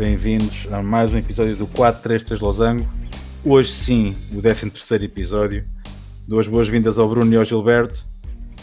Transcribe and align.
Bem-vindos 0.00 0.66
a 0.72 0.82
mais 0.82 1.12
um 1.12 1.18
episódio 1.18 1.54
do 1.56 1.66
433 1.66 2.40
Losango. 2.40 2.88
Hoje 3.44 3.70
sim, 3.70 4.14
o 4.32 4.40
13 4.40 5.04
episódio. 5.04 5.68
Duas 6.26 6.48
boas-vindas 6.48 6.98
ao 6.98 7.06
Bruno 7.06 7.30
e 7.34 7.36
ao 7.36 7.44
Gilberto. 7.44 8.02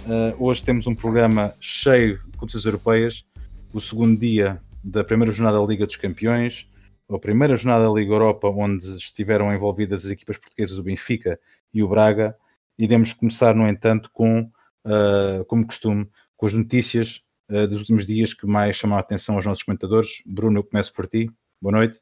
Uh, 0.08 0.44
hoje 0.44 0.64
temos 0.64 0.88
um 0.88 0.96
programa 0.96 1.54
cheio 1.60 2.18
de 2.26 2.38
competições 2.40 2.66
europeias. 2.66 3.24
O 3.72 3.80
segundo 3.80 4.20
dia 4.20 4.60
da 4.84 5.04
primeira 5.04 5.32
jornada 5.32 5.60
da 5.60 5.64
Liga 5.64 5.86
dos 5.86 5.96
Campeões, 5.96 6.68
a 7.08 7.20
primeira 7.20 7.56
jornada 7.56 7.86
da 7.86 7.94
Liga 7.94 8.14
Europa, 8.14 8.50
onde 8.50 8.90
estiveram 8.96 9.54
envolvidas 9.54 10.06
as 10.06 10.10
equipas 10.10 10.40
portuguesas, 10.40 10.80
o 10.80 10.84
Benfica 10.84 11.40
e 11.72 11.84
o 11.84 11.88
Braga. 11.88 12.36
Iremos 12.80 13.14
começar, 13.14 13.54
no 13.54 13.68
entanto, 13.68 14.10
com, 14.12 14.42
uh, 14.88 15.46
como 15.46 15.68
costume, 15.68 16.10
com 16.36 16.48
as 16.48 16.56
notícias 16.56 17.22
uh, 17.50 17.68
dos 17.68 17.80
últimos 17.80 18.06
dias 18.06 18.34
que 18.34 18.46
mais 18.46 18.76
chamam 18.76 18.98
a 18.98 19.02
atenção 19.02 19.36
aos 19.36 19.46
nossos 19.46 19.64
comentadores. 19.64 20.22
Bruno, 20.26 20.60
eu 20.60 20.64
começo 20.64 20.94
por 20.94 21.08
ti. 21.08 21.30
Boa 21.62 21.74
noite. 21.74 22.00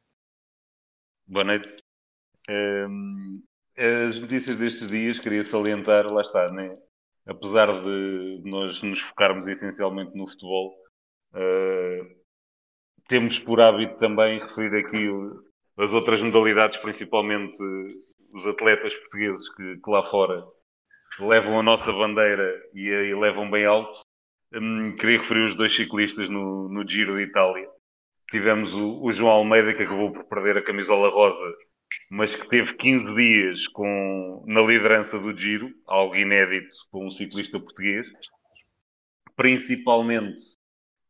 Boa 1.28 1.44
noite. 1.44 1.84
Um, 2.50 3.44
as 3.78 4.20
notícias 4.20 4.58
destes 4.58 4.88
dias, 4.88 5.20
queria 5.20 5.44
salientar, 5.44 6.12
lá 6.12 6.22
está, 6.22 6.46
né? 6.52 6.72
apesar 7.26 7.68
de 7.84 8.42
nós 8.46 8.82
nos 8.84 9.00
focarmos 9.02 9.48
essencialmente 9.48 10.16
no 10.16 10.28
futebol, 10.28 10.74
uh, 11.34 12.16
temos 13.08 13.40
por 13.40 13.60
hábito 13.60 13.98
também 13.98 14.40
referir 14.40 14.78
aqui 14.78 15.10
as 15.78 15.92
outras 15.92 16.22
modalidades, 16.22 16.78
principalmente 16.78 17.58
os 18.32 18.46
atletas 18.46 18.94
portugueses 18.96 19.50
que, 19.56 19.78
que 19.78 19.90
lá 19.90 20.04
fora 20.10 20.46
levam 21.20 21.60
a 21.60 21.64
nossa 21.64 21.92
bandeira 21.92 22.54
e 22.74 22.94
a 22.94 23.18
levam 23.18 23.50
bem 23.50 23.66
alto. 23.66 24.00
Hum, 24.54 24.96
queria 24.96 25.20
referir 25.20 25.46
os 25.46 25.56
dois 25.56 25.76
ciclistas 25.76 26.30
no, 26.30 26.70
no 26.70 26.88
Giro 26.88 27.18
de 27.18 27.24
Itália. 27.24 27.68
Tivemos 28.30 28.74
o, 28.74 29.04
o, 29.04 29.12
João 29.12 29.32
Almeida, 29.32 29.74
que 29.74 29.84
acabou 29.84 30.12
por 30.12 30.26
perder 30.26 30.58
a 30.58 30.64
camisola 30.64 31.10
rosa, 31.10 31.56
mas 32.10 32.36
que 32.36 32.48
teve 32.48 32.74
15 32.74 33.16
dias 33.16 33.68
com, 33.68 34.44
na 34.48 34.62
liderança 34.62 35.20
do 35.20 35.38
Giro, 35.38 35.72
algo 35.86 36.16
inédito 36.16 36.76
para 36.92 37.02
um 37.02 37.12
ciclista 37.12 37.60
português. 37.60 38.08
Principalmente 39.36 40.56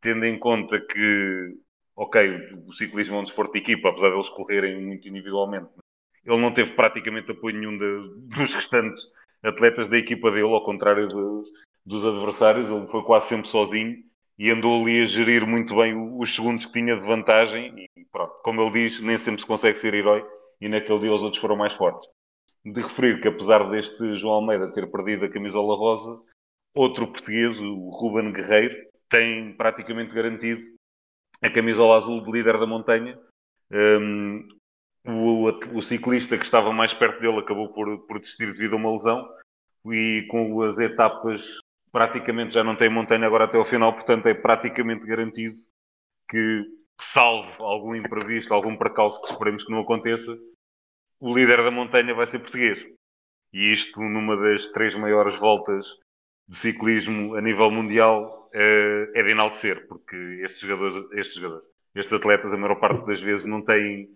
tendo 0.02 0.26
em 0.26 0.38
conta 0.38 0.80
que, 0.80 1.58
ok, 1.96 2.62
o 2.68 2.72
ciclismo 2.74 3.16
é 3.16 3.20
um 3.20 3.24
desporto 3.24 3.54
de 3.54 3.60
equipa, 3.60 3.90
apesar 3.90 4.10
de 4.10 4.16
eles 4.16 4.30
correrem 4.30 4.80
muito 4.80 5.08
individualmente, 5.08 5.68
ele 6.24 6.38
não 6.38 6.54
teve 6.54 6.76
praticamente 6.76 7.32
apoio 7.32 7.58
nenhum 7.58 7.76
de, 7.76 8.36
dos 8.36 8.54
restantes 8.54 9.04
atletas 9.42 9.88
da 9.88 9.98
equipa 9.98 10.30
dele, 10.30 10.44
ao 10.44 10.64
contrário 10.64 11.08
de, 11.08 11.16
dos 11.86 12.06
adversários, 12.06 12.70
ele 12.70 12.88
foi 12.88 13.04
quase 13.04 13.28
sempre 13.28 13.48
sozinho 13.48 14.04
e 14.38 14.50
andou 14.50 14.82
ali 14.82 15.04
a 15.04 15.06
gerir 15.06 15.46
muito 15.46 15.76
bem 15.76 15.96
os 16.20 16.34
segundos 16.34 16.66
que 16.66 16.74
tinha 16.74 16.96
de 16.96 17.06
vantagem 17.06 17.88
e 17.96 18.06
pronto, 18.12 18.34
como 18.44 18.62
ele 18.62 18.90
diz, 18.90 19.00
nem 19.02 19.18
sempre 19.18 19.42
se 19.42 19.48
consegue 19.48 19.78
ser 19.78 19.94
herói 19.94 20.26
e 20.60 20.68
naquele 20.68 21.00
dia 21.00 21.14
os 21.14 21.22
outros 21.22 21.42
foram 21.42 21.56
mais 21.56 21.74
fortes. 21.74 22.10
De 22.64 22.82
referir 22.82 23.22
que 23.22 23.28
apesar 23.28 23.70
deste 23.70 24.16
João 24.16 24.36
Almeida 24.36 24.72
ter 24.72 24.90
perdido 24.92 25.26
a 25.26 25.30
camisola 25.30 25.76
rosa, 25.76 26.20
outro 26.74 27.08
português, 27.08 27.56
o 27.60 27.90
Ruben 27.90 28.34
Guerreiro, 28.34 28.76
tem 29.10 29.54
praticamente 29.54 30.14
garantido 30.14 30.76
a 31.42 31.50
camisola 31.50 31.98
azul 31.98 32.24
de 32.24 32.32
líder 32.32 32.58
da 32.58 32.66
montanha. 32.66 33.18
Um, 33.72 34.48
o, 35.06 35.78
o, 35.78 35.84
ciclista 35.84 36.38
que 36.38 36.46
estava 36.46 36.74
mais 36.74 36.92
perto 36.94 37.22
dele 37.22 37.38
acabou 37.38 37.72
por, 37.72 38.00
por 38.08 38.20
desistir 38.20 38.48
devido 38.48 38.74
a 38.74 38.78
uma 38.78 38.92
lesão 38.92 39.28
e 39.86 40.26
com 40.30 40.62
as 40.64 40.78
etapas 40.80 41.46
praticamente 41.96 42.54
já 42.54 42.62
não 42.62 42.76
tem 42.76 42.90
montanha 42.90 43.26
agora 43.26 43.46
até 43.46 43.58
ao 43.58 43.64
final, 43.64 43.94
portanto 43.94 44.26
é 44.26 44.34
praticamente 44.34 45.06
garantido 45.06 45.56
que, 46.30 46.62
salvo 47.00 47.64
algum 47.64 47.96
imprevisto, 47.96 48.54
algum 48.54 48.76
percalço 48.76 49.22
que 49.22 49.32
esperemos 49.32 49.64
que 49.64 49.72
não 49.72 49.80
aconteça, 49.80 50.38
o 51.22 51.34
líder 51.34 51.64
da 51.64 51.72
montanha 51.72 52.14
vai 52.14 52.28
ser 52.28 52.40
português. 52.40 52.86
E 53.54 53.72
isto 53.72 54.02
numa 54.02 54.36
das 54.36 54.68
três 54.74 54.94
maiores 54.94 55.36
voltas 55.36 55.86
de 56.50 56.58
ciclismo 56.58 57.34
a 57.36 57.40
nível 57.40 57.72
mundial 57.72 58.50
é, 58.54 59.12
é 59.16 59.24
de 59.24 59.32
enaltecer, 59.32 59.88
porque 59.88 60.18
estes 60.44 60.60
jogadores, 60.60 61.10
estes 61.14 61.36
jogadores, 61.36 61.66
estes 61.96 62.12
atletas, 62.12 62.52
a 62.52 62.58
maior 62.58 62.76
parte 62.76 63.06
das 63.06 63.22
vezes 63.22 63.46
não 63.46 63.62
têm 63.62 64.10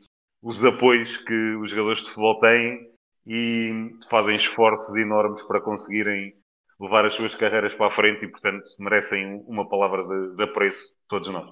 os 0.44 0.66
apoios 0.66 1.16
que 1.16 1.56
os 1.56 1.72
jogadores 1.72 2.02
de 2.02 2.10
futebol 2.10 2.42
têm 2.42 2.92
e 3.26 3.96
fazem 4.10 4.36
esforços 4.36 4.94
enormes 4.98 5.42
para 5.44 5.62
conseguirem 5.62 6.38
levar 6.80 7.06
as 7.06 7.14
suas 7.14 7.36
carreiras 7.36 7.74
para 7.76 7.88
a 7.88 7.96
frente 7.96 8.26
e, 8.26 8.32
portanto, 8.32 8.64
merecem 8.80 9.44
uma 9.48 9.68
palavra 9.68 10.04
de, 10.08 10.36
de 10.36 10.44
apreço, 10.44 10.94
todos 11.08 11.30
nós. 11.30 11.52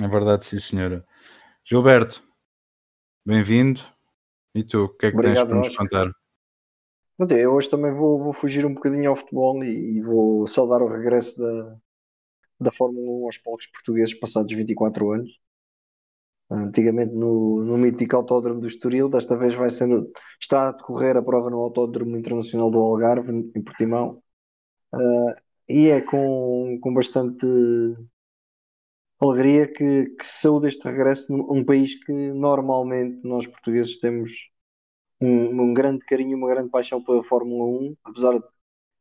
É 0.00 0.08
verdade, 0.08 0.46
sim, 0.46 0.58
senhora. 0.58 1.04
Gilberto, 1.64 2.22
bem-vindo. 3.26 3.80
E 4.54 4.64
tu, 4.64 4.84
o 4.84 4.88
que 4.88 5.06
é 5.06 5.10
que 5.10 5.16
Obrigado, 5.16 5.48
tens 5.48 5.48
para 5.48 5.58
nos 5.58 5.76
contar? 5.76 6.12
Eu 7.36 7.52
hoje 7.52 7.68
também 7.68 7.92
vou, 7.92 8.22
vou, 8.22 8.32
fugir 8.32 8.64
um 8.64 8.74
bocadinho 8.74 9.10
ao 9.10 9.16
futebol 9.16 9.62
e, 9.64 9.98
e, 9.98 10.02
vou 10.02 10.46
saudar 10.46 10.80
o 10.80 10.88
regresso 10.88 11.38
da, 11.38 11.76
da 12.60 12.72
Fórmula 12.72 13.06
1 13.22 13.26
aos 13.26 13.38
palcos 13.38 13.66
portugueses 13.66 14.14
passados 14.14 14.54
24 14.54 15.12
anos. 15.12 15.30
Antigamente 16.50 17.12
no, 17.12 17.62
no 17.62 17.76
mítico 17.76 18.16
Autódromo 18.16 18.60
do 18.60 18.66
Estoril, 18.66 19.08
desta 19.08 19.36
vez 19.36 19.54
vai 19.54 19.68
ser 19.68 19.86
no, 19.86 20.10
está 20.40 20.68
a 20.68 20.72
decorrer 20.72 21.16
a 21.16 21.22
prova 21.22 21.50
no 21.50 21.58
Autódromo 21.58 22.16
Internacional 22.16 22.70
do 22.70 22.78
Algarve, 22.78 23.30
em 23.54 23.62
Portimão. 23.62 24.22
Uh, 24.92 25.34
e 25.68 25.88
é 25.88 26.00
com, 26.00 26.78
com 26.80 26.94
bastante 26.94 27.46
alegria 29.20 29.66
que, 29.66 30.06
que 30.10 30.26
saúde 30.26 30.68
este 30.68 30.84
regresso 30.88 31.32
num 31.32 31.52
um 31.52 31.64
país 31.64 31.94
que 32.04 32.12
normalmente 32.12 33.20
nós 33.26 33.46
portugueses 33.46 33.98
temos 34.00 34.50
um, 35.20 35.62
um, 35.62 35.74
grande 35.74 36.04
carinho, 36.04 36.36
uma 36.36 36.48
grande 36.48 36.70
paixão 36.70 37.02
pela 37.02 37.22
Fórmula 37.22 37.64
1, 37.64 37.96
apesar 38.04 38.38
de 38.38 38.44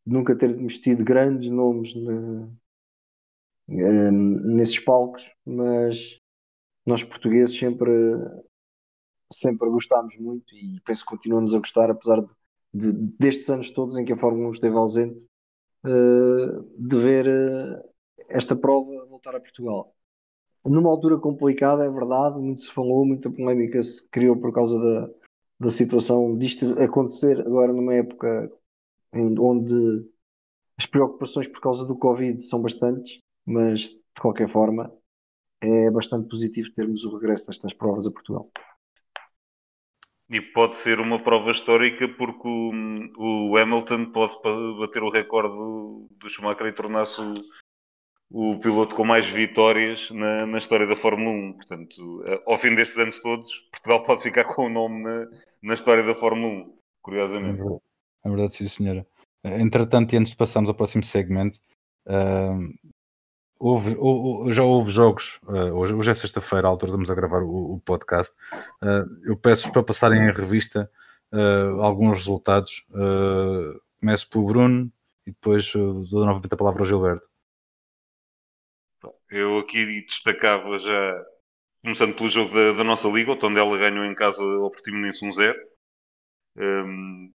nunca 0.06 0.36
ter 0.36 0.50
investido 0.50 1.04
grandes 1.04 1.50
nomes 1.50 1.94
na, 1.96 2.50
um, 3.70 4.12
nesses 4.56 4.80
palcos, 4.80 5.30
mas 5.46 6.20
nós 6.86 7.04
portugueses 7.04 7.58
sempre, 7.58 7.92
sempre 9.32 9.70
gostámos 9.70 10.18
muito 10.18 10.56
e 10.56 10.82
penso 10.82 11.04
que 11.04 11.12
continuamos 11.12 11.54
a 11.54 11.60
gostar, 11.60 11.92
apesar 11.92 12.22
de, 12.22 12.92
de 12.92 12.94
destes 13.20 13.50
anos 13.50 13.70
todos 13.70 13.98
em 13.98 14.06
que 14.06 14.14
a 14.14 14.18
Fórmula 14.18 14.50
1 14.50 14.52
esteve 14.52 14.76
ausente, 14.76 15.28
de 15.84 16.98
ver 16.98 17.28
uh, 17.28 17.90
esta 18.30 18.56
prova 18.56 19.06
voltar 19.06 19.36
a 19.36 19.40
Portugal. 19.40 19.94
Numa 20.66 20.90
altura 20.90 21.18
complicada, 21.18 21.86
é 21.86 21.90
verdade, 21.90 22.40
muito 22.40 22.64
se 22.64 22.72
falou, 22.72 23.06
muita 23.06 23.32
polémica 23.32 23.82
se 23.82 24.08
criou 24.10 24.36
por 24.36 24.54
causa 24.54 24.78
da, 24.80 25.10
da 25.60 25.70
situação 25.72 26.38
disto 26.38 26.80
acontecer 26.82 27.40
agora 27.40 27.72
numa 27.72 27.94
época 27.94 28.52
onde 29.14 30.06
as 30.78 30.86
preocupações 30.86 31.48
por 31.48 31.62
causa 31.62 31.86
do 31.86 31.98
Covid 31.98 32.44
são 32.44 32.62
bastantes, 32.62 33.22
mas 33.46 33.90
de 33.90 34.22
qualquer 34.22 34.50
forma 34.50 34.94
é 35.62 35.90
bastante 35.90 36.28
positivo 36.28 36.72
termos 36.74 37.04
o 37.04 37.16
regresso 37.16 37.48
destas 37.48 37.74
provas 37.74 38.06
a 38.06 38.12
Portugal. 38.12 38.52
E 40.30 40.42
pode 40.42 40.76
ser 40.78 41.00
uma 41.00 41.20
prova 41.20 41.52
histórica 41.52 42.08
porque 42.10 42.48
o, 42.48 43.50
o 43.50 43.58
Hamilton 43.58 44.12
pode 44.12 44.36
bater 44.78 45.02
o 45.02 45.10
recorde 45.10 45.56
do, 45.56 46.30
Schumacher 46.30 46.68
e 46.68 46.74
tornar-se 46.74 47.22
o, 48.30 48.52
o, 48.52 48.60
piloto 48.60 48.94
com 48.94 49.06
mais 49.06 49.26
vitórias 49.26 50.10
na, 50.12 50.46
na, 50.46 50.58
história 50.58 50.86
da 50.86 50.98
Fórmula 50.98 51.30
1. 51.30 51.54
Portanto, 51.54 52.24
eh, 52.28 52.44
ao 52.46 52.58
fim 52.60 52.76
destes 52.76 52.98
anos 52.98 53.18
todos, 53.22 53.50
Portugal 53.72 54.04
pode 54.04 54.22
ficar 54.22 54.44
com 54.44 54.66
o 54.66 54.70
nome 54.70 55.02
na, 55.02 55.28
na 55.64 55.74
história 55.74 56.04
da 56.04 56.14
Fórmula 56.14 56.66
1, 56.66 56.78
curiosamente. 57.02 57.62
É 57.62 57.64
verdade, 57.64 57.82
é 58.26 58.30
verdade 58.30 58.56
sim, 58.56 58.66
senhora. 58.66 59.08
Entretanto, 59.46 60.14
e 60.14 60.18
antes 60.18 60.32
de 60.32 60.38
passarmos 60.38 60.70
ao 60.70 60.76
próximo 60.76 61.04
segmento, 61.04 61.58
uh, 62.06 62.74
Houve, 63.60 63.96
houve, 63.98 64.54
já 64.54 64.64
houve 64.64 64.92
jogos, 64.92 65.40
uh, 65.44 65.74
hoje, 65.74 65.94
hoje, 65.94 66.12
é 66.12 66.14
sexta-feira, 66.14 66.68
à 66.68 66.70
altura 66.70 66.92
estamos 66.92 67.10
a 67.10 67.16
gravar 67.16 67.42
o, 67.42 67.74
o 67.74 67.80
podcast. 67.80 68.32
Uh, 68.82 69.30
eu 69.30 69.36
peço 69.36 69.72
para 69.72 69.82
passarem 69.82 70.22
em 70.22 70.32
revista 70.32 70.90
uh, 71.34 71.82
alguns 71.82 72.20
resultados. 72.20 72.86
começo 74.00 74.30
pelo 74.30 74.46
Bruno 74.46 74.92
e 75.26 75.32
depois 75.32 75.74
dou 75.74 76.26
novamente 76.26 76.54
a 76.54 76.58
palavra 76.58 76.82
ao 76.82 76.86
Gilberto. 76.86 77.28
Eu 79.30 79.58
aqui 79.58 80.02
destacava 80.04 80.78
já, 80.78 81.26
começando 81.84 82.16
pelo 82.16 82.30
jogo 82.30 82.54
da, 82.54 82.74
da 82.74 82.84
nossa 82.84 83.08
liga, 83.08 83.32
o 83.32 83.40
Tondela 83.40 83.78
ganhou 83.78 84.06
em 84.06 84.14
casa 84.14 84.42
ao 84.42 84.70
Portimonense 84.70 85.26
1-0. 85.26 85.56
Um, 86.58 87.32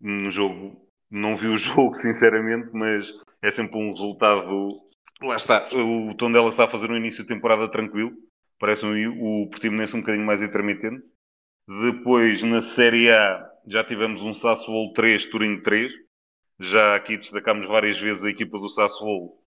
um 0.00 0.32
jogo, 0.32 0.88
não 1.10 1.36
vi 1.36 1.46
o 1.46 1.58
jogo 1.58 1.94
sinceramente, 1.96 2.70
mas 2.72 3.06
é 3.42 3.50
sempre 3.50 3.76
um 3.76 3.92
resultado 3.92 4.87
lá 5.22 5.36
está, 5.36 5.68
o 5.74 6.14
Tondela 6.14 6.48
está 6.48 6.64
a 6.64 6.70
fazer 6.70 6.90
um 6.90 6.96
início 6.96 7.22
de 7.22 7.28
temporada 7.28 7.70
tranquilo, 7.70 8.12
parece 8.58 8.84
um, 8.84 9.42
o 9.42 9.48
Portimonense 9.50 9.96
um 9.96 10.00
bocadinho 10.00 10.26
mais 10.26 10.42
intermitente. 10.42 11.02
Depois, 11.66 12.42
na 12.42 12.62
Série 12.62 13.10
A, 13.10 13.50
já 13.66 13.84
tivemos 13.84 14.22
um 14.22 14.32
Sassuolo 14.32 14.92
3, 14.94 15.26
Turim 15.26 15.60
3. 15.60 15.92
Já 16.60 16.96
aqui 16.96 17.16
destacámos 17.16 17.68
várias 17.68 17.98
vezes 17.98 18.24
a 18.24 18.30
equipa 18.30 18.58
do 18.58 18.68
Sassuolo, 18.68 19.38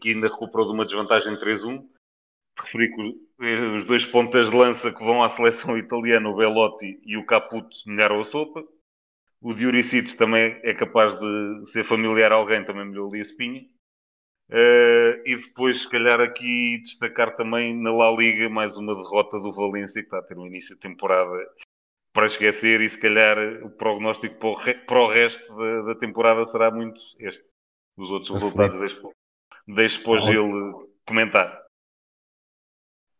que 0.00 0.10
ainda 0.10 0.28
recuperou 0.28 0.66
de 0.66 0.72
uma 0.72 0.84
desvantagem 0.84 1.34
3-1. 1.36 1.82
Referi 2.58 2.94
que 2.94 3.02
os 3.76 3.84
dois 3.84 4.04
pontas 4.04 4.50
de 4.50 4.56
lança 4.56 4.92
que 4.92 5.02
vão 5.02 5.24
à 5.24 5.28
seleção 5.30 5.76
italiana, 5.78 6.28
o 6.28 6.36
Belotti 6.36 7.00
e 7.04 7.16
o 7.16 7.24
Caputo, 7.24 7.74
melhoram 7.86 8.20
a 8.20 8.24
sopa. 8.24 8.62
O 9.40 9.54
Dioricic 9.54 10.14
também 10.16 10.60
é 10.62 10.74
capaz 10.74 11.18
de 11.18 11.66
ser 11.72 11.84
familiar 11.84 12.30
a 12.30 12.36
alguém, 12.36 12.64
também 12.64 12.84
melhorou 12.84 13.10
ali 13.10 13.20
a 13.20 13.22
espinha. 13.22 13.66
Uh, 14.52 15.16
e 15.24 15.34
depois, 15.34 15.80
se 15.80 15.88
calhar, 15.88 16.20
aqui 16.20 16.82
destacar 16.82 17.34
também 17.36 17.74
na 17.74 17.90
La 17.90 18.10
Liga 18.10 18.50
mais 18.50 18.76
uma 18.76 18.94
derrota 18.94 19.38
do 19.38 19.50
Valência, 19.50 20.02
que 20.02 20.06
está 20.06 20.18
a 20.18 20.22
ter 20.22 20.36
um 20.36 20.46
início 20.46 20.74
de 20.74 20.80
temporada 20.82 21.32
para 22.12 22.26
esquecer, 22.26 22.82
e 22.82 22.90
se 22.90 22.98
calhar 22.98 23.38
o 23.64 23.70
prognóstico 23.70 24.34
para 24.38 24.48
o, 24.50 24.54
re 24.54 24.74
para 24.74 25.00
o 25.00 25.08
resto 25.08 25.56
da, 25.56 25.82
da, 25.82 25.94
temporada 25.94 26.44
será 26.44 26.70
muito 26.70 27.00
este. 27.18 27.42
Os 27.96 28.10
outros 28.10 28.30
é 28.30 28.34
resultados 28.34 28.78
deixo, 28.78 29.10
deixo 29.66 30.02
para 30.02 30.12
o 30.12 30.18
Gil 30.18 30.92
comentar. 31.06 31.62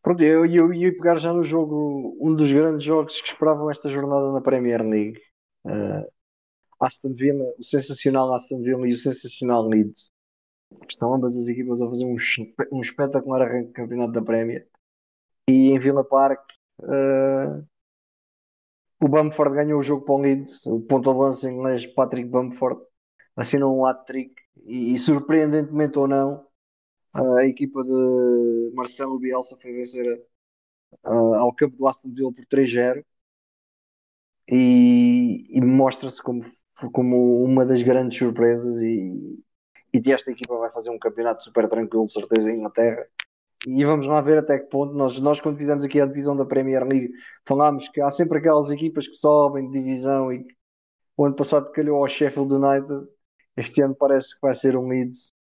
Pronto, 0.03 0.23
eu, 0.23 0.45
eu 0.45 0.71
ia 0.75 0.93
pegar 0.93 1.19
já 1.19 1.33
no 1.33 1.43
jogo, 1.43 2.15
um 2.21 2.35
dos 2.35 2.53
grandes 2.53 2.85
jogos 2.85 3.19
que 3.23 3.29
esperavam 3.29 3.71
esta 3.71 3.89
jornada 3.89 4.33
na 4.33 4.41
Premier 4.43 4.83
League. 4.83 5.19
Uh, 5.65 6.07
Aston 6.79 7.15
Villa, 7.15 7.55
o 7.59 7.65
sensacional 7.65 8.35
Aston 8.35 8.61
Villa 8.61 8.87
e 8.87 8.93
o 8.93 8.99
sensacional 8.99 9.67
Leeds. 9.67 10.12
Estão 10.89 11.15
ambas 11.15 11.37
as 11.37 11.49
equipas 11.49 11.81
a 11.83 11.89
fazer 11.89 12.05
um, 12.05 12.17
um 12.73 12.81
espetacular 12.81 13.43
arranque 13.43 13.69
de 13.69 13.73
campeonato 13.73 14.13
da 14.13 14.23
Premier. 14.23 14.69
E 15.49 15.71
em 15.71 15.79
Villa 15.79 16.05
Park, 16.05 16.41
uh, 16.81 17.67
o 19.03 19.09
Bamford 19.09 19.55
ganhou 19.55 19.81
o 19.81 19.83
jogo 19.83 20.05
para 20.05 20.15
o 20.15 20.21
Leeds. 20.21 20.67
O 20.67 20.81
ponto 20.81 21.13
de 21.13 21.19
lança 21.19 21.51
inglês, 21.51 21.87
Patrick 21.87 22.29
Bamford, 22.29 22.81
assinou 23.37 23.77
um 23.77 23.87
hat-trick. 23.87 24.35
E, 24.65 24.95
e, 24.95 24.99
surpreendentemente 24.99 25.99
ou 25.99 26.07
não, 26.07 26.47
a 27.15 27.45
equipa 27.45 27.83
de 27.83 28.73
Marcelo 28.75 29.19
Bielsa 29.19 29.57
foi 29.61 29.73
vencer 29.73 30.23
uh, 31.07 31.35
ao 31.35 31.55
campo 31.55 31.77
do 31.77 31.87
Aston 31.87 32.13
Villa 32.13 32.33
por 32.33 32.45
3-0 32.47 33.05
e, 34.49 35.47
e 35.51 35.61
mostra-se 35.61 36.23
como, 36.23 36.45
como 36.93 37.43
uma 37.45 37.65
das 37.65 37.83
grandes 37.83 38.19
surpresas 38.19 38.81
e, 38.81 39.43
e 39.93 40.13
esta 40.13 40.31
equipa 40.31 40.57
vai 40.57 40.71
fazer 40.71 40.91
um 40.91 40.99
campeonato 40.99 41.43
super 41.43 41.69
tranquilo, 41.69 42.07
de 42.07 42.15
certeza, 42.15 42.51
em 42.51 42.59
Inglaterra. 42.59 43.07
E 43.67 43.85
vamos 43.85 44.07
lá 44.07 44.21
ver 44.21 44.39
até 44.39 44.59
que 44.59 44.67
ponto. 44.67 44.95
Nós, 44.95 45.21
nós 45.21 45.41
quando 45.41 45.59
fizemos 45.59 45.85
aqui 45.85 46.01
a 46.01 46.07
divisão 46.07 46.37
da 46.37 46.45
Premier 46.45 46.85
League, 46.85 47.13
falámos 47.47 47.89
que 47.89 48.01
há 48.01 48.11
sempre 48.11 48.39
aquelas 48.39 48.71
equipas 48.71 49.07
que 49.07 49.15
sobem 49.15 49.71
de 49.71 49.79
divisão 49.79 50.33
e 50.33 50.45
o 51.17 51.25
ano 51.25 51.37
passado 51.37 51.71
calhou 51.71 51.99
ao 51.99 52.09
Sheffield 52.09 52.55
United. 52.55 53.07
Este 53.57 53.83
ano 53.83 53.95
parece 53.95 54.35
que 54.35 54.41
vai 54.41 54.55
ser 54.55 54.77
um 54.77 54.89
Leeds, 54.89 55.33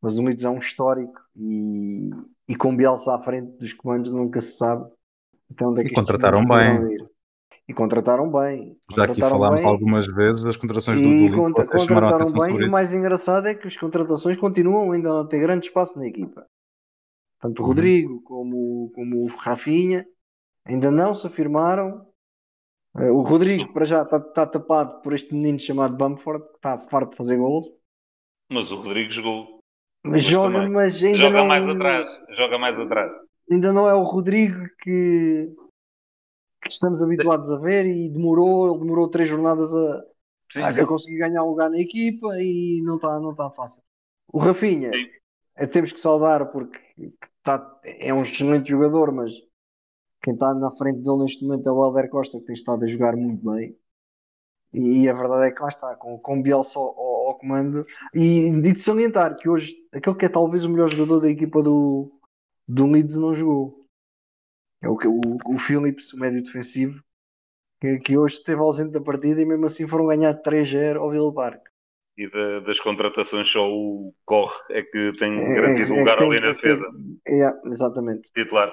mas 0.00 0.18
o 0.18 0.22
Leeds 0.22 0.44
é 0.44 0.50
um 0.50 0.58
histórico 0.58 1.20
e, 1.34 2.10
e 2.48 2.54
com 2.54 2.76
Bielsa 2.76 3.14
à 3.14 3.22
frente 3.22 3.56
dos 3.58 3.72
comandos 3.72 4.10
nunca 4.10 4.40
se 4.40 4.56
sabe. 4.56 4.88
Então, 5.50 5.76
é 5.76 5.82
e 5.82 5.92
contrataram 5.92 6.46
bem. 6.46 7.08
E 7.66 7.72
contrataram 7.72 8.30
bem. 8.30 8.76
Já 8.94 9.04
aqui 9.04 9.20
falámos 9.20 9.60
bem. 9.60 9.68
algumas 9.68 10.06
vezes 10.06 10.44
das 10.44 10.56
contratações 10.56 11.00
do 11.00 11.08
Leeds. 11.08 11.34
Contra, 11.34 11.66
contrataram 11.66 12.30
bem 12.32 12.56
e 12.58 12.64
o 12.64 12.70
mais 12.70 12.92
engraçado 12.92 13.46
é 13.48 13.54
que 13.54 13.66
as 13.66 13.76
contratações 13.76 14.36
continuam 14.36 14.92
ainda 14.92 15.22
a 15.22 15.26
ter 15.26 15.40
grande 15.40 15.66
espaço 15.66 15.98
na 15.98 16.06
equipa. 16.06 16.46
Tanto 17.40 17.60
o 17.60 17.62
uhum. 17.62 17.68
Rodrigo 17.68 18.22
como, 18.22 18.92
como 18.94 19.22
o 19.22 19.26
Rafinha 19.28 20.06
ainda 20.66 20.90
não 20.90 21.14
se 21.14 21.26
afirmaram. 21.26 22.06
Eh, 22.98 23.10
o 23.10 23.22
Rodrigo, 23.22 23.72
para 23.72 23.86
já, 23.86 24.02
está, 24.02 24.18
está 24.18 24.46
tapado 24.46 25.00
por 25.00 25.14
este 25.14 25.34
menino 25.34 25.58
chamado 25.58 25.96
Bamford, 25.96 26.44
que 26.46 26.56
está 26.56 26.78
farto 26.78 27.12
de 27.12 27.16
fazer 27.16 27.38
gols. 27.38 27.66
Mas 28.50 28.70
o 28.70 28.76
Rodrigo 28.76 29.10
jogou 29.10 29.54
mas 30.04 30.22
joga, 30.22 30.52
também. 30.52 30.70
mas 30.70 31.02
ainda 31.02 31.16
joga 31.16 31.38
não... 31.38 31.46
mais 31.46 31.68
atrás. 31.68 32.20
Joga 32.36 32.58
mais 32.58 32.78
atrás. 32.78 33.14
Ainda 33.50 33.72
não 33.72 33.88
é 33.88 33.94
o 33.94 34.02
Rodrigo 34.02 34.66
que, 34.82 35.48
que 36.64 36.72
estamos 36.72 37.02
habituados 37.02 37.50
a 37.50 37.58
ver 37.58 37.86
e 37.86 38.08
demorou, 38.08 38.70
ele 38.70 38.80
demorou 38.80 39.08
três 39.08 39.28
jornadas 39.28 39.74
a, 39.74 40.04
sim, 40.50 40.62
a, 40.62 40.86
conseguir 40.86 41.18
ganhar 41.18 41.44
um 41.44 41.50
lugar 41.50 41.70
na 41.70 41.78
equipa 41.78 42.28
e 42.40 42.82
não 42.82 42.96
está 42.96 43.20
não 43.20 43.34
tá 43.34 43.50
fácil. 43.50 43.82
O 44.32 44.38
Rafinha, 44.38 44.90
é, 45.56 45.66
temos 45.66 45.92
que 45.92 46.00
saudar 46.00 46.50
porque 46.50 46.78
tá, 47.42 47.80
é 47.84 48.12
um 48.12 48.22
excelente 48.22 48.70
jogador, 48.70 49.12
mas 49.12 49.34
quem 50.22 50.34
está 50.34 50.54
na 50.54 50.70
frente 50.72 51.00
dele 51.00 51.18
neste 51.18 51.44
momento 51.44 51.68
é 51.68 51.72
o 51.72 51.84
Helder 51.84 52.08
Costa, 52.08 52.38
que 52.38 52.46
tem 52.46 52.54
estado 52.54 52.84
a 52.84 52.88
jogar 52.88 53.14
muito 53.14 53.48
bem. 53.50 53.76
E 54.72 55.08
a 55.08 55.12
verdade 55.12 55.46
é 55.46 55.50
que 55.52 55.62
lá 55.62 55.68
está, 55.68 55.94
com, 55.94 56.18
com 56.18 56.42
Bielsa 56.42 56.78
ao, 56.78 57.28
ao 57.28 57.38
comando. 57.38 57.86
E, 58.12 58.48
e 58.48 58.60
de 58.60 58.80
salientar 58.80 59.36
que 59.36 59.48
hoje, 59.48 59.72
aquele 59.92 60.16
que 60.16 60.24
é 60.24 60.28
talvez 60.28 60.64
o 60.64 60.70
melhor 60.70 60.88
jogador 60.88 61.20
da 61.20 61.30
equipa 61.30 61.62
do, 61.62 62.10
do 62.66 62.86
Leeds 62.86 63.16
não 63.16 63.34
jogou. 63.34 63.83
É 64.84 64.88
o, 64.88 64.94
o, 64.94 65.54
o 65.54 65.58
Phillips, 65.58 66.12
o 66.12 66.18
médio 66.18 66.42
defensivo, 66.42 67.02
que, 67.80 67.98
que, 68.00 68.18
hoje 68.18 68.34
esteve 68.34 68.60
ausente 68.60 68.92
da 68.92 69.00
partida 69.00 69.40
e 69.40 69.46
mesmo 69.46 69.64
assim 69.64 69.88
foram 69.88 70.06
ganhar 70.06 70.34
3-0 70.42 70.96
ao 70.96 71.10
Vila 71.10 71.32
Park. 71.32 71.62
E 72.18 72.28
de, 72.28 72.60
das 72.60 72.78
contratações 72.80 73.50
só 73.50 73.66
o 73.66 74.14
Corre 74.26 74.54
é 74.70 74.82
que 74.82 75.12
tem 75.18 75.40
é, 75.40 75.54
garantido 75.54 75.94
é, 75.94 75.98
lugar 75.98 76.20
é 76.20 76.24
ali 76.24 76.36
na 76.40 76.52
defesa. 76.52 76.86
É, 77.26 77.68
exatamente. 77.68 78.30
Titular. 78.32 78.70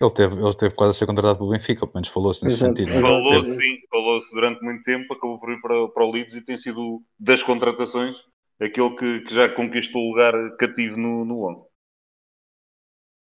Ele 0.00 0.10
teve, 0.10 0.34
ele 0.34 0.54
teve 0.54 0.74
quase 0.74 0.90
a 0.90 0.94
ser 0.94 1.06
contratado 1.06 1.38
pelo 1.38 1.50
Benfica, 1.50 1.80
pelo 1.80 1.94
menos 1.94 2.08
falou-se 2.08 2.44
nesse 2.44 2.56
Exato. 2.56 2.76
sentido. 2.76 3.00
Falou-se, 3.00 3.54
sim, 3.54 3.78
falou-se 3.90 4.34
durante 4.34 4.62
muito 4.62 4.82
tempo, 4.82 5.12
acabou 5.14 5.40
por 5.40 5.50
ir 5.50 5.60
para, 5.62 5.88
para 5.88 6.04
o 6.04 6.10
Leeds 6.10 6.34
e 6.34 6.44
tem 6.44 6.58
sido 6.58 7.02
das 7.18 7.42
contratações 7.42 8.16
aquele 8.60 8.94
que, 8.96 9.20
que 9.20 9.34
já 9.34 9.48
conquistou 9.48 10.02
o 10.02 10.10
lugar 10.10 10.56
cativo 10.56 10.98
no, 10.98 11.24
no 11.24 11.50
11. 11.50 11.64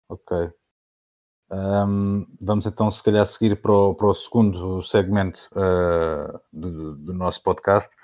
Ok. 0.09 0.37
Um, 1.55 2.27
vamos 2.41 2.67
então, 2.67 2.91
se 2.91 3.01
calhar, 3.01 3.25
seguir 3.29 3.55
para 3.55 3.71
o, 3.71 3.95
para 3.95 4.09
o 4.09 4.15
segundo 4.15 4.83
segmento 4.83 5.49
uh, 5.53 6.41
do, 6.53 6.97
do, 6.97 7.15
nosso 7.15 7.41
podcast, 7.45 7.95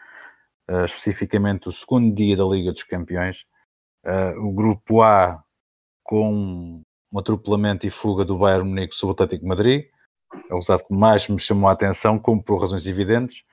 uh, 0.71 0.85
especificamente 0.85 1.69
o 1.69 1.73
segundo 1.73 2.15
dia 2.15 2.37
da 2.37 2.45
Liga 2.45 2.71
dos 2.71 2.85
Campeões. 2.85 3.45
Uh, 4.05 4.39
o 4.47 4.53
grupo 4.53 5.03
A 5.03 5.43
com 6.05 6.81
um 7.13 7.19
atropelamento 7.19 7.85
e 7.85 7.91
fuga 7.91 8.25
do 8.25 8.39
Bayern 8.39 8.69
Munique 8.69 8.95
sobre 8.95 9.11
o 9.11 9.15
Atlético 9.15 9.43
de 9.43 9.49
Madrid, 9.49 9.85
é 10.49 10.53
o 10.53 10.57
resultado 10.57 10.87
que 10.87 10.95
mais 10.95 11.29
me 11.29 11.39
chamou 11.41 11.69
a 11.69 11.73
atenção, 11.73 12.21
como 12.21 12.41
por 12.41 12.61
razões 12.61 12.87
evidentes. 12.87 13.45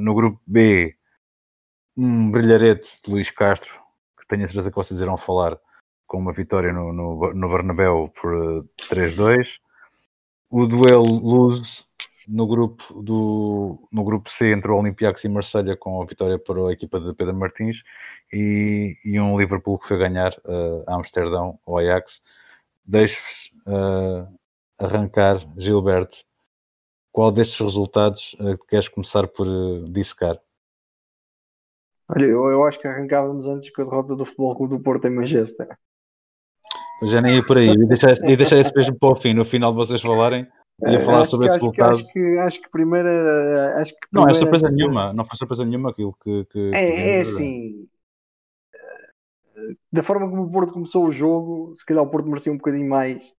No 0.00 0.14
grupo 0.14 0.40
B, 0.46 0.96
um 1.94 2.30
brilharete 2.30 3.02
de 3.04 3.10
Luís 3.10 3.30
Castro, 3.30 3.78
que 4.18 4.26
tenho 4.26 4.42
a 4.42 4.46
certeza 4.46 4.70
que 4.70 4.76
vocês 4.76 4.98
irão 4.98 5.18
falar, 5.18 5.58
com 6.06 6.18
uma 6.18 6.32
vitória 6.32 6.72
no, 6.72 6.92
no, 6.92 7.34
no 7.34 7.48
Bernabéu 7.48 8.12
por 8.20 8.34
uh, 8.34 8.68
ah, 8.82 8.94
3-2. 8.94 9.58
O 10.50 10.66
duelo 10.66 11.18
Luz 11.18 11.84
no 12.26 12.46
grupo, 12.46 13.02
do, 13.02 13.88
no 13.92 14.04
grupo 14.04 14.30
C 14.30 14.52
entre 14.52 14.70
o 14.70 14.76
Olympiacos 14.76 15.24
e 15.24 15.28
Marselha 15.28 15.76
com 15.76 16.02
a 16.02 16.04
vitória 16.04 16.38
para 16.38 16.68
a 16.68 16.72
equipa 16.72 17.00
de 17.00 17.14
Pedro 17.14 17.36
Martins 17.36 17.82
e, 18.32 18.96
e 19.04 19.20
um 19.20 19.38
Liverpool 19.38 19.78
que 19.78 19.86
foi 19.86 19.98
ganhar 19.98 20.32
uh, 20.44 20.84
a 20.86 20.94
Amsterdão, 20.94 21.58
o 21.64 21.78
Ajax, 21.78 22.22
deixo-vos 22.84 23.52
uh, 23.66 24.28
arrancar, 24.78 25.46
Gilberto. 25.56 26.24
Qual 27.12 27.32
destes 27.32 27.60
resultados 27.60 28.36
uh, 28.40 28.58
queres 28.66 28.88
começar 28.88 29.26
por 29.28 29.46
uh, 29.46 29.88
dissecar? 29.88 30.38
Olha, 32.08 32.24
eu, 32.24 32.46
eu, 32.46 32.64
acho 32.64 32.78
que 32.78 32.86
arrancávamos 32.86 33.48
antes 33.48 33.70
com 33.70 33.82
a 33.82 33.84
derrota 33.84 34.14
do 34.14 34.24
Futebol 34.24 34.54
Clube 34.54 34.76
do 34.76 34.82
Porto 34.82 35.06
em 35.06 35.10
Manchester. 35.10 35.76
Já 37.02 37.20
nem 37.20 37.36
ia 37.36 37.44
por 37.44 37.58
aí, 37.58 37.68
ia 37.68 37.86
deixar, 37.86 38.14
ia 38.28 38.36
deixar 38.36 38.56
esse 38.56 38.74
mesmo 38.74 38.98
para 38.98 39.12
o 39.12 39.16
fim, 39.16 39.34
no 39.34 39.44
final 39.44 39.72
de 39.72 39.78
vocês 39.78 40.00
falarem, 40.00 40.46
ia 40.88 41.00
falar 41.00 41.22
acho 41.22 41.30
sobre 41.30 41.48
esse 41.48 41.56
resultado. 41.56 41.90
Acho 41.90 42.06
que, 42.08 42.38
acho 42.38 42.62
que 42.62 42.70
primeiro. 42.70 43.08
Acho 43.76 43.92
que 43.92 44.08
não 44.12 44.26
é 44.26 44.34
surpresa 44.34 44.70
nenhuma, 44.70 45.12
não 45.12 45.24
foi 45.24 45.36
surpresa 45.36 45.64
nenhuma 45.64 45.90
aquilo 45.90 46.16
que. 46.22 46.44
que 46.46 46.70
é, 46.74 46.90
que 46.92 47.02
é 47.02 47.20
assim, 47.20 47.88
da 49.92 50.02
forma 50.02 50.28
como 50.28 50.42
o 50.42 50.50
Porto 50.50 50.72
começou 50.72 51.06
o 51.06 51.12
jogo, 51.12 51.74
se 51.74 51.84
calhar 51.84 52.02
o 52.02 52.10
Porto 52.10 52.28
merecia 52.28 52.52
um 52.52 52.56
bocadinho 52.56 52.88
mais. 52.88 53.32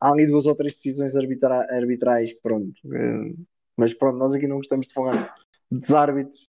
Há 0.00 0.10
ali 0.10 0.26
duas 0.26 0.46
ou 0.46 0.54
três 0.54 0.74
decisões 0.74 1.16
arbitra 1.16 1.66
arbitrais, 1.74 2.32
pronto. 2.40 2.74
Uh, 2.84 3.34
mas 3.76 3.94
pronto, 3.94 4.18
nós 4.18 4.34
aqui 4.34 4.46
não 4.46 4.56
gostamos 4.56 4.88
de 4.88 4.94
falar 4.94 5.34
dos 5.70 5.90
árbitros. 5.90 6.48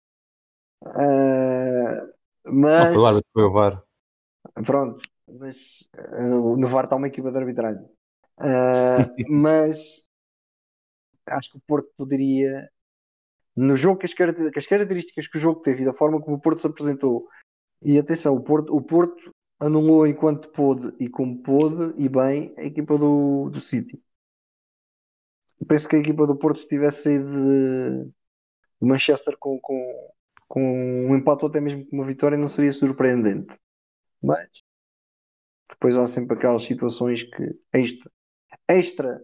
Uh, 0.84 2.12
mas... 2.44 2.86
Não 2.86 2.92
foi 2.92 3.02
o 3.02 3.06
árbitro, 3.06 3.30
foi 3.32 3.44
o 3.44 3.52
VAR. 3.52 3.82
Pronto, 4.64 5.02
mas 5.28 5.88
uh, 6.18 6.56
no 6.56 6.68
VAR 6.68 6.84
está 6.84 6.96
uma 6.96 7.08
equipa 7.08 7.30
de 7.30 7.38
arbitragem. 7.38 7.84
mas 9.28 10.06
acho 11.26 11.50
que 11.50 11.58
o 11.58 11.62
Porto 11.66 11.90
poderia 11.96 12.68
no 13.56 13.76
jogo 13.76 13.98
que 13.98 14.06
as, 14.06 14.12
que 14.12 14.22
as, 14.22 14.66
características 14.66 15.26
que 15.26 15.38
o 15.38 15.40
jogo 15.40 15.60
teve 15.60 15.82
e 15.82 15.84
da 15.86 15.94
forma 15.94 16.20
como 16.20 16.36
o 16.36 16.40
Porto 16.40 16.60
se 16.60 16.66
apresentou 16.66 17.26
e 17.82 17.98
atenção, 17.98 18.34
o 18.34 18.42
Porto, 18.42 18.74
o 18.74 18.82
Porto 18.82 19.34
anulou 19.58 20.06
enquanto 20.06 20.50
pôde 20.50 20.92
e 21.00 21.08
como 21.08 21.42
pôde 21.42 21.94
e 21.96 22.08
bem 22.08 22.54
a 22.58 22.64
equipa 22.64 22.98
do, 22.98 23.48
do 23.48 23.60
City. 23.60 24.02
Eu 25.58 25.66
penso 25.66 25.88
que 25.88 25.96
a 25.96 25.98
equipa 25.98 26.26
do 26.26 26.36
Porto 26.36 26.58
se 26.58 26.68
tivesse 26.68 27.04
saído 27.04 27.30
de, 27.30 28.04
de 28.04 28.12
Manchester 28.86 29.36
com, 29.38 29.58
com, 29.60 30.12
com 30.46 31.06
um 31.10 31.16
empate 31.16 31.44
ou 31.44 31.48
até 31.48 31.60
mesmo 31.60 31.86
com 31.86 31.96
uma 31.96 32.04
vitória 32.04 32.36
não 32.36 32.48
seria 32.48 32.72
surpreendente. 32.72 33.54
Mas 34.22 34.65
depois 35.78 35.96
há 35.96 36.06
sempre 36.06 36.36
aquelas 36.36 36.64
situações 36.64 37.22
que 37.22 37.54
extra, 37.72 38.10
extra 38.66 39.20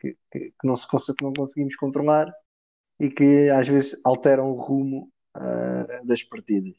que, 0.00 0.16
que, 0.30 0.38
que 0.50 0.66
não, 0.66 0.76
se, 0.76 0.86
que 0.88 1.24
não 1.24 1.32
conseguimos 1.32 1.76
controlar 1.76 2.32
e 3.00 3.08
que 3.08 3.48
às 3.50 3.66
vezes 3.68 4.00
alteram 4.04 4.50
o 4.50 4.60
rumo 4.60 5.10
uh, 5.36 6.06
das 6.06 6.22
partidas. 6.22 6.74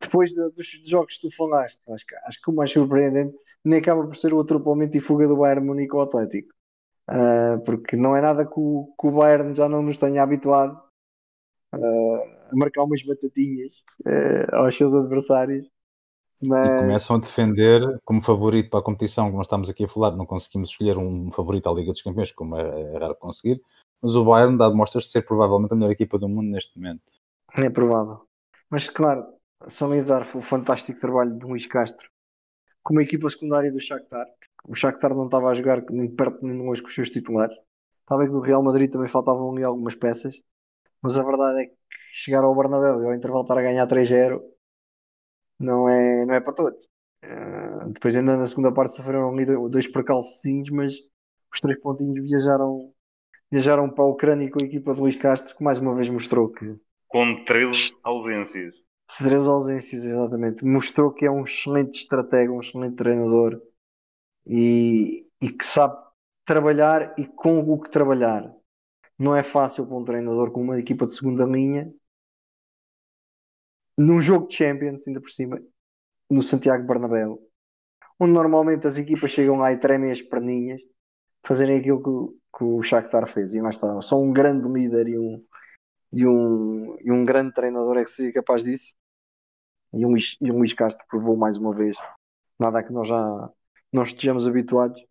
Depois 0.00 0.32
de, 0.32 0.50
dos 0.50 0.68
jogos 0.84 1.16
que 1.16 1.28
tu 1.28 1.36
falaste, 1.36 1.80
acho 1.90 2.06
que, 2.06 2.16
acho 2.16 2.40
que 2.40 2.50
o 2.50 2.54
mais 2.54 2.70
surpreendente 2.70 3.36
nem 3.64 3.80
acaba 3.80 4.06
por 4.06 4.16
ser 4.16 4.32
o 4.32 4.40
atropelamento 4.40 4.96
e 4.96 5.00
fuga 5.00 5.26
do 5.26 5.36
Bayern 5.36 5.66
Munique 5.66 5.94
ao 5.94 6.02
Atlético. 6.02 6.54
Uh, 7.08 7.60
porque 7.64 7.96
não 7.96 8.16
é 8.16 8.20
nada 8.20 8.46
que 8.46 8.54
o, 8.56 8.94
que 8.98 9.06
o, 9.08 9.10
Bayern 9.10 9.54
já 9.54 9.68
não 9.68 9.82
nos 9.82 9.98
tenha 9.98 10.22
habituado 10.22 10.80
uh, 11.74 12.22
a 12.50 12.56
marcar 12.56 12.84
umas 12.84 13.02
batatinhas 13.02 13.82
aos 14.52 14.76
seus 14.76 14.94
adversários. 14.94 15.68
Mas... 16.42 16.68
E 16.68 16.78
começam 16.78 17.16
a 17.16 17.20
defender 17.20 18.00
como 18.04 18.22
favorito 18.22 18.70
para 18.70 18.80
a 18.80 18.82
competição, 18.82 19.26
como 19.26 19.36
nós 19.36 19.46
estamos 19.46 19.68
aqui 19.68 19.84
a 19.84 19.88
falar, 19.88 20.16
não 20.16 20.24
conseguimos 20.24 20.70
escolher 20.70 20.96
um 20.96 21.30
favorito 21.30 21.68
à 21.68 21.72
Liga 21.72 21.92
dos 21.92 22.02
Campeões, 22.02 22.32
como 22.32 22.56
é, 22.56 22.94
é 22.94 22.98
raro 22.98 23.14
conseguir, 23.14 23.60
mas 24.00 24.14
o 24.14 24.24
Bayern 24.24 24.56
dá 24.56 24.70
mostras 24.70 25.04
de 25.04 25.10
ser 25.10 25.22
provavelmente 25.22 25.72
a 25.72 25.76
melhor 25.76 25.90
equipa 25.90 26.18
do 26.18 26.28
mundo 26.28 26.50
neste 26.50 26.76
momento. 26.78 27.02
É 27.56 27.68
provável. 27.68 28.22
Mas 28.70 28.88
claro, 28.88 29.26
salientar 29.66 30.26
o 30.34 30.40
fantástico 30.40 31.00
trabalho 31.00 31.36
de 31.38 31.44
Luís 31.44 31.66
Castro 31.66 32.08
como 32.82 33.00
equipa 33.00 33.28
secundária 33.28 33.70
do 33.70 33.80
Shakhtar. 33.80 34.26
O 34.66 34.74
Shakhtar 34.74 35.14
não 35.14 35.26
estava 35.26 35.48
a 35.48 35.54
jogar 35.54 35.82
nem 35.90 36.08
perto 36.08 36.44
nem 36.44 36.56
longe 36.56 36.80
com 36.80 36.88
os 36.88 36.94
seus 36.94 37.10
titulares. 37.10 37.56
Estava 38.00 38.24
que 38.24 38.32
no 38.32 38.40
Real 38.40 38.62
Madrid 38.62 38.90
também 38.90 39.08
faltavam 39.08 39.52
ali 39.52 39.62
algumas 39.62 39.94
peças, 39.94 40.40
mas 41.02 41.18
a 41.18 41.22
verdade 41.22 41.62
é 41.62 41.66
que 41.66 41.76
chegar 42.12 42.42
ao 42.42 42.54
Bernabéu 42.56 43.02
e 43.02 43.06
ao 43.06 43.14
intervalo 43.14 43.42
estar 43.42 43.58
a 43.58 43.62
ganhar 43.62 43.86
3-0 43.86 44.40
não 45.60 45.88
é, 45.88 46.24
não 46.24 46.34
é 46.34 46.40
para 46.40 46.54
todos. 46.54 46.88
Uh, 47.22 47.90
depois 47.90 48.16
ainda 48.16 48.36
na 48.36 48.46
segunda 48.46 48.72
parte 48.72 48.96
sofreram 48.96 49.28
ali 49.28 49.44
dois 49.68 49.86
percalcinhos, 49.86 50.70
mas 50.70 50.94
os 51.52 51.60
três 51.60 51.78
pontinhos 51.78 52.18
viajaram 52.18 52.92
viajaram 53.52 53.90
para 53.90 54.04
a 54.04 54.08
Ucrânia 54.08 54.50
com 54.50 54.62
a 54.62 54.66
equipa 54.66 54.94
de 54.94 55.00
Luís 55.00 55.16
Castro, 55.16 55.56
que 55.56 55.62
mais 55.62 55.78
uma 55.78 55.94
vez 55.94 56.08
mostrou 56.08 56.48
que. 56.48 56.76
Com 57.08 57.44
13 57.44 57.96
ausências. 58.04 58.74
13 59.18 59.48
ausências, 59.48 60.04
exatamente. 60.04 60.64
Mostrou 60.64 61.12
que 61.12 61.26
é 61.26 61.30
um 61.30 61.42
excelente 61.42 61.98
estratega, 61.98 62.52
um 62.52 62.60
excelente 62.60 62.94
treinador 62.94 63.60
e, 64.46 65.26
e 65.42 65.50
que 65.50 65.66
sabe 65.66 65.96
trabalhar 66.44 67.12
e 67.18 67.26
com 67.26 67.58
o 67.58 67.80
que 67.80 67.90
trabalhar. 67.90 68.48
Não 69.18 69.34
é 69.34 69.42
fácil 69.42 69.86
para 69.86 69.96
um 69.96 70.04
treinador 70.04 70.52
com 70.52 70.62
uma 70.62 70.78
equipa 70.78 71.06
de 71.06 71.14
segunda 71.14 71.44
linha 71.44 71.92
num 73.96 74.20
jogo 74.20 74.48
de 74.48 74.56
Champions, 74.56 75.06
ainda 75.06 75.20
por 75.20 75.30
cima, 75.30 75.60
no 76.30 76.42
Santiago 76.42 76.86
Bernabéu, 76.86 77.40
onde 78.18 78.32
normalmente 78.32 78.86
as 78.86 78.98
equipas 78.98 79.30
chegam 79.30 79.56
lá 79.56 79.72
e 79.72 79.78
tremem 79.78 80.10
as 80.10 80.22
perninhas, 80.22 80.80
fazerem 81.44 81.78
aquilo 81.78 82.02
que, 82.02 82.58
que 82.58 82.64
o 82.64 82.82
Shakhtar 82.82 83.26
fez. 83.26 83.54
E 83.54 83.60
lá 83.60 83.70
está, 83.70 84.00
só 84.00 84.20
um 84.20 84.32
grande 84.32 84.68
líder 84.68 85.08
e 85.08 85.18
um, 85.18 85.36
e 86.12 86.26
um, 86.26 86.96
e 87.00 87.10
um 87.10 87.24
grande 87.24 87.52
treinador 87.52 87.96
é 87.96 88.04
que 88.04 88.10
seria 88.10 88.32
capaz 88.32 88.62
disso. 88.62 88.94
E 89.92 90.06
um, 90.06 90.16
e 90.16 90.52
um 90.52 90.58
Luís 90.58 90.72
Castro 90.72 91.04
provou 91.08 91.36
mais 91.36 91.56
uma 91.56 91.74
vez 91.74 91.96
nada 92.58 92.82
que 92.82 92.92
nós 92.92 93.08
já 93.08 93.50
não 93.92 94.02
estejamos 94.02 94.46
habituados 94.46 95.04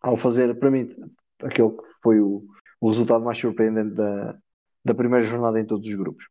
ao 0.00 0.16
fazer, 0.16 0.58
para 0.58 0.70
mim, 0.70 0.88
aquele 1.42 1.70
que 1.70 1.84
foi 2.02 2.20
o, 2.20 2.44
o 2.80 2.88
resultado 2.88 3.24
mais 3.24 3.38
surpreendente 3.38 3.94
da, 3.94 4.38
da 4.84 4.94
primeira 4.94 5.24
jornada 5.24 5.60
em 5.60 5.66
todos 5.66 5.86
os 5.86 5.94
grupos. 5.94 6.28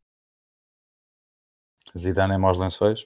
Zidane 1.97 2.35
em 2.35 2.37
maus 2.37 2.59
lençóis? 2.59 3.05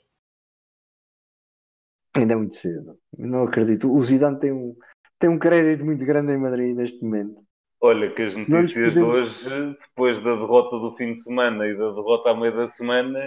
Ainda 2.16 2.34
é 2.34 2.36
muito 2.36 2.54
cedo. 2.54 2.98
Não 3.18 3.44
acredito. 3.44 3.92
O 3.92 4.04
Zidane 4.04 4.40
tem 4.40 4.52
um, 4.52 4.76
tem 5.20 5.30
um 5.30 5.40
crédito 5.40 5.84
muito 5.84 6.06
grande 6.06 6.34
em 6.34 6.38
Madrid 6.38 6.76
neste 6.76 7.04
momento. 7.04 7.42
Olha, 7.82 8.14
que 8.14 8.22
as 8.22 8.36
notícias 8.36 8.94
podemos... 8.94 9.40
de 9.40 9.50
hoje, 9.50 9.78
depois 9.82 10.18
da 10.24 10.36
derrota 10.36 10.80
do 10.80 10.96
fim 10.96 11.16
de 11.16 11.22
semana 11.22 11.68
e 11.68 11.78
da 11.78 11.92
derrota 11.92 12.30
à 12.30 12.36
meio 12.36 12.56
da 12.56 12.68
semana, 12.68 13.20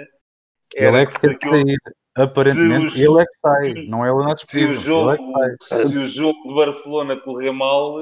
ele 0.74 0.96
é 0.96 1.06
que 1.06 1.20
tem 1.20 1.38
que 1.38 1.48
sair. 1.48 1.78
Aparentemente, 2.16 2.98
ele 2.98 3.20
é 3.20 3.26
que 3.26 3.36
sai, 3.36 3.74
não 3.88 4.04
é 4.04 4.08
ele 4.08 4.24
na 4.24 4.32
despedida. 4.32 4.72
Se 4.72 4.78
o 4.78 4.82
jogo, 4.82 5.42
é 5.42 5.86
se 5.86 5.98
o 5.98 6.06
jogo 6.06 6.48
de 6.48 6.54
Barcelona 6.54 7.20
correr 7.20 7.52
mal. 7.52 8.00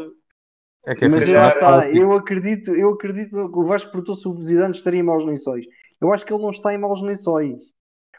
É 0.87 0.95
que 0.95 1.07
é 1.07 1.09
mas 1.09 1.27
já 1.27 1.49
está, 1.49 1.91
eu 1.91 2.13
acredito, 2.13 2.73
eu 2.73 2.91
acredito 2.91 3.31
que 3.51 3.59
o 3.59 3.67
Vasco 3.67 3.91
perguntou-se 3.91 4.29
o 4.29 4.41
Zidane 4.41 4.77
estaria 4.77 5.01
em 5.01 5.03
maus 5.03 5.25
lençóis. 5.25 5.67
Eu 6.05 6.13
acho 6.13 6.25
que 6.25 6.33
ele 6.33 6.43
não 6.43 6.51
está 6.51 6.75
em 6.75 6.79
maus 6.79 7.03
lençóis. 7.03 7.73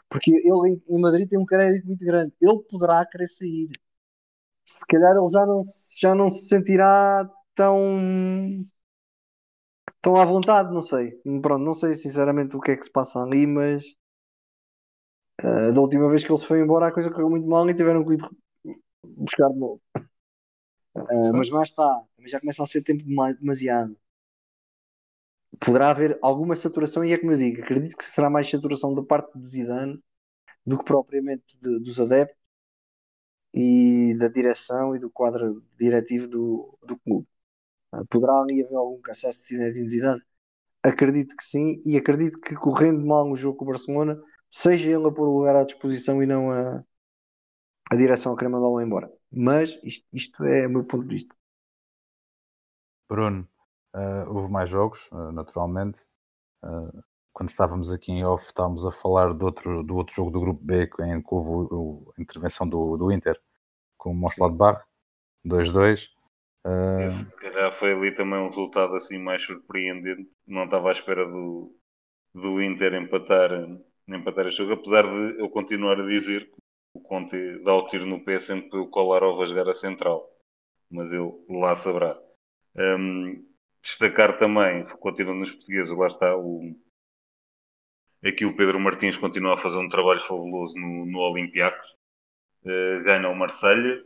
Porque 0.08 0.30
ele 0.32 0.82
em 0.88 1.00
Madrid 1.00 1.28
tem 1.28 1.38
um 1.38 1.46
crédito 1.46 1.86
muito 1.86 2.04
grande. 2.04 2.32
Ele 2.40 2.58
poderá 2.68 3.04
querer 3.06 3.28
sair 3.28 3.70
se 4.66 4.84
calhar 4.86 5.16
ele 5.16 5.28
já 5.28 5.46
não, 5.46 5.60
já 5.98 6.14
não 6.14 6.28
se 6.28 6.48
sentirá 6.48 7.30
tão 7.54 8.66
tão 10.02 10.16
à 10.16 10.24
vontade, 10.24 10.72
não 10.72 10.82
sei. 10.82 11.12
Pronto, 11.40 11.64
não 11.64 11.74
sei 11.74 11.94
sinceramente 11.94 12.56
o 12.56 12.60
que 12.60 12.72
é 12.72 12.76
que 12.76 12.84
se 12.84 12.90
passa 12.90 13.20
ali, 13.20 13.46
mas 13.46 13.84
uh, 15.42 15.72
da 15.72 15.80
última 15.80 16.08
vez 16.10 16.24
que 16.24 16.30
ele 16.30 16.38
se 16.38 16.46
foi 16.46 16.60
embora 16.60 16.88
a 16.88 16.92
coisa 16.92 17.10
correu 17.10 17.30
muito 17.30 17.46
mal 17.46 17.68
e 17.70 17.74
tiveram 17.74 18.04
que 18.04 18.14
ir 18.14 18.20
buscar 19.16 19.48
de 19.50 19.58
novo. 19.58 19.80
Uh, 20.96 21.32
mas 21.34 21.48
lá 21.50 21.62
está, 21.62 22.02
já 22.26 22.40
começa 22.40 22.62
a 22.62 22.66
ser 22.66 22.82
tempo 22.82 23.04
demasiado. 23.04 23.96
Poderá 25.60 25.90
haver 25.90 26.18
alguma 26.22 26.54
saturação, 26.54 27.04
e 27.04 27.12
é 27.12 27.18
como 27.18 27.32
eu 27.32 27.38
digo, 27.38 27.62
acredito 27.62 27.96
que 27.96 28.04
será 28.04 28.28
mais 28.28 28.50
saturação 28.50 28.94
da 28.94 29.02
parte 29.02 29.38
de 29.38 29.46
Zidane 29.46 30.02
do 30.66 30.78
que 30.78 30.84
propriamente 30.84 31.56
de, 31.60 31.78
dos 31.80 32.00
adeptos 32.00 32.36
e 33.54 34.14
da 34.18 34.28
direção 34.28 34.94
e 34.94 34.98
do 34.98 35.10
quadro 35.10 35.64
diretivo 35.78 36.28
do, 36.28 36.78
do 36.86 36.98
clube. 36.98 37.26
Ah, 37.92 38.04
poderá 38.10 38.34
ali 38.40 38.62
haver 38.62 38.76
algum 38.76 39.00
cansaço 39.00 39.42
de 39.46 39.54
identidade? 39.54 40.22
Acredito 40.82 41.36
que 41.36 41.44
sim, 41.44 41.82
e 41.86 41.96
acredito 41.96 42.38
que 42.40 42.54
correndo 42.54 43.04
mal 43.04 43.28
no 43.28 43.34
jogo 43.36 43.58
com 43.58 43.64
o 43.64 43.68
Barcelona, 43.68 44.20
seja 44.50 44.88
ele 44.88 45.08
a 45.08 45.12
pôr 45.12 45.28
o 45.28 45.38
lugar 45.38 45.56
à 45.56 45.64
disposição 45.64 46.22
e 46.22 46.26
não 46.26 46.50
a, 46.50 46.84
a 47.90 47.96
direção 47.96 48.32
a 48.32 48.36
querer 48.36 48.50
mandá-lo 48.50 48.80
embora. 48.80 49.10
Mas 49.30 49.80
isto, 49.82 50.06
isto, 50.12 50.44
é 50.44 50.66
o 50.66 50.70
meu 50.70 50.84
ponto 50.84 51.06
de 51.06 51.14
vista. 51.14 51.34
Bruno, 53.08 53.48
uh, 53.96 54.30
houve 54.30 54.52
mais 54.52 54.68
jogos, 54.68 55.08
uh, 55.10 55.32
naturalmente. 55.32 56.02
Uh, 56.62 57.02
quando 57.32 57.50
estávamos 57.50 57.92
aqui 57.92 58.12
em 58.12 58.24
off, 58.24 58.44
estávamos 58.46 58.86
a 58.86 58.92
falar 58.92 59.32
do 59.32 59.44
outro, 59.44 59.82
do 59.82 59.96
outro 59.96 60.14
jogo 60.14 60.30
do 60.30 60.40
grupo 60.40 60.62
B, 60.62 60.88
em 61.00 61.20
que 61.20 61.34
houve 61.34 62.04
a 62.16 62.22
intervenção 62.22 62.68
do, 62.68 62.96
do 62.96 63.12
Inter 63.12 63.38
com 63.96 64.10
o 64.10 64.14
Mönchengladbach, 64.14 64.82
2-2. 65.44 66.08
Uh... 66.64 67.00
Esse, 67.02 67.24
calhar 67.36 67.72
foi 67.78 67.92
ali 67.92 68.14
também 68.14 68.38
um 68.38 68.48
resultado 68.48 68.94
assim 68.94 69.18
mais 69.18 69.42
surpreendente. 69.42 70.28
Não 70.46 70.64
estava 70.64 70.88
à 70.88 70.92
espera 70.92 71.28
do, 71.28 71.76
do 72.34 72.62
Inter 72.62 72.94
empatar, 72.94 73.50
empatar 74.08 74.46
este 74.46 74.58
jogo, 74.58 74.72
apesar 74.74 75.02
de 75.02 75.40
eu 75.40 75.50
continuar 75.50 76.00
a 76.00 76.06
dizer 76.06 76.46
que 76.46 76.56
o 76.94 77.00
Conte 77.00 77.58
dá 77.62 77.74
o 77.74 77.84
tiro 77.84 78.06
no 78.06 78.24
pé 78.24 78.40
sempre 78.40 78.78
o 78.78 78.88
Kolarov 78.88 79.42
a 79.42 79.46
jogar 79.46 79.68
a 79.68 79.74
central. 79.74 80.26
Mas 80.90 81.12
ele 81.12 81.32
lá 81.50 81.74
saberá. 81.74 82.18
Um, 82.74 83.44
destacar 83.86 84.38
também, 84.38 84.84
continuando 85.00 85.40
nos 85.40 85.52
portugueses, 85.52 85.96
lá 85.96 86.06
está 86.06 86.36
o, 86.36 86.74
aqui 88.24 88.44
o 88.44 88.56
Pedro 88.56 88.80
Martins 88.80 89.16
continua 89.16 89.54
a 89.54 89.62
fazer 89.62 89.78
um 89.78 89.88
trabalho 89.88 90.20
fabuloso 90.20 90.74
no, 90.76 91.06
no 91.06 91.18
Olympiacos 91.18 91.96
uh, 92.64 93.02
ganha 93.04 93.28
o 93.28 93.34
Marselha, 93.34 94.02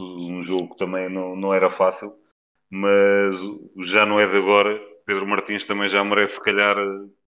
um 0.00 0.42
jogo 0.42 0.70
que 0.70 0.78
também 0.78 1.08
não, 1.08 1.36
não 1.36 1.52
era 1.52 1.70
fácil, 1.70 2.14
mas 2.70 3.36
já 3.84 4.06
não 4.06 4.18
é 4.18 4.26
de 4.26 4.36
agora. 4.36 4.80
Pedro 5.04 5.26
Martins 5.26 5.64
também 5.64 5.88
já 5.88 6.02
merece, 6.02 6.34
se 6.34 6.42
calhar, 6.42 6.76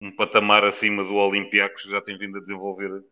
um 0.01 0.11
patamar 0.17 0.65
acima 0.65 1.05
do 1.05 1.15
Olympiacos, 1.15 1.83
já 1.85 2.01
tem 2.01 2.19
vindo 2.19 2.39
a 2.39 2.41
desenvolver 2.41 3.05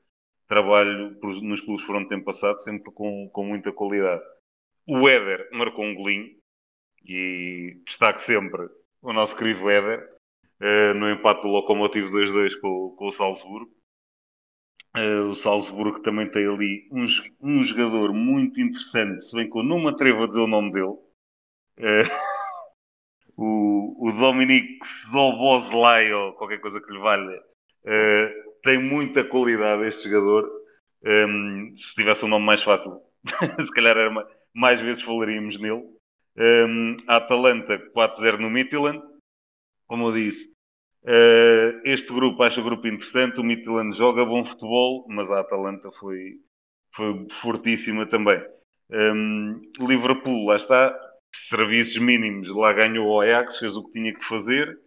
trabalho 0.48 1.16
nos 1.42 1.60
clubes 1.60 1.84
por 1.86 1.96
onde 1.96 2.08
tem 2.08 2.22
passado, 2.22 2.58
sempre 2.60 2.90
com, 2.92 3.28
com 3.28 3.44
muita 3.44 3.70
qualidade. 3.70 4.22
O 4.86 5.08
Éder 5.08 5.48
marcou 5.52 5.84
um 5.84 5.94
golinho 5.94 6.37
e 7.04 7.80
destaque 7.86 8.22
sempre 8.22 8.68
o 9.02 9.12
nosso 9.12 9.36
querido 9.36 9.68
Éder 9.70 10.18
uh, 10.60 10.94
no 10.94 11.10
empate 11.10 11.42
do 11.42 11.48
Locomotivo 11.48 12.10
2-2 12.10 12.60
com, 12.60 12.94
com 12.96 13.08
o 13.08 13.12
Salzburgo. 13.12 13.70
Uh, 14.96 15.30
o 15.30 15.34
Salzburgo 15.34 16.00
também 16.00 16.30
tem 16.30 16.46
ali 16.46 16.88
um, 16.90 17.06
um, 17.42 17.64
jogador 17.64 18.12
muito 18.12 18.60
interessante, 18.60 19.24
se 19.24 19.36
bem 19.36 19.48
que 19.48 19.58
eu 19.58 19.62
não 19.62 19.78
me 19.78 19.88
atrevo 19.88 20.24
a 20.24 20.26
dizer 20.26 20.40
o 20.40 20.46
nome 20.46 20.72
dele. 20.72 20.96
Uh, 21.78 22.08
o, 23.36 24.08
o 24.08 24.12
Dominic 24.12 24.78
Zoboslai, 25.10 26.12
ou 26.12 26.32
qualquer 26.34 26.60
coisa 26.60 26.80
que 26.80 26.92
lhe 26.92 26.98
valha, 26.98 27.42
tem 28.62 28.78
muita 28.82 29.24
qualidade 29.24 29.86
este 29.86 30.10
jogador. 30.10 30.50
Um, 31.04 31.74
se 31.76 31.94
tivesse 31.94 32.24
um 32.24 32.28
nome 32.28 32.44
mais 32.44 32.62
fácil, 32.62 33.00
se 33.64 33.70
calhar 33.72 33.96
era 33.96 34.10
mais, 34.10 34.26
mais 34.52 34.80
vezes 34.80 35.02
falaríamos 35.02 35.58
nele. 35.58 35.97
Um, 36.38 36.96
a 37.08 37.16
Atalanta 37.16 37.78
4-0 37.92 38.38
no 38.38 38.50
Midtjylland. 38.50 39.02
Como 39.86 40.08
eu 40.08 40.12
disse, 40.12 40.52
Uh, 41.04 41.80
este 41.84 42.12
grupo 42.12 42.42
acho 42.42 42.60
o 42.60 42.64
grupo 42.64 42.86
interessante. 42.86 43.40
O 43.40 43.44
Midtjylland 43.44 43.96
joga 43.96 44.24
bom 44.24 44.44
futebol, 44.44 45.06
mas 45.08 45.30
a 45.30 45.40
Atalanta 45.40 45.90
foi, 45.92 46.34
foi 46.94 47.26
fortíssima 47.40 48.06
também. 48.06 48.38
Um, 48.90 49.60
Liverpool, 49.78 50.46
lá 50.46 50.56
está, 50.56 50.94
serviços 51.34 51.98
mínimos, 51.98 52.48
lá 52.48 52.72
ganhou 52.72 53.08
o 53.08 53.20
Ajax, 53.20 53.58
fez 53.58 53.74
o 53.76 53.84
que 53.84 53.92
tinha 53.92 54.14
que 54.14 54.24
fazer. 54.24 54.78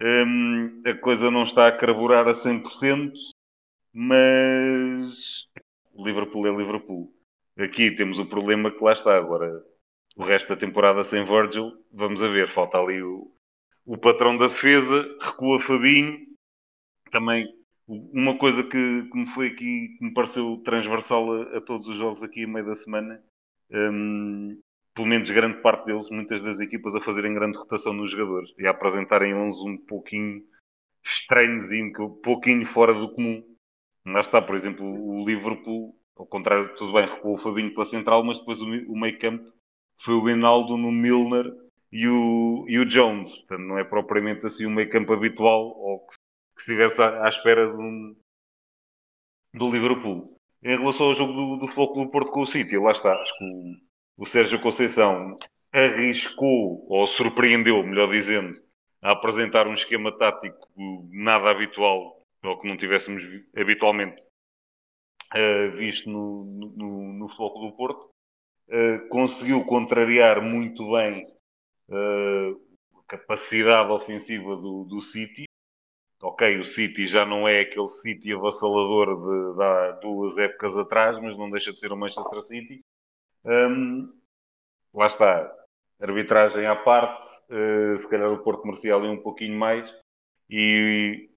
Um, 0.00 0.82
a 0.86 0.94
coisa 0.94 1.30
não 1.30 1.44
está 1.44 1.68
a 1.68 1.76
carburar 1.76 2.28
a 2.28 2.34
100%, 2.34 3.12
mas 3.92 5.46
Liverpool 5.96 6.46
é 6.46 6.56
Liverpool. 6.56 7.12
Aqui 7.58 7.90
temos 7.92 8.18
o 8.18 8.26
problema 8.26 8.70
que 8.70 8.82
lá 8.82 8.92
está 8.92 9.16
agora. 9.16 9.62
O 10.16 10.24
resto 10.24 10.48
da 10.48 10.56
temporada 10.56 11.02
sem 11.04 11.24
Virgil, 11.24 11.72
vamos 11.92 12.22
a 12.22 12.28
ver, 12.28 12.48
falta 12.48 12.78
ali 12.78 13.02
o, 13.02 13.30
o 13.84 13.98
patrão 13.98 14.36
da 14.36 14.46
defesa, 14.46 15.06
recua 15.20 15.60
Fabinho. 15.60 16.18
Também 17.10 17.46
uma 17.86 18.38
coisa 18.38 18.62
que, 18.62 19.02
que 19.10 19.16
me 19.16 19.26
foi 19.26 19.48
aqui, 19.48 19.96
que 19.98 20.04
me 20.04 20.14
pareceu 20.14 20.60
transversal 20.64 21.32
a, 21.32 21.58
a 21.58 21.60
todos 21.60 21.88
os 21.88 21.96
jogos 21.96 22.22
aqui 22.22 22.44
a 22.44 22.48
meio 22.48 22.64
da 22.64 22.76
semana, 22.76 23.22
um, 23.70 24.58
pelo 24.94 25.08
menos 25.08 25.30
grande 25.30 25.60
parte 25.60 25.86
deles, 25.86 26.08
muitas 26.10 26.40
das 26.42 26.60
equipas 26.60 26.94
a 26.94 27.00
fazerem 27.00 27.34
grande 27.34 27.58
rotação 27.58 27.92
nos 27.92 28.10
jogadores 28.10 28.50
e 28.58 28.66
a 28.66 28.70
apresentarem 28.70 29.34
11 29.34 29.68
um 29.68 29.76
pouquinho 29.76 30.42
estranhos 31.02 31.70
e 31.70 31.82
um 31.82 31.92
pouquinho 32.22 32.64
fora 32.66 32.94
do 32.94 33.12
comum. 33.12 33.44
Lá 34.06 34.20
está, 34.20 34.40
por 34.40 34.54
exemplo, 34.54 34.86
o 34.86 35.24
Liverpool, 35.26 35.94
ao 36.16 36.26
contrário, 36.26 36.74
tudo 36.76 36.92
bem, 36.92 37.06
recuou 37.06 37.34
o 37.34 37.38
Fabinho 37.38 37.74
para 37.74 37.82
a 37.82 37.86
central, 37.86 38.22
mas 38.24 38.38
depois 38.38 38.60
o, 38.60 38.66
meio 38.66 39.18
campo 39.18 39.52
foi 40.04 40.14
o 40.14 40.22
Benaldo 40.22 40.76
no 40.76 40.92
Milner 40.92 41.46
e 41.90 42.06
o, 42.06 42.64
e 42.68 42.78
o 42.78 42.84
Jones. 42.84 43.34
Portanto, 43.36 43.62
não 43.62 43.78
é 43.78 43.84
propriamente 43.84 44.46
assim 44.46 44.66
o 44.66 44.70
meio 44.70 44.90
campo 44.90 45.12
habitual 45.12 45.66
ou 45.78 46.00
que, 46.00 46.14
que 46.56 46.60
estivesse 46.60 47.00
à, 47.00 47.24
à 47.24 47.28
espera 47.28 47.66
de 47.66 47.76
um, 47.76 48.16
do 49.54 49.70
Liverpool. 49.70 50.36
Em 50.62 50.76
relação 50.78 51.06
ao 51.06 51.14
jogo 51.14 51.32
do, 51.32 51.56
do 51.56 51.68
Futebol 51.68 52.04
do 52.04 52.10
Porto 52.10 52.30
com 52.30 52.42
o 52.42 52.46
City, 52.46 52.76
lá 52.76 52.92
está, 52.92 53.14
acho 53.14 53.36
que 53.38 53.44
o, 53.44 54.24
o 54.24 54.26
Sérgio 54.26 54.60
Conceição 54.60 55.38
arriscou, 55.72 56.86
ou 56.88 57.06
surpreendeu, 57.06 57.82
melhor 57.82 58.10
dizendo, 58.10 58.60
a 59.02 59.12
apresentar 59.12 59.66
um 59.66 59.74
esquema 59.74 60.16
tático 60.16 60.68
nada 61.10 61.50
habitual, 61.50 62.22
ou 62.42 62.58
que 62.58 62.68
não 62.68 62.76
tivéssemos 62.76 63.22
habitualmente 63.56 64.22
uh, 65.34 65.76
visto 65.76 66.08
no, 66.08 66.44
no, 66.44 67.12
no 67.14 67.28
Futebol 67.28 67.70
do 67.70 67.76
Porto. 67.76 68.13
Uh, 68.68 69.08
conseguiu 69.08 69.64
contrariar 69.64 70.40
muito 70.40 70.90
bem 70.92 71.26
uh, 71.88 72.60
a 72.98 73.02
capacidade 73.06 73.90
ofensiva 73.90 74.56
do, 74.56 74.84
do 74.84 75.02
City. 75.02 75.44
Ok, 76.22 76.58
o 76.58 76.64
City 76.64 77.06
já 77.06 77.26
não 77.26 77.46
é 77.46 77.60
aquele 77.60 77.88
City 77.88 78.32
avassalador 78.32 79.16
de, 79.16 79.56
de 79.56 79.62
há 79.62 79.90
duas 80.00 80.38
épocas 80.38 80.76
atrás, 80.76 81.18
mas 81.18 81.36
não 81.36 81.50
deixa 81.50 81.72
de 81.72 81.78
ser 81.78 81.92
o 81.92 81.96
Manchester 81.96 82.40
City. 82.42 82.80
Um, 83.44 84.10
lá 84.94 85.06
está, 85.06 85.54
arbitragem 86.00 86.66
à 86.66 86.74
parte, 86.74 87.28
uh, 87.50 87.98
se 87.98 88.08
calhar 88.08 88.32
o 88.32 88.42
Porto 88.42 88.66
merecia 88.66 88.94
ali 88.94 89.08
um 89.08 89.20
pouquinho 89.20 89.58
mais. 89.58 89.94
E 90.48 91.28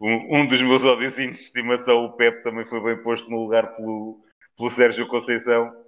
um, 0.00 0.40
um 0.40 0.46
dos 0.46 0.60
meus 0.60 0.84
ódios 0.84 1.14
de 1.14 1.30
estimação, 1.30 2.04
o 2.04 2.12
Pep, 2.12 2.42
também 2.42 2.64
foi 2.64 2.82
bem 2.82 3.02
posto 3.02 3.28
no 3.30 3.42
lugar 3.42 3.74
pelo, 3.76 4.22
pelo 4.56 4.70
Sérgio 4.70 5.08
Conceição. 5.08 5.83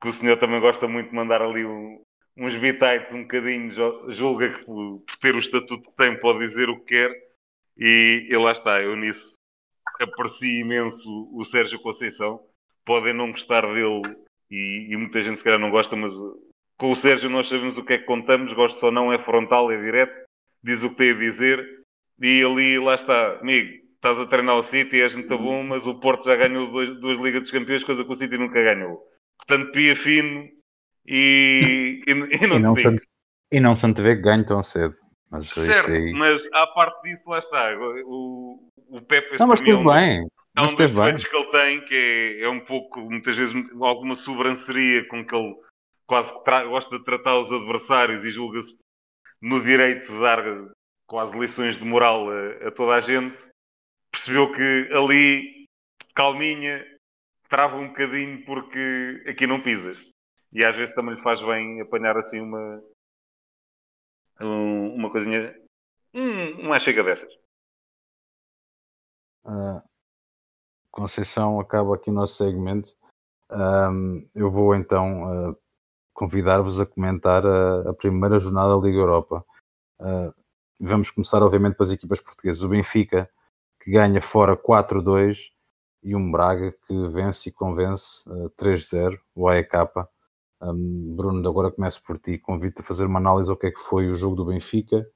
Que 0.00 0.08
o 0.08 0.12
senhor 0.12 0.38
também 0.38 0.60
gosta 0.60 0.86
muito 0.86 1.08
de 1.08 1.14
mandar 1.14 1.40
ali 1.40 1.64
um, 1.64 2.02
uns 2.36 2.54
bitites 2.56 3.12
um 3.12 3.22
bocadinho, 3.22 3.72
julga 4.08 4.50
que 4.50 4.64
por, 4.64 5.02
ter 5.20 5.34
o 5.34 5.38
estatuto 5.38 5.90
que 5.90 5.96
tem 5.96 6.18
pode 6.20 6.40
dizer 6.40 6.68
o 6.68 6.78
que 6.80 6.94
quer. 6.94 7.26
E, 7.78 8.26
e 8.30 8.36
lá 8.36 8.52
está, 8.52 8.80
eu 8.82 8.96
nisso 8.96 9.36
aprecio 10.00 10.60
imenso 10.60 11.30
o 11.32 11.44
Sérgio 11.44 11.80
Conceição. 11.80 12.40
Podem 12.84 13.14
não 13.14 13.30
gostar 13.30 13.62
dele 13.62 14.02
e, 14.50 14.88
e, 14.90 14.96
muita 14.96 15.22
gente 15.22 15.38
se 15.38 15.44
calhar 15.44 15.58
não 15.58 15.70
gosta, 15.70 15.96
mas 15.96 16.12
com 16.76 16.92
o 16.92 16.96
Sérgio 16.96 17.30
nós 17.30 17.48
sabemos 17.48 17.76
o 17.76 17.84
que 17.84 17.94
é 17.94 17.98
que 17.98 18.04
contamos, 18.04 18.52
gosto 18.52 18.84
ou 18.84 18.92
não, 18.92 19.12
é 19.12 19.18
frontal, 19.18 19.72
é 19.72 19.80
direto, 19.80 20.24
diz 20.62 20.82
o 20.82 20.90
que 20.90 20.96
tem 20.96 21.10
a 21.10 21.14
dizer. 21.14 21.84
E 22.20 22.42
ali 22.42 22.78
lá 22.78 22.94
está, 22.94 23.38
amigo, 23.40 23.85
estás 24.06 24.18
a 24.18 24.26
treinar 24.26 24.56
o 24.56 24.62
City, 24.62 25.00
és 25.00 25.14
muito 25.14 25.36
bom, 25.36 25.62
mas 25.64 25.86
o 25.86 25.94
Porto 25.98 26.24
já 26.24 26.36
ganhou 26.36 26.70
dois, 26.70 27.00
duas 27.00 27.18
Ligas 27.18 27.42
dos 27.42 27.50
Campeões, 27.50 27.84
coisa 27.84 28.04
que 28.04 28.12
o 28.12 28.16
City 28.16 28.38
nunca 28.38 28.62
ganhou. 28.62 29.02
Portanto, 29.36 29.72
pia 29.72 29.96
fino 29.96 30.48
e, 31.06 32.02
e, 32.06 32.10
e 32.10 32.46
não, 32.46 32.56
e 32.56 32.60
não, 32.60 32.76
se, 32.76 32.96
e 33.52 33.60
não 33.60 33.74
se 33.74 33.86
antevê 33.86 34.16
que 34.16 34.22
ganhe 34.22 34.44
tão 34.44 34.62
cedo. 34.62 34.94
Mas, 35.30 35.48
certo, 35.48 35.90
aí... 35.90 36.12
mas 36.12 36.46
à 36.52 36.66
parte 36.68 37.02
disso, 37.02 37.28
lá 37.28 37.38
está. 37.38 37.76
O, 38.04 38.70
o 38.88 39.02
Pepe 39.02 39.38
não, 39.38 39.48
mas 39.48 39.60
tudo 39.60 39.84
bem. 39.84 40.26
É 40.56 40.62
um 40.62 40.66
dos 40.66 40.74
defeitos 40.74 41.24
que 41.24 41.36
ele 41.36 41.50
tem, 41.50 41.84
que 41.84 41.94
é, 41.94 42.44
é, 42.44 42.48
um 42.48 42.60
pouco, 42.60 43.00
muitas 43.00 43.36
vezes, 43.36 43.54
alguma 43.78 44.14
sobranceria 44.16 45.06
com 45.06 45.24
que 45.24 45.34
ele 45.34 45.54
quase 46.06 46.32
gosta 46.68 46.98
de 46.98 47.04
tratar 47.04 47.36
os 47.38 47.52
adversários 47.52 48.24
e 48.24 48.30
julga-se 48.30 48.74
no 49.42 49.62
direito 49.62 50.10
de 50.10 50.18
dar 50.18 50.42
quase 51.06 51.38
lições 51.38 51.76
de 51.76 51.84
moral 51.84 52.30
a, 52.30 52.68
a, 52.68 52.70
toda 52.70 52.94
a 52.94 53.00
gente. 53.00 53.36
Percebeu 54.26 54.52
que 54.52 54.92
ali, 54.92 55.68
calminha, 56.12 56.84
trava 57.48 57.76
um 57.76 57.86
bocadinho 57.86 58.44
porque 58.44 59.22
aqui 59.28 59.46
não 59.46 59.62
pisas. 59.62 59.96
E 60.52 60.64
às 60.64 60.74
vezes 60.74 60.96
também 60.96 61.14
lhe 61.14 61.22
faz 61.22 61.40
bem 61.40 61.80
apanhar 61.80 62.16
assim 62.16 62.40
uma, 62.40 62.82
um, 64.40 64.96
uma 64.96 65.12
coisinha, 65.12 65.56
hum, 66.12 66.60
uma 66.60 66.80
chega 66.80 67.04
dessas. 67.04 67.32
Uh, 69.44 69.80
Conceição 70.90 71.60
acaba 71.60 71.94
aqui 71.94 72.10
o 72.10 72.12
nosso 72.12 72.34
segmento. 72.34 72.96
Um, 73.48 74.28
eu 74.34 74.50
vou 74.50 74.74
então 74.74 75.50
uh, 75.50 75.56
convidar-vos 76.12 76.80
a 76.80 76.86
comentar 76.86 77.46
a, 77.46 77.90
a, 77.90 77.94
primeira 77.94 78.40
jornada 78.40 78.74
da 78.74 78.84
Liga 78.84 78.98
Europa. 78.98 79.46
Uh, 80.00 80.34
vamos 80.80 81.12
começar, 81.12 81.40
obviamente, 81.44 81.76
pelas 81.76 81.92
equipas 81.92 82.20
portuguesas. 82.20 82.64
O 82.64 82.68
Benfica, 82.68 83.30
que 83.86 83.92
ganha 83.92 84.20
fora 84.20 84.56
4-2, 84.56 85.38
e 86.02 86.16
um 86.16 86.28
Braga 86.28 86.74
que 86.88 87.08
vence 87.08 87.50
e 87.50 87.52
convence 87.52 88.28
uh, 88.28 88.50
3-0, 88.60 89.16
o 89.32 89.48
AEK. 89.48 89.70
Um, 90.60 91.14
Bruno, 91.14 91.48
agora 91.48 91.70
começo 91.70 92.02
por 92.02 92.18
ti. 92.18 92.36
Convido-te 92.36 92.80
a 92.80 92.84
fazer 92.84 93.06
uma 93.06 93.20
análise 93.20 93.48
ao 93.48 93.56
que 93.56 93.68
é 93.68 93.70
que 93.70 93.78
foi 93.78 94.08
o 94.08 94.14
jogo 94.16 94.34
do 94.34 94.44
Benfica. 94.44 95.06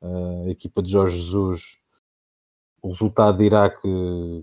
Uh, 0.00 0.46
a 0.46 0.50
equipa 0.50 0.82
de 0.82 0.92
Jorge 0.92 1.18
Jesus, 1.18 1.78
o 2.80 2.88
resultado 2.88 3.36
dirá 3.36 3.68
que 3.68 4.42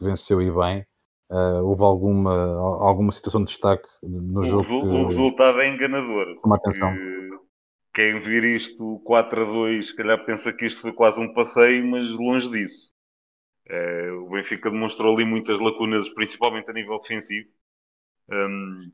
venceu 0.00 0.40
e 0.40 0.50
bem. 0.50 0.86
Uh, 1.30 1.62
houve 1.62 1.82
alguma, 1.82 2.56
alguma 2.80 3.12
situação 3.12 3.44
de 3.44 3.48
destaque 3.48 3.88
no 4.02 4.40
o 4.40 4.44
jogo? 4.44 4.64
que... 4.64 4.72
O 4.72 5.08
resultado 5.08 5.60
é 5.60 5.68
enganador. 5.68 6.40
Toma 6.42 6.56
atenção. 6.56 6.90
Quem 7.92 8.18
vir 8.20 8.44
isto 8.44 8.98
4 9.04 9.42
a 9.42 9.44
2, 9.44 9.88
se 9.88 9.96
calhar 9.96 10.24
pensa 10.24 10.50
que 10.54 10.64
isto 10.64 10.80
foi 10.80 10.92
quase 10.94 11.20
um 11.20 11.34
passeio, 11.34 11.86
mas 11.86 12.10
longe 12.12 12.48
disso. 12.48 12.89
Uh, 13.70 14.24
o 14.24 14.30
Benfica 14.30 14.70
demonstrou 14.70 15.14
ali 15.14 15.24
muitas 15.24 15.60
lacunas, 15.60 16.08
principalmente 16.08 16.68
a 16.68 16.72
nível 16.72 16.98
defensivo. 16.98 17.48
Um, 18.28 18.90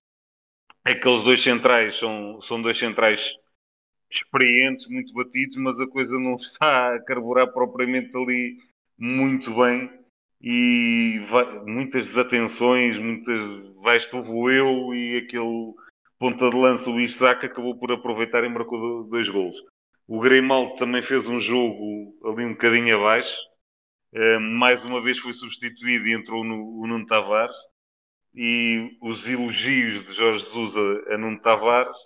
aqueles 0.84 1.24
dois 1.24 1.42
centrais 1.42 1.98
são, 1.98 2.40
são 2.42 2.60
dois 2.60 2.78
centrais 2.78 3.32
experientes, 4.10 4.86
muito 4.88 5.12
batidos, 5.14 5.56
mas 5.56 5.80
a 5.80 5.86
coisa 5.86 6.18
não 6.18 6.36
está 6.36 6.94
a 6.94 7.04
carburar 7.04 7.52
propriamente 7.52 8.14
ali 8.16 8.58
muito 8.98 9.54
bem 9.54 9.90
e 10.40 11.24
vai, 11.30 11.64
muitas 11.64 12.06
desatenções, 12.06 12.98
muitas 12.98 13.40
vais 13.82 14.06
tu 14.06 14.22
vou 14.22 14.50
eu 14.50 14.94
e 14.94 15.18
aquele 15.18 15.74
ponta 16.18 16.50
de 16.50 16.56
lança 16.56 16.90
o 16.90 17.00
Isaac 17.00 17.46
acabou 17.46 17.78
por 17.78 17.92
aproveitar 17.92 18.44
e 18.44 18.48
marcou 18.48 19.04
dois 19.04 19.28
gols. 19.28 19.56
O 20.06 20.20
Grimaldo 20.20 20.76
também 20.76 21.02
fez 21.02 21.26
um 21.26 21.40
jogo 21.40 22.14
ali 22.24 22.44
um 22.44 22.52
bocadinho 22.52 22.96
abaixo. 22.96 23.36
Uh, 24.12 24.40
mais 24.40 24.84
uma 24.84 25.02
vez 25.02 25.18
foi 25.18 25.34
substituído 25.34 26.06
e 26.06 26.14
entrou 26.14 26.44
no, 26.44 26.80
o 26.80 26.86
Nuno 26.86 27.06
Tavares. 27.06 27.56
E 28.34 28.96
os 29.00 29.26
elogios 29.26 30.04
de 30.06 30.12
Jorge 30.12 30.44
Jesus 30.44 30.74
a, 30.76 31.14
a 31.14 31.18
Nuno 31.18 31.40
Tavares, 31.40 31.96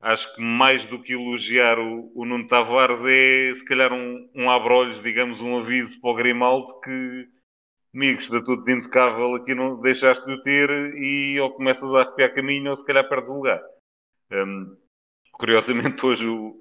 acho 0.00 0.34
que 0.34 0.42
mais 0.42 0.84
do 0.86 1.02
que 1.02 1.14
elogiar 1.14 1.78
o, 1.78 2.12
o 2.14 2.24
Nuno 2.24 2.46
Tavares 2.46 3.00
é 3.04 3.54
se 3.54 3.64
calhar 3.64 3.92
um, 3.92 4.30
um 4.34 4.50
abrolhos, 4.50 5.02
digamos, 5.02 5.40
um 5.40 5.58
aviso 5.58 5.98
para 6.00 6.10
o 6.10 6.14
Grimaldo 6.14 6.80
que 6.80 7.28
amigos, 7.94 8.24
está 8.24 8.42
tudo 8.42 8.64
de 8.64 8.72
impecável, 8.72 9.34
aqui 9.36 9.54
não 9.54 9.80
deixaste 9.80 10.26
de 10.26 10.32
o 10.32 10.42
ter 10.42 10.68
e 10.96 11.38
ou 11.40 11.52
começas 11.52 11.94
a 11.94 12.00
arrepiar 12.00 12.34
caminho 12.34 12.70
ou 12.70 12.76
se 12.76 12.84
calhar 12.84 13.08
perdes 13.08 13.30
o 13.30 13.34
lugar. 13.34 13.62
Um, 14.32 14.76
curiosamente, 15.32 16.04
hoje 16.04 16.26
o, 16.26 16.60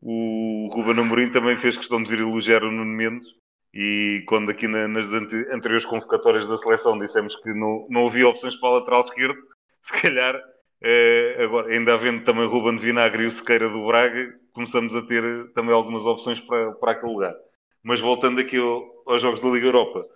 o 0.00 0.70
Ruben 0.72 1.02
Amorim 1.02 1.32
também 1.32 1.60
fez 1.60 1.76
questão 1.76 2.02
de 2.02 2.12
ir 2.12 2.20
elogiar 2.20 2.62
o 2.62 2.70
Nuno 2.70 2.96
Mendes 2.96 3.39
e 3.72 4.24
quando 4.26 4.50
aqui 4.50 4.66
na, 4.66 4.88
nas 4.88 5.06
anteriores 5.06 5.84
convocatórias 5.86 6.48
da 6.48 6.58
seleção 6.58 6.98
dissemos 6.98 7.36
que 7.36 7.52
não, 7.54 7.86
não 7.88 8.08
havia 8.08 8.28
opções 8.28 8.56
para 8.56 8.68
a 8.68 8.72
lateral 8.78 9.00
esquerdo, 9.00 9.38
se 9.82 10.00
calhar, 10.00 10.40
eh, 10.82 11.36
agora, 11.40 11.72
ainda 11.72 11.94
havendo 11.94 12.24
também 12.24 12.46
Ruben 12.46 12.78
Vinagre 12.78 13.24
e 13.24 13.26
o 13.26 13.32
Sequeira 13.32 13.68
do 13.68 13.86
Braga, 13.86 14.34
começamos 14.52 14.94
a 14.94 15.02
ter 15.02 15.52
também 15.52 15.74
algumas 15.74 16.04
opções 16.04 16.40
para, 16.40 16.72
para 16.72 16.92
aquele 16.92 17.12
lugar. 17.12 17.34
Mas 17.82 18.00
voltando 18.00 18.40
aqui 18.40 18.56
ao, 18.58 18.82
aos 19.06 19.22
jogos 19.22 19.40
da 19.40 19.48
Liga 19.48 19.66
Europa, 19.66 20.06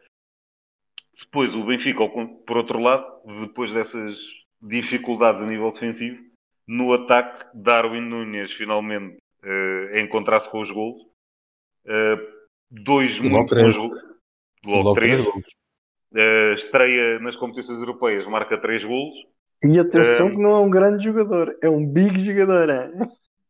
Depois 1.21 1.55
o 1.55 1.65
Benfica, 1.65 2.01
por 2.47 2.57
outro 2.57 2.81
lado, 2.81 3.07
depois 3.41 3.73
dessas 3.73 4.19
dificuldades 4.61 5.43
a 5.43 5.47
nível 5.47 5.71
defensivo, 5.71 6.21
no 6.67 6.93
ataque, 6.93 7.47
Darwin 7.55 8.01
Nunes 8.01 8.53
finalmente 8.53 9.19
uh, 9.45 9.99
encontrar-se 9.99 10.49
com 10.51 10.61
os 10.61 10.71
gols. 10.71 11.03
Uh, 11.85 12.34
dois 12.83 13.19
logo 13.19 13.29
muito 13.31 13.49
três. 13.51 13.67
bons 13.67 13.77
gols. 13.89 14.03
Logo 14.65 14.83
Logo 14.83 14.95
três. 14.95 15.21
três. 15.21 15.45
Uh, 16.13 16.55
estreia 16.55 17.19
nas 17.19 17.35
competições 17.37 17.79
europeias, 17.81 18.27
marca 18.27 18.57
três 18.57 18.85
golos. 18.85 19.15
E 19.65 19.79
atenção 19.79 20.27
Um, 20.27 20.31
que 20.31 20.37
não 20.43 20.51
é 20.57 20.61
um 20.61 20.71
grande 20.71 21.03
jogador, 21.05 21.57
é 21.63 21.69
um 21.69 21.85
big 21.87 22.21
jogador. 22.21 22.69
é? 22.71 22.91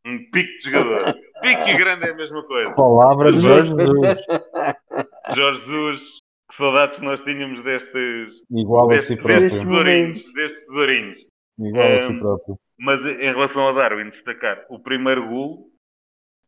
Um 0.06 0.18
pique 0.30 0.58
de 0.58 0.70
jogador. 0.70 1.14
pique 1.42 1.70
e 1.70 1.76
grande 1.76 2.06
é 2.06 2.10
a 2.12 2.14
mesma 2.16 2.42
coisa. 2.44 2.74
Palavra 2.74 3.32
de 3.32 3.40
Jorge 3.40 3.70
Jesus. 3.70 4.26
Jorge 5.36 5.60
Jesus, 5.60 6.02
que 6.50 6.56
saudades 6.56 6.96
que 6.98 7.04
nós 7.04 7.20
tínhamos 7.22 7.62
destes, 7.62 8.42
Igual 8.50 8.90
a 8.90 8.98
si 8.98 9.14
destes, 9.14 9.16
próprio. 9.16 9.40
destes 9.40 9.62
tesourinhos. 9.62 10.32
Destes 10.34 10.66
tesourinhos. 10.66 11.26
Igual 11.58 11.92
a 11.92 11.98
si 11.98 12.18
próprio. 12.18 12.58
Mas 12.78 13.04
em 13.06 13.24
relação 13.24 13.68
a 13.68 13.72
Darwin, 13.72 14.08
destacar 14.10 14.64
o 14.70 14.78
primeiro 14.78 15.28
gol, 15.28 15.68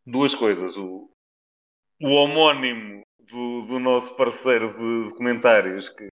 duas 0.06 0.34
coisas. 0.34 0.76
O, 0.76 1.10
o 2.00 2.09
homónimo 2.09 3.02
do, 3.30 3.62
do 3.62 3.78
nosso 3.78 4.14
parceiro 4.16 4.72
de, 4.76 5.09
de 5.09 5.14
comentários, 5.14 5.88
que, 5.88 6.09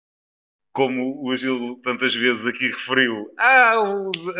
como 0.72 1.26
o 1.26 1.36
Gil 1.36 1.80
tantas 1.82 2.14
vezes 2.14 2.46
aqui 2.46 2.68
referiu, 2.68 3.32
ah, 3.38 3.74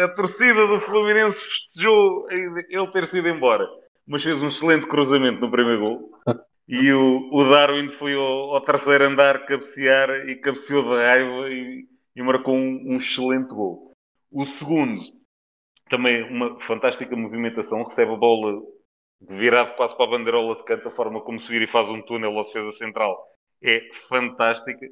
a 0.05 0.09
torcida 0.09 0.67
do 0.67 0.81
Fluminense 0.81 1.39
festejou 1.41 2.31
ele 2.31 2.93
ter 2.93 3.07
sido 3.09 3.29
embora, 3.29 3.67
mas 4.07 4.23
fez 4.23 4.41
um 4.41 4.49
excelente 4.49 4.87
cruzamento 4.87 5.41
no 5.41 5.51
primeiro 5.51 5.81
gol. 5.81 6.11
E 6.73 6.93
o, 6.93 7.29
o 7.33 7.51
Darwin 7.51 7.89
foi 7.89 8.15
ao, 8.15 8.55
ao 8.55 8.61
terceiro 8.61 9.05
andar 9.05 9.45
cabecear 9.45 10.09
e 10.29 10.37
cabeceou 10.37 10.85
de 10.85 10.89
raiva 10.91 11.51
e, 11.51 11.85
e 12.15 12.23
marcou 12.23 12.55
um, 12.55 12.93
um 12.93 12.97
excelente 12.97 13.49
gol. 13.49 13.91
O 14.31 14.47
segundo, 14.47 15.03
também 15.89 16.23
uma 16.31 16.61
fantástica 16.61 17.17
movimentação, 17.17 17.83
recebe 17.83 18.13
a 18.13 18.17
bola 18.17 18.63
virado 19.21 19.75
quase 19.77 19.97
para 19.97 20.07
a 20.07 20.11
bandeirola 20.11 20.57
de 20.57 20.65
canto, 20.65 20.89
a 20.89 20.91
forma 20.91 21.21
como 21.21 21.41
se 21.41 21.49
vira 21.49 21.65
e 21.65 21.69
faz 21.69 21.89
um 21.89 22.01
túnel 22.03 22.39
à 22.39 22.43
defesa 22.43 22.73
central 22.73 23.31
é 23.63 23.89
fantástica. 24.09 24.87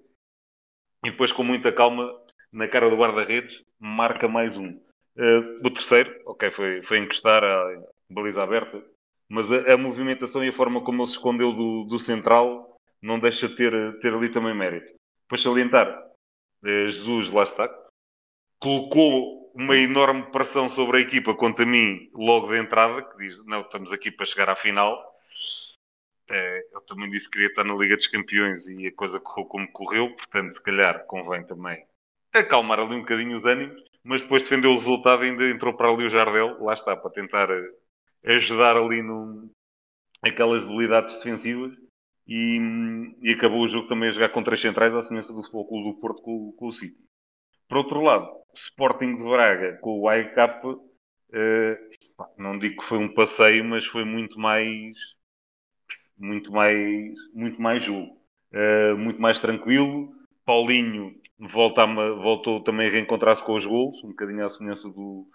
E 1.05 1.11
depois, 1.11 1.33
com 1.33 1.43
muita 1.43 1.73
calma, 1.73 2.13
na 2.53 2.69
cara 2.69 2.91
do 2.91 2.97
guarda-redes, 2.97 3.65
marca 3.79 4.29
mais 4.29 4.57
um. 4.57 4.79
Eh, 5.17 5.39
o 5.65 5.71
terceiro, 5.71 6.15
ok, 6.27 6.51
foi, 6.51 6.83
foi 6.83 6.99
encostar 6.99 7.43
a 7.43 7.83
baliza 8.11 8.43
aberta, 8.43 8.83
mas 9.29 9.51
a, 9.51 9.75
a 9.75 9.77
movimentação 9.77 10.45
e 10.45 10.49
a 10.49 10.53
forma 10.53 10.83
como 10.83 11.03
ele 11.03 11.09
se 11.09 11.17
escondeu 11.17 11.53
do, 11.53 11.85
do 11.85 11.99
central 11.99 12.77
não 13.01 13.19
deixa 13.19 13.49
de 13.49 13.57
ter, 13.57 14.01
ter 14.01 14.13
ali 14.13 14.29
também 14.29 14.55
mérito. 14.55 14.93
Depois 15.23 15.43
salientar, 15.43 15.89
eh, 16.65 16.89
Jesus 16.89 17.31
lá 17.31 17.45
está, 17.45 17.69
colocou 18.61 19.38
uma 19.59 19.77
enorme 19.77 20.23
pressão 20.31 20.69
sobre 20.69 20.99
a 20.99 21.01
equipa 21.01 21.35
quanto 21.35 21.63
a 21.63 21.67
mim 21.67 22.09
logo 22.15 22.47
de 22.47 22.59
entrada, 22.59 23.03
que 23.03 23.19
diz, 23.19 23.45
não, 23.45 23.63
estamos 23.63 23.93
aqui 23.93 24.09
para 24.09 24.25
chegar 24.25 24.49
à 24.49 24.55
final. 24.55 24.97
Eh, 26.31 26.65
eu 26.73 26.81
também 26.83 27.11
disse 27.11 27.25
que 27.25 27.33
queria 27.33 27.49
estar 27.49 27.65
na 27.65 27.75
Liga 27.75 27.97
dos 27.97 28.07
Campeões 28.07 28.69
e 28.69 28.87
a 28.87 28.95
coisa 28.95 29.19
correu 29.19 29.47
como 29.47 29.73
correu, 29.73 30.15
portanto, 30.15 30.55
se 30.55 30.63
calhar 30.63 31.05
convém 31.07 31.45
também 31.45 31.85
acalmar 32.33 32.79
ali 32.79 32.95
um 32.95 33.01
bocadinho 33.01 33.37
os 33.37 33.45
ânimos, 33.45 33.83
mas 34.05 34.23
depois 34.23 34.45
defendeu 34.45 34.71
o 34.71 34.79
resultado 34.79 35.25
e 35.25 35.31
ainda 35.31 35.51
entrou 35.51 35.75
para 35.75 35.89
ali 35.89 36.07
o 36.07 36.11
Jardel, 36.11 36.63
lá 36.63 36.75
está, 36.75 36.97
para 36.97 37.11
tentar 37.11 37.51
eh, 37.51 38.37
ajudar 38.37 38.77
ali 38.77 39.03
no, 39.03 39.51
aquelas 40.23 40.63
debilidades 40.63 41.17
defensivas 41.17 41.73
e, 42.29 42.61
e 43.23 43.33
acabou 43.33 43.63
o 43.63 43.69
jogo 43.69 43.89
também 43.89 44.09
a 44.09 44.13
jogar 44.13 44.29
com 44.29 44.45
três 44.45 44.61
centrais, 44.61 44.95
à 44.95 45.03
semelhança 45.03 45.33
do 45.33 45.43
Futebol 45.43 45.67
Clube 45.67 45.95
do 45.95 46.01
Porto 46.01 46.23
com, 46.23 46.53
com 46.53 46.67
o 46.69 46.73
City. 46.73 46.97
Por 47.69 47.79
outro 47.79 48.01
lado, 48.01 48.39
Sporting 48.59 49.15
de 49.17 49.23
Braga 49.23 49.79
com 49.81 50.01
o 50.01 50.09
AEK, 50.09 50.37
eh, 51.33 51.79
não 52.37 52.59
digo 52.59 52.81
que 52.81 52.89
foi 52.89 52.99
um 52.99 53.13
passeio, 53.15 53.65
mas 53.65 53.87
foi 53.87 54.05
muito 54.05 54.39
mais 54.39 54.97
muito 56.17 56.51
mais 56.53 57.15
muito 57.33 57.61
mais 57.61 57.83
jogo, 57.83 58.19
Eh, 58.53 58.95
muito 58.95 59.21
mais 59.21 59.39
tranquilo. 59.39 60.11
Paulinho 60.45 61.15
volta 61.39 61.87
voltou 61.87 62.63
também 62.63 62.89
a 62.89 62.91
reencontrar-se 62.91 63.45
com 63.45 63.55
os 63.57 63.67
gols, 63.67 64.03
um 64.03 64.09
bocadinho 64.09 64.45
à 64.47 64.51
semelhança 64.51 64.89
do, 64.89 65.29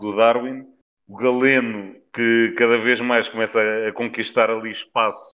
do 0.00 0.16
Darwin. 0.16 0.66
O 1.08 1.16
Galeno, 1.16 1.96
que 2.12 2.54
cada 2.56 2.78
vez 2.78 3.00
mais 3.00 3.28
começa 3.28 3.60
a, 3.60 3.92
conquistar 3.92 4.50
ali 4.50 4.70
espaço 4.70 5.32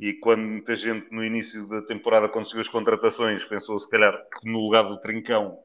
e 0.00 0.14
quando 0.14 0.42
muita 0.42 0.76
gente 0.76 1.10
no 1.12 1.24
início 1.24 1.68
da 1.68 1.82
temporada, 1.82 2.28
chegou 2.44 2.60
as 2.60 2.68
contratações, 2.68 3.44
pensou 3.44 3.78
se 3.78 3.90
calhar 3.90 4.12
que 4.30 4.50
no 4.50 4.60
lugar 4.60 4.84
do 4.84 5.00
Trincão 5.00 5.58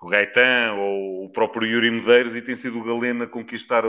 o 0.00 0.08
Gaetan 0.08 0.74
ou 0.78 1.24
o 1.26 1.30
próprio 1.30 1.66
Yuri 1.66 1.90
Medeiros 1.90 2.34
e 2.36 2.42
tem 2.42 2.56
sido 2.56 2.78
o 2.78 2.84
Galeno 2.84 3.24
a 3.24 3.26
conquistar, 3.26 3.84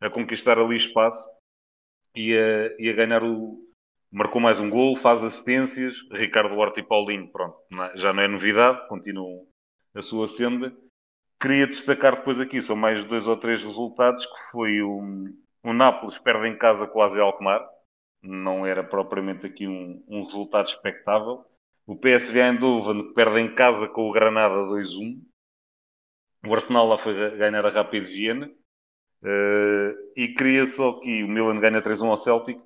a 0.00 0.10
conquistar 0.10 0.58
ali 0.58 0.76
espaço 0.76 1.18
e 2.14 2.36
a, 2.36 2.76
e 2.82 2.88
a 2.90 2.92
ganhar 2.92 3.22
o. 3.22 3.64
Marcou 4.10 4.40
mais 4.40 4.58
um 4.60 4.70
gol, 4.70 4.96
faz 4.96 5.22
assistências. 5.22 5.94
Ricardo 6.12 6.56
Horta 6.56 6.80
e 6.80 6.82
Paulinho, 6.82 7.28
pronto, 7.30 7.56
não- 7.70 7.96
já 7.96 8.12
não 8.12 8.22
é 8.22 8.28
novidade, 8.28 8.86
continuam 8.88 9.46
a 9.94 10.02
sua 10.02 10.28
senda. 10.28 10.72
Queria 11.40 11.66
destacar 11.66 12.16
depois 12.16 12.40
aqui, 12.40 12.62
são 12.62 12.76
mais 12.76 13.04
dois 13.04 13.26
ou 13.28 13.36
três 13.36 13.62
resultados, 13.62 14.24
que 14.26 14.50
foi 14.52 14.82
o, 14.82 15.00
o 15.64 15.72
Nápoles 15.72 16.18
perde 16.18 16.48
em 16.48 16.56
casa 16.58 16.84
AZ 16.84 17.18
Alkmaar, 17.18 17.66
não 18.22 18.66
era 18.66 18.82
propriamente 18.84 19.46
aqui 19.46 19.66
um, 19.68 20.02
um 20.08 20.24
resultado 20.24 20.68
expectável. 20.68 21.44
O 21.86 21.96
PSV 21.96 22.40
Eindhoven 22.40 23.12
perde 23.14 23.40
em 23.40 23.54
casa 23.54 23.88
com 23.88 24.08
o 24.08 24.12
Granada 24.12 24.54
2-1. 24.66 25.22
O 26.46 26.54
Arsenal 26.54 26.86
lá 26.86 26.98
foi 26.98 27.14
ganhar 27.36 27.64
a 27.64 27.70
Rapid 27.70 28.04
Viena. 28.04 28.50
Eh, 29.22 29.94
e 30.16 30.28
queria 30.28 30.66
só 30.66 31.00
que 31.00 31.24
o 31.24 31.28
Milan 31.28 31.58
ganha 31.60 31.82
3-1 31.82 32.08
ao 32.08 32.16
Celtic. 32.16 32.60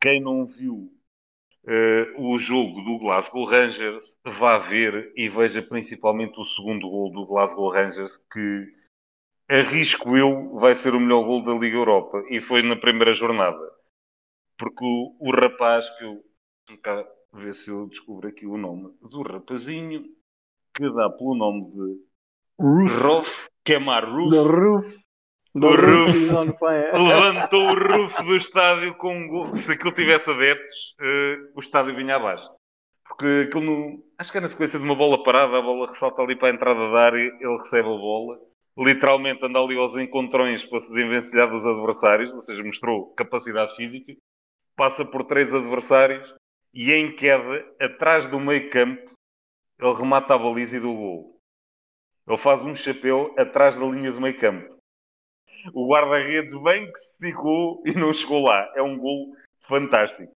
Quem 0.00 0.20
não 0.20 0.46
viu 0.46 0.92
eh, 1.66 2.14
o 2.16 2.38
jogo 2.38 2.80
do 2.82 2.98
Glasgow 2.98 3.44
Rangers, 3.44 4.18
vá 4.24 4.58
ver 4.58 5.12
e 5.16 5.28
veja 5.28 5.60
principalmente 5.62 6.38
o 6.38 6.44
segundo 6.44 6.88
gol 6.88 7.10
do 7.10 7.26
Glasgow 7.26 7.68
Rangers, 7.70 8.16
que 8.32 8.72
arrisco 9.48 10.16
eu 10.16 10.54
vai 10.58 10.74
ser 10.74 10.94
o 10.94 11.00
melhor 11.00 11.24
gol 11.24 11.44
da 11.44 11.54
Liga 11.54 11.76
Europa. 11.76 12.22
E 12.30 12.40
foi 12.40 12.62
na 12.62 12.76
primeira 12.76 13.12
jornada. 13.12 13.58
Porque 14.56 14.84
o, 14.84 15.16
o 15.18 15.30
rapaz 15.30 15.88
que 15.98 16.04
eu. 16.04 16.24
Cá 16.82 17.04
ver 17.32 17.54
se 17.54 17.70
eu 17.70 17.86
descubro 17.86 18.28
aqui 18.28 18.46
o 18.46 18.56
nome 18.56 18.94
do 19.00 19.22
rapazinho 19.22 20.04
que 20.74 20.90
dá 20.92 21.10
pelo 21.10 21.34
nome 21.34 21.70
de 21.70 22.07
Roof. 22.58 23.02
Rolf 23.02 23.28
Kemar 23.64 24.04
Roof. 24.04 24.30
The 24.30 24.42
roof. 24.42 24.96
The 25.54 25.66
O 25.66 25.76
roof 25.76 26.12
roof. 26.12 26.16
is 26.16 26.32
on 26.32 26.52
fire. 26.58 26.92
levantou 26.92 27.62
o 27.70 27.74
roof 27.74 28.22
do 28.22 28.36
estádio 28.36 28.94
com 28.96 29.16
um 29.16 29.28
gol. 29.28 29.56
Se 29.56 29.72
aquilo 29.72 29.92
tivesse 29.94 30.30
adeptos, 30.30 30.94
eh, 31.00 31.36
o 31.54 31.60
estádio 31.60 31.94
vinha 31.96 32.16
abaixo. 32.16 32.48
Porque 33.06 33.46
aquilo 33.48 33.64
não... 33.64 34.02
Acho 34.18 34.30
que 34.32 34.38
é 34.38 34.40
na 34.40 34.48
sequência 34.48 34.78
de 34.78 34.84
uma 34.84 34.94
bola 34.94 35.22
parada, 35.22 35.56
a 35.56 35.62
bola 35.62 35.88
ressalta 35.88 36.20
ali 36.22 36.36
para 36.36 36.48
a 36.48 36.54
entrada 36.54 36.90
da 36.90 37.00
área, 37.00 37.18
ele 37.18 37.56
recebe 37.58 37.88
a 37.88 37.92
bola. 37.92 38.38
Literalmente 38.76 39.44
anda 39.44 39.58
ali 39.58 39.76
aos 39.76 39.96
encontrões 39.96 40.64
para 40.64 40.80
se 40.80 40.88
desenvencilhar 40.88 41.48
dos 41.50 41.64
adversários, 41.64 42.32
ou 42.32 42.42
seja, 42.42 42.62
mostrou 42.62 43.12
capacidade 43.14 43.74
física. 43.74 44.12
Passa 44.76 45.04
por 45.04 45.24
três 45.24 45.52
adversários 45.52 46.32
e 46.72 46.92
em 46.92 47.14
queda, 47.16 47.64
atrás 47.80 48.26
do 48.26 48.38
meio 48.38 48.70
campo, 48.70 49.10
ele 49.80 49.94
remata 49.94 50.34
a 50.34 50.38
baliza 50.38 50.76
e 50.76 50.80
do 50.80 50.92
gol. 50.94 51.37
Ele 52.28 52.36
faz 52.36 52.62
um 52.62 52.74
chapéu 52.74 53.34
atrás 53.38 53.74
da 53.74 53.86
linha 53.86 54.12
do 54.12 54.20
meio 54.20 54.38
campo. 54.38 54.78
O 55.72 55.88
guarda-redes 55.88 56.54
bem 56.62 56.92
que 56.92 56.98
se 56.98 57.16
ficou 57.16 57.82
e 57.86 57.92
não 57.92 58.12
chegou 58.12 58.44
lá. 58.44 58.70
É 58.76 58.82
um 58.82 58.98
gol 58.98 59.34
fantástico. 59.60 60.30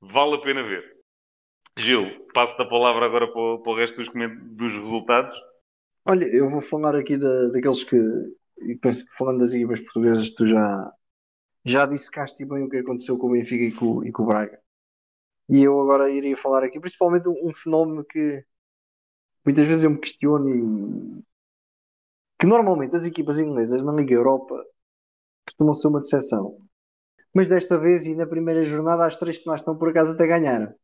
Vale 0.00 0.34
a 0.34 0.40
pena 0.40 0.62
ver. 0.64 0.96
Gil, 1.78 2.26
passo-te 2.34 2.62
a 2.62 2.68
palavra 2.68 3.06
agora 3.06 3.30
para 3.30 3.40
o, 3.40 3.58
para 3.60 3.72
o 3.72 3.76
resto 3.76 3.96
dos, 3.96 4.08
dos 4.56 4.72
resultados. 4.72 5.38
Olha, 6.04 6.24
eu 6.24 6.48
vou 6.50 6.60
falar 6.60 6.96
aqui 6.96 7.16
da, 7.16 7.48
daqueles 7.48 7.84
que, 7.84 7.96
e 7.96 8.76
penso 8.76 9.06
que 9.06 9.16
falando 9.16 9.38
das 9.38 9.54
equipas 9.54 9.80
portuguesas, 9.80 10.30
tu 10.30 10.48
já, 10.48 10.92
já 11.64 11.86
dissecaste 11.86 12.44
bem 12.44 12.64
o 12.64 12.68
que 12.68 12.78
aconteceu 12.78 13.18
com 13.18 13.28
o 13.28 13.32
Benfica 13.32 13.64
e 13.64 13.72
com, 13.72 14.04
e 14.04 14.10
com 14.10 14.24
o 14.24 14.26
Braga. 14.26 14.60
E 15.48 15.62
eu 15.62 15.80
agora 15.80 16.10
iria 16.10 16.36
falar 16.36 16.64
aqui, 16.64 16.80
principalmente 16.80 17.28
um, 17.28 17.48
um 17.48 17.54
fenómeno 17.54 18.04
que 18.04 18.44
muitas 19.44 19.66
vezes 19.66 19.84
eu 19.84 19.90
me 19.90 20.00
questiono 20.00 20.48
e 20.48 21.24
que 22.38 22.46
normalmente 22.46 22.96
as 22.96 23.04
equipas 23.04 23.38
inglesas 23.38 23.82
na 23.82 23.92
Liga 23.92 24.14
Europa 24.14 24.62
costumam 25.46 25.74
ser 25.74 25.88
uma 25.88 26.00
decepção. 26.00 26.58
Mas 27.34 27.48
desta 27.48 27.78
vez, 27.78 28.06
e 28.06 28.14
na 28.14 28.26
primeira 28.26 28.62
jornada, 28.62 29.06
as 29.06 29.18
três 29.18 29.38
que 29.38 29.48
lá 29.48 29.54
estão 29.54 29.76
por 29.76 29.88
acaso 29.88 30.12
até 30.12 30.26
ganharam. 30.26 30.74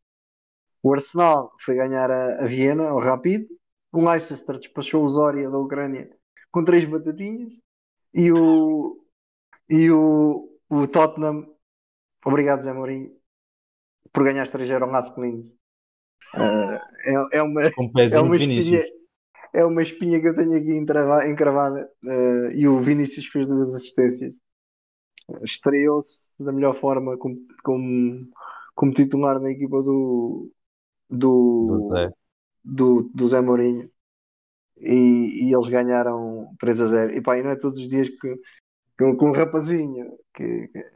O 0.82 0.92
Arsenal 0.92 1.52
foi 1.60 1.76
ganhar 1.76 2.10
a, 2.10 2.42
a 2.42 2.46
Viena, 2.46 2.88
ao 2.88 2.98
Rapid. 2.98 3.46
O 3.92 4.04
Leicester 4.04 4.58
despachou 4.58 5.04
o 5.04 5.08
Zória 5.08 5.50
da 5.50 5.58
Ucrânia 5.58 6.10
com 6.50 6.64
três 6.64 6.84
batatinhas. 6.84 7.52
E 8.14 8.30
o, 8.30 9.02
e 9.68 9.90
o, 9.90 10.58
o 10.68 10.86
Tottenham, 10.86 11.46
obrigado 12.24 12.62
Zé 12.62 12.72
Mourinho, 12.72 13.10
por 14.12 14.24
ganhar 14.24 14.46
3-0 14.46 14.82
ao 14.82 14.90
Lask 14.90 15.16
Linz. 15.16 15.52
Uh, 16.34 16.78
é, 17.06 17.38
é, 17.38 17.42
uma, 17.42 17.62
um 17.78 17.92
é 17.98 18.20
uma 18.20 18.36
espinha. 18.36 18.82
É 19.52 19.64
uma 19.64 19.82
espinha 19.82 20.20
que 20.20 20.28
eu 20.28 20.34
tenho 20.34 20.56
aqui 20.56 20.74
encravada. 20.74 21.90
uh, 22.04 22.50
e 22.52 22.66
o 22.66 22.80
Vinícius 22.80 23.26
fez 23.26 23.46
duas 23.46 23.74
assistências. 23.74 24.34
Estreou-se 25.42 26.28
da 26.38 26.52
melhor 26.52 26.74
forma 26.74 27.16
como, 27.18 27.36
como, 27.62 28.28
como 28.74 28.92
titular 28.92 29.38
na 29.40 29.50
equipa 29.50 29.82
do, 29.82 30.50
do, 31.08 31.66
Do 31.66 31.88
Zé. 31.94 32.12
do, 32.64 33.10
do 33.14 33.28
Zé 33.28 33.40
Mourinho. 33.40 33.88
E, 34.78 35.48
e 35.48 35.54
eles 35.54 35.68
ganharam 35.68 36.54
3 36.58 36.80
a 36.80 36.86
0. 36.86 37.12
E 37.12 37.20
pá, 37.20 37.38
e 37.38 37.42
não 37.42 37.50
é 37.50 37.56
todos 37.56 37.78
os 37.78 37.88
dias 37.88 38.08
que, 38.08 38.34
que, 38.98 39.16
que 39.16 39.24
um 39.24 39.32
rapazinho 39.32 40.18
que, 40.34 40.68
que, 40.68 40.90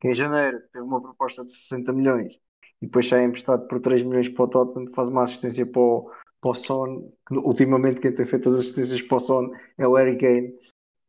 que 0.00 0.08
em 0.08 0.14
janeiro 0.14 0.60
teve 0.72 0.84
uma 0.84 1.00
proposta 1.00 1.44
de 1.44 1.54
60 1.54 1.92
milhões 1.92 2.34
e 2.80 2.86
depois 2.86 3.08
sai 3.08 3.24
emprestado 3.24 3.66
por 3.66 3.80
3 3.80 4.02
milhões 4.02 4.28
para 4.28 4.44
o 4.44 4.48
Tottenham, 4.48 4.92
faz 4.94 5.08
uma 5.08 5.24
assistência 5.24 5.66
para 5.66 5.80
o, 5.80 6.12
para 6.40 6.50
o 6.50 6.54
Son. 6.54 7.10
que 7.26 7.34
Ultimamente, 7.36 8.00
quem 8.00 8.14
tem 8.14 8.26
feito 8.26 8.48
as 8.48 8.56
assistências 8.56 9.02
para 9.02 9.16
o 9.16 9.20
Son 9.20 9.50
é 9.78 9.86
o 9.86 9.94
Harry 9.94 10.16
Kane. 10.18 10.52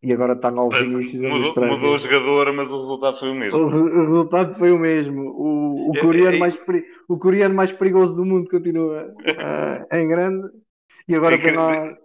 E 0.02 0.14
agora 0.14 0.32
está 0.32 0.50
no 0.50 0.70
Vinícius 0.70 1.26
a 1.26 1.30
Mudou, 1.30 1.66
mudou 1.68 1.96
o 1.96 2.00
jogador, 2.00 2.54
mas 2.54 2.72
o 2.72 2.80
resultado 2.80 3.20
foi 3.20 3.32
o 3.32 3.36
mesmo. 3.36 3.60
o, 3.60 3.66
o 3.66 4.02
resultado 4.06 4.56
foi 4.58 4.72
o 4.72 4.80
mesmo. 4.80 5.22
O, 5.32 5.90
o, 5.92 5.98
É, 5.98 6.00
coreano, 6.02 6.38
é- 6.38 6.40
mais 6.40 6.56
peri- 6.58 6.86
o 7.10 7.18
coreano 7.18 7.54
mais 7.54 7.72
perigoso 7.74 8.16
do 8.16 8.24
mundo 8.24 8.50
continua 8.50 9.14
ah, 9.38 9.86
em 9.98 10.08
grande. 10.08 10.48
E 11.08 11.16
agora 11.16 11.36
Em 11.36 11.42
tem 11.42 11.52
que- 11.52 11.58
lá. 11.58 11.98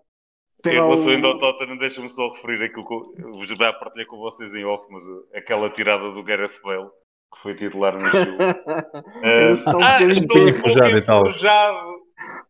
Tem 0.61 0.73
Em 0.73 0.77
relação 0.77 1.09
ainda 1.09 1.27
ao 1.29 1.39
Tottenham, 1.39 1.77
deixa-me 1.77 2.09
só 2.09 2.33
referir 2.33 2.65
aquilo 2.65 2.87
que 2.89 2.95
eu 3.23 3.35
eu 3.39 3.47
já 3.47 3.73
partilhei 3.75 4.07
com 4.07 4.17
vocês 4.17 4.53
em 4.55 4.65
off, 4.65 4.85
mas 4.91 5.05
uh, 5.05 5.27
aquela 5.35 5.69
tirada 5.69 6.11
do 6.11 6.23
Gareth 6.25 6.59
Bale, 6.65 6.89
que 7.35 7.43
foi 7.43 7.55
titular 7.55 7.93
no 7.93 8.01
jogo. 8.01 8.15
Está 9.53 9.77
um 9.77 9.83
ah, 9.85 9.99
bocadinho 10.01 10.23
estou 10.23 10.39
um 10.43 10.47
e 10.47 10.51
enferrujado. 10.51 11.94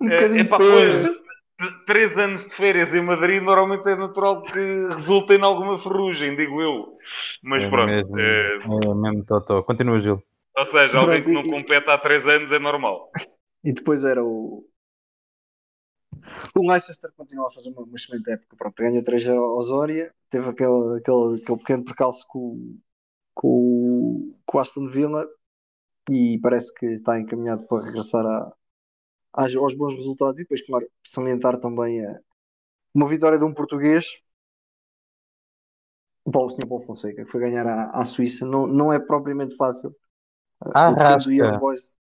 Um 0.01 0.09
É, 0.09 0.17
bocadinho 0.17 0.45
epá, 0.47 0.59
perro. 0.59 0.71
pois, 0.71 1.03
t- 1.59 1.85
três 1.87 2.19
anos 2.19 2.45
de 2.45 2.51
férias 2.51 2.95
em 2.95 3.03
Madrid, 3.03 3.43
normalmente 3.43 3.89
é 3.89 3.97
natural 3.97 4.43
que 4.43 4.59
resultem 4.95 5.39
em 5.39 5.43
alguma 5.43 5.79
ferrugem, 5.79 6.37
digo 6.37 6.61
eu. 6.61 6.99
Mas 7.43 7.63
É 7.63 7.69
pronto, 7.71 7.87
mesmo, 7.87 8.19
eh, 8.19 8.59
é 8.59 8.95
mesmo 8.95 9.25
Totó. 9.25 9.63
Continua, 9.63 9.99
Gil. 9.99 10.23
ou 10.57 10.67
seja, 10.67 10.99
alguém 10.99 11.23
que 11.23 11.33
não 11.33 11.43
Pronto, 11.43 11.59
e- 11.59 11.63
compete 11.63 11.91
há 11.91 11.99
três 11.99 12.27
anos 12.27 12.51
é 12.53 12.59
normal. 12.59 13.11
E 13.65 13.73
depois 13.73 14.05
era 14.05 14.23
o. 14.25 14.65
O 16.57 16.71
Leicester 16.71 17.11
continua 17.17 17.49
a 17.49 17.51
fazer 17.53 17.71
uma, 17.71 17.83
uma 17.83 17.97
excelente 17.97 18.31
época. 18.31 18.57
Pronto, 18.57 18.75
ganhou 18.83 19.03
3 19.03 19.27
ao 19.29 19.57
Osória, 19.57 20.13
teve 20.31 20.49
aquele, 20.49 20.99
aquele, 20.99 21.41
aquele 21.43 21.59
pequeno 21.59 21.85
percalço 21.85 22.25
com, 22.29 22.79
com, 23.35 24.35
com 24.47 24.59
o 24.59 24.61
Aston 24.61 24.89
Villa 24.89 25.27
e 26.11 26.39
parece 26.43 26.73
que 26.75 26.87
está 26.87 27.21
encaminhado 27.21 27.67
para 27.67 27.85
regressar 27.87 28.25
a, 28.27 28.39
às- 28.39 28.53
aos 29.35 29.75
bons 29.75 29.95
resultados. 29.95 30.41
E 30.41 30.45
depois, 30.45 30.65
claro, 30.67 30.87
salientar 31.03 31.61
também 31.61 32.05
a, 32.05 32.19
uma 32.95 33.07
vitória 33.07 33.39
de 33.39 33.45
um 33.45 33.53
português, 33.53 34.07
o 36.25 36.31
Paulo, 36.31 36.49
o 36.49 36.51
Sr. 36.51 36.69
Paulo 36.69 36.85
Fonseca, 36.85 37.25
que 37.25 37.31
foi 37.31 37.41
ganhar 37.41 37.67
à, 37.67 37.91
à 37.91 38.05
Suíça. 38.05 38.47
Não, 38.47 38.67
não 38.67 38.93
é 38.93 38.99
propriamente 38.99 39.57
fácil. 39.57 39.95
O 40.61 40.69
Young 40.69 41.01
Arrasca. 41.01 41.59
Boys 41.59 41.99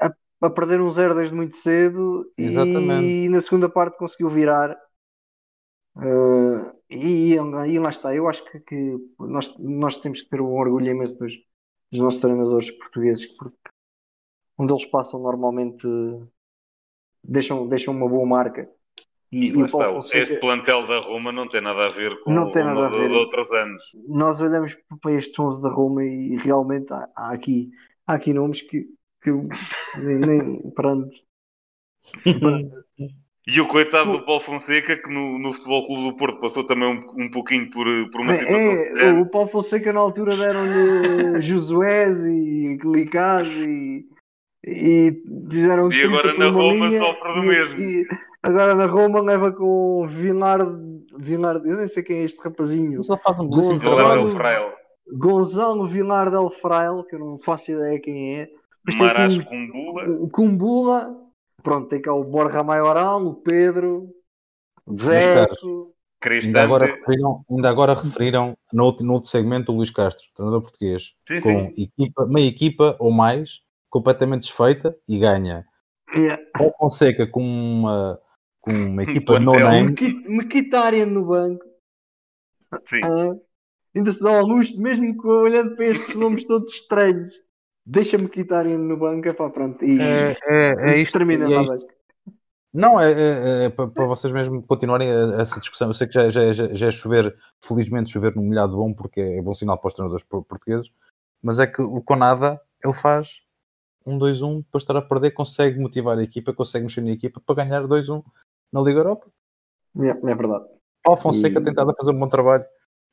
a, 0.00 0.14
a 0.46 0.50
perder 0.50 0.80
um 0.80 0.90
0 0.90 1.14
desde 1.14 1.34
muito 1.34 1.56
cedo 1.56 2.30
Exatamente. 2.36 3.04
e 3.04 3.28
na 3.28 3.40
segunda 3.40 3.68
parte 3.68 3.98
conseguiu 3.98 4.28
virar. 4.28 4.76
Uh, 5.96 6.74
e, 6.90 7.34
e 7.34 7.78
lá 7.78 7.90
está. 7.90 8.14
Eu 8.14 8.28
acho 8.28 8.44
que, 8.50 8.60
que 8.60 8.96
nós, 9.18 9.56
nós 9.58 9.96
temos 9.96 10.22
que 10.22 10.28
ter 10.28 10.40
um 10.40 10.56
orgulho 10.56 10.90
imenso 10.90 11.18
dos, 11.18 11.32
dos 11.90 12.00
nossos 12.00 12.20
treinadores 12.20 12.70
portugueses, 12.72 13.26
porque 13.36 13.56
onde 14.58 14.72
eles 14.72 14.84
passam 14.86 15.20
normalmente 15.20 15.86
deixam, 17.22 17.68
deixam 17.68 17.94
uma 17.94 18.08
boa 18.08 18.26
marca. 18.26 18.68
E, 19.32 19.46
E 19.46 19.48
e 19.48 19.62
o 19.62 19.66
está, 19.66 19.88
Fonseca, 19.92 20.18
este 20.18 20.40
plantel 20.40 20.86
da 20.86 21.00
Roma 21.00 21.32
não 21.32 21.48
tem 21.48 21.60
nada 21.60 21.86
a 21.86 21.88
ver 21.88 22.20
com 22.22 22.30
Não 22.30 22.48
o 22.48 22.52
tem 22.52 22.64
nada 22.64 22.86
a 22.86 22.88
ver. 22.88 23.08
de 23.08 23.14
outros 23.14 23.50
anos. 23.52 23.82
nós 24.08 24.40
olhamos 24.40 24.76
para 25.00 25.12
estes 25.12 25.38
11 25.38 25.60
da 25.62 25.70
Roma 25.70 26.04
e 26.04 26.36
realmente 26.36 26.92
há, 26.92 27.08
há 27.16 27.32
aqui, 27.32 27.70
há 28.06 28.14
aqui 28.14 28.32
nomes 28.32 28.62
que, 28.62 28.86
que 29.22 29.30
eu 29.30 29.48
nem, 29.98 30.18
nem 30.18 30.70
pronto. 30.72 31.10
E 33.46 33.60
o 33.60 33.68
coitado 33.68 34.12
do 34.12 34.24
Paulo 34.24 34.40
Fonseca, 34.40 34.96
que 34.96 35.10
no, 35.12 35.38
no 35.38 35.52
Futebol 35.52 35.86
Clube 35.86 36.04
do 36.10 36.16
Porto 36.16 36.40
passou 36.40 36.64
também 36.64 36.88
um, 36.88 37.24
um 37.24 37.30
pouquinho 37.30 37.68
por, 37.70 37.86
por 38.10 38.20
uma 38.22 38.34
situação 38.34 38.98
É, 38.98 39.12
o 39.12 39.28
Paulo 39.28 39.48
Fonseca 39.48 39.92
na 39.92 40.00
altura 40.00 40.36
deram-lhe 40.36 41.40
Josués 41.42 42.24
e 42.24 42.78
Licaz 42.82 43.46
e, 43.48 44.08
e 44.66 45.22
fizeram 45.50 45.90
E 45.92 46.02
agora 46.02 46.22
30 46.34 46.36
por 46.36 46.38
na 46.38 46.50
Roma 46.50 46.72
linha, 46.88 46.98
sofre 47.00 47.32
do 47.34 47.42
e- 47.44 47.48
mesmo. 47.48 47.78
e 47.78 48.06
agora 48.42 48.74
na 48.74 48.86
Roma 48.86 49.20
leva 49.20 49.52
com 49.52 50.06
Vilar, 50.08 50.58
Vilar, 51.18 51.56
eu 51.64 51.76
nem 51.76 51.88
sei 51.88 52.02
quem 52.02 52.18
é 52.18 52.24
este 52.24 52.40
rapazinho, 52.42 53.02
Só 53.02 53.16
faz 53.18 53.38
um 53.38 53.48
Frail, 54.36 54.72
Gonzalo 55.12 55.86
Vilar 55.86 56.30
del 56.30 56.50
Frail, 56.50 57.04
que 57.04 57.14
eu 57.14 57.18
não 57.18 57.38
faço 57.38 57.70
ideia 57.72 58.00
quem 58.00 58.40
é, 58.40 58.50
mas 58.84 58.94
tem 58.94 59.06
Maras 59.06 59.38
com- 59.38 59.44
Cumbula, 59.44 60.04
o 60.22 60.30
Cumbula, 60.30 61.16
pronto, 61.62 61.88
tem 61.88 62.00
cá 62.00 62.14
o 62.14 62.24
Borja 62.24 62.62
Maioral, 62.62 63.22
o 63.24 63.34
Pedro, 63.34 64.08
o 64.86 64.96
Zeco, 64.96 65.92
Ainda 66.42 66.62
agora, 66.62 66.86
referiram, 66.86 67.44
ainda 67.50 67.68
agora 67.68 67.94
referiram 67.94 68.56
no, 68.72 68.84
outro, 68.84 69.04
no 69.04 69.12
outro 69.12 69.28
segmento 69.28 69.70
o 69.70 69.76
Luís 69.76 69.90
Castro, 69.90 70.24
treinador 70.34 70.62
português, 70.62 71.12
Sim, 71.28 71.40
com 71.40 71.50
sim. 71.74 71.82
equipa, 71.82 72.24
meia 72.26 72.46
equipa 72.48 72.96
ou 72.98 73.10
mais, 73.12 73.60
completamente 73.94 74.42
desfeita 74.42 74.96
e 75.08 75.20
ganha. 75.20 75.64
Yeah. 76.12 76.42
Paulo 76.52 76.74
Fonseca 76.76 77.28
com 77.28 77.40
uma, 77.40 78.20
com 78.60 78.72
uma 78.72 79.04
equipa 79.04 79.38
no 79.38 79.52
name, 79.52 79.94
Mkhitaryan 80.28 81.06
no 81.06 81.24
banco. 81.26 81.64
sim. 82.88 83.00
Ah, 83.04 83.36
ainda 83.94 84.10
se 84.10 84.20
dá 84.20 84.36
ao 84.36 84.44
luxo, 84.44 84.82
mesmo 84.82 85.16
que 85.16 85.28
olhando 85.28 85.76
para 85.76 85.86
estes 85.86 86.16
nomes 86.16 86.44
todos 86.44 86.74
estranhos, 86.74 87.40
deixa-me 87.86 88.24
Mkhitaryan 88.24 88.78
no 88.78 88.96
banco, 88.96 89.28
epá, 89.28 89.48
pronto, 89.48 89.84
e 89.84 90.00
é, 90.00 90.36
é, 90.48 90.90
é 90.90 90.96
isto. 90.98 91.16
termina 91.16 91.44
é 91.44 91.60
lá. 91.60 91.74
Não, 92.72 93.00
é, 93.00 93.12
é- 93.12 93.64
é 93.66 93.70
para, 93.70 93.86
para 93.86 94.06
vocês 94.06 94.32
mesmo 94.32 94.60
continuarem 94.60 95.08
essa 95.40 95.60
discussão. 95.60 95.86
Eu 95.86 95.94
sei 95.94 96.08
que 96.08 96.14
já, 96.14 96.28
já, 96.28 96.52
já, 96.52 96.88
é 96.88 96.90
chover, 96.90 97.36
felizmente 97.60 98.10
chover 98.10 98.34
no 98.34 98.42
molhado 98.42 98.76
bom, 98.76 98.92
porque 98.92 99.20
é 99.20 99.40
bom 99.40 99.54
sinal 99.54 99.78
para 99.78 99.86
os 99.86 99.94
treinadores 99.94 100.24
por- 100.24 100.42
portugueses, 100.42 100.90
mas 101.40 101.60
é 101.60 101.66
que 101.68 101.80
o 101.80 102.02
Conada 102.02 102.60
ele 102.84 102.92
faz 102.92 103.43
um 104.06 104.18
2-1, 104.18 104.58
depois 104.62 104.82
de 104.82 104.84
estar 104.84 104.96
a 104.96 105.02
perder, 105.02 105.30
consegue 105.32 105.78
motivar 105.78 106.18
a 106.18 106.22
equipa, 106.22 106.52
consegue 106.52 106.84
mexer 106.84 107.00
na 107.00 107.10
equipa 107.10 107.40
para 107.44 107.64
ganhar 107.64 107.86
2-1 107.86 108.22
na 108.72 108.80
Liga 108.82 109.00
Europa. 109.00 109.26
É, 110.00 110.08
é 110.08 110.34
verdade. 110.34 110.64
Paulo 111.02 111.20
Fonseca 111.20 111.60
E- 111.60 111.62
tem 111.62 111.70
estado 111.70 111.90
a 111.90 111.94
fazer 111.94 112.10
um 112.12 112.18
bom 112.18 112.28
trabalho. 112.28 112.64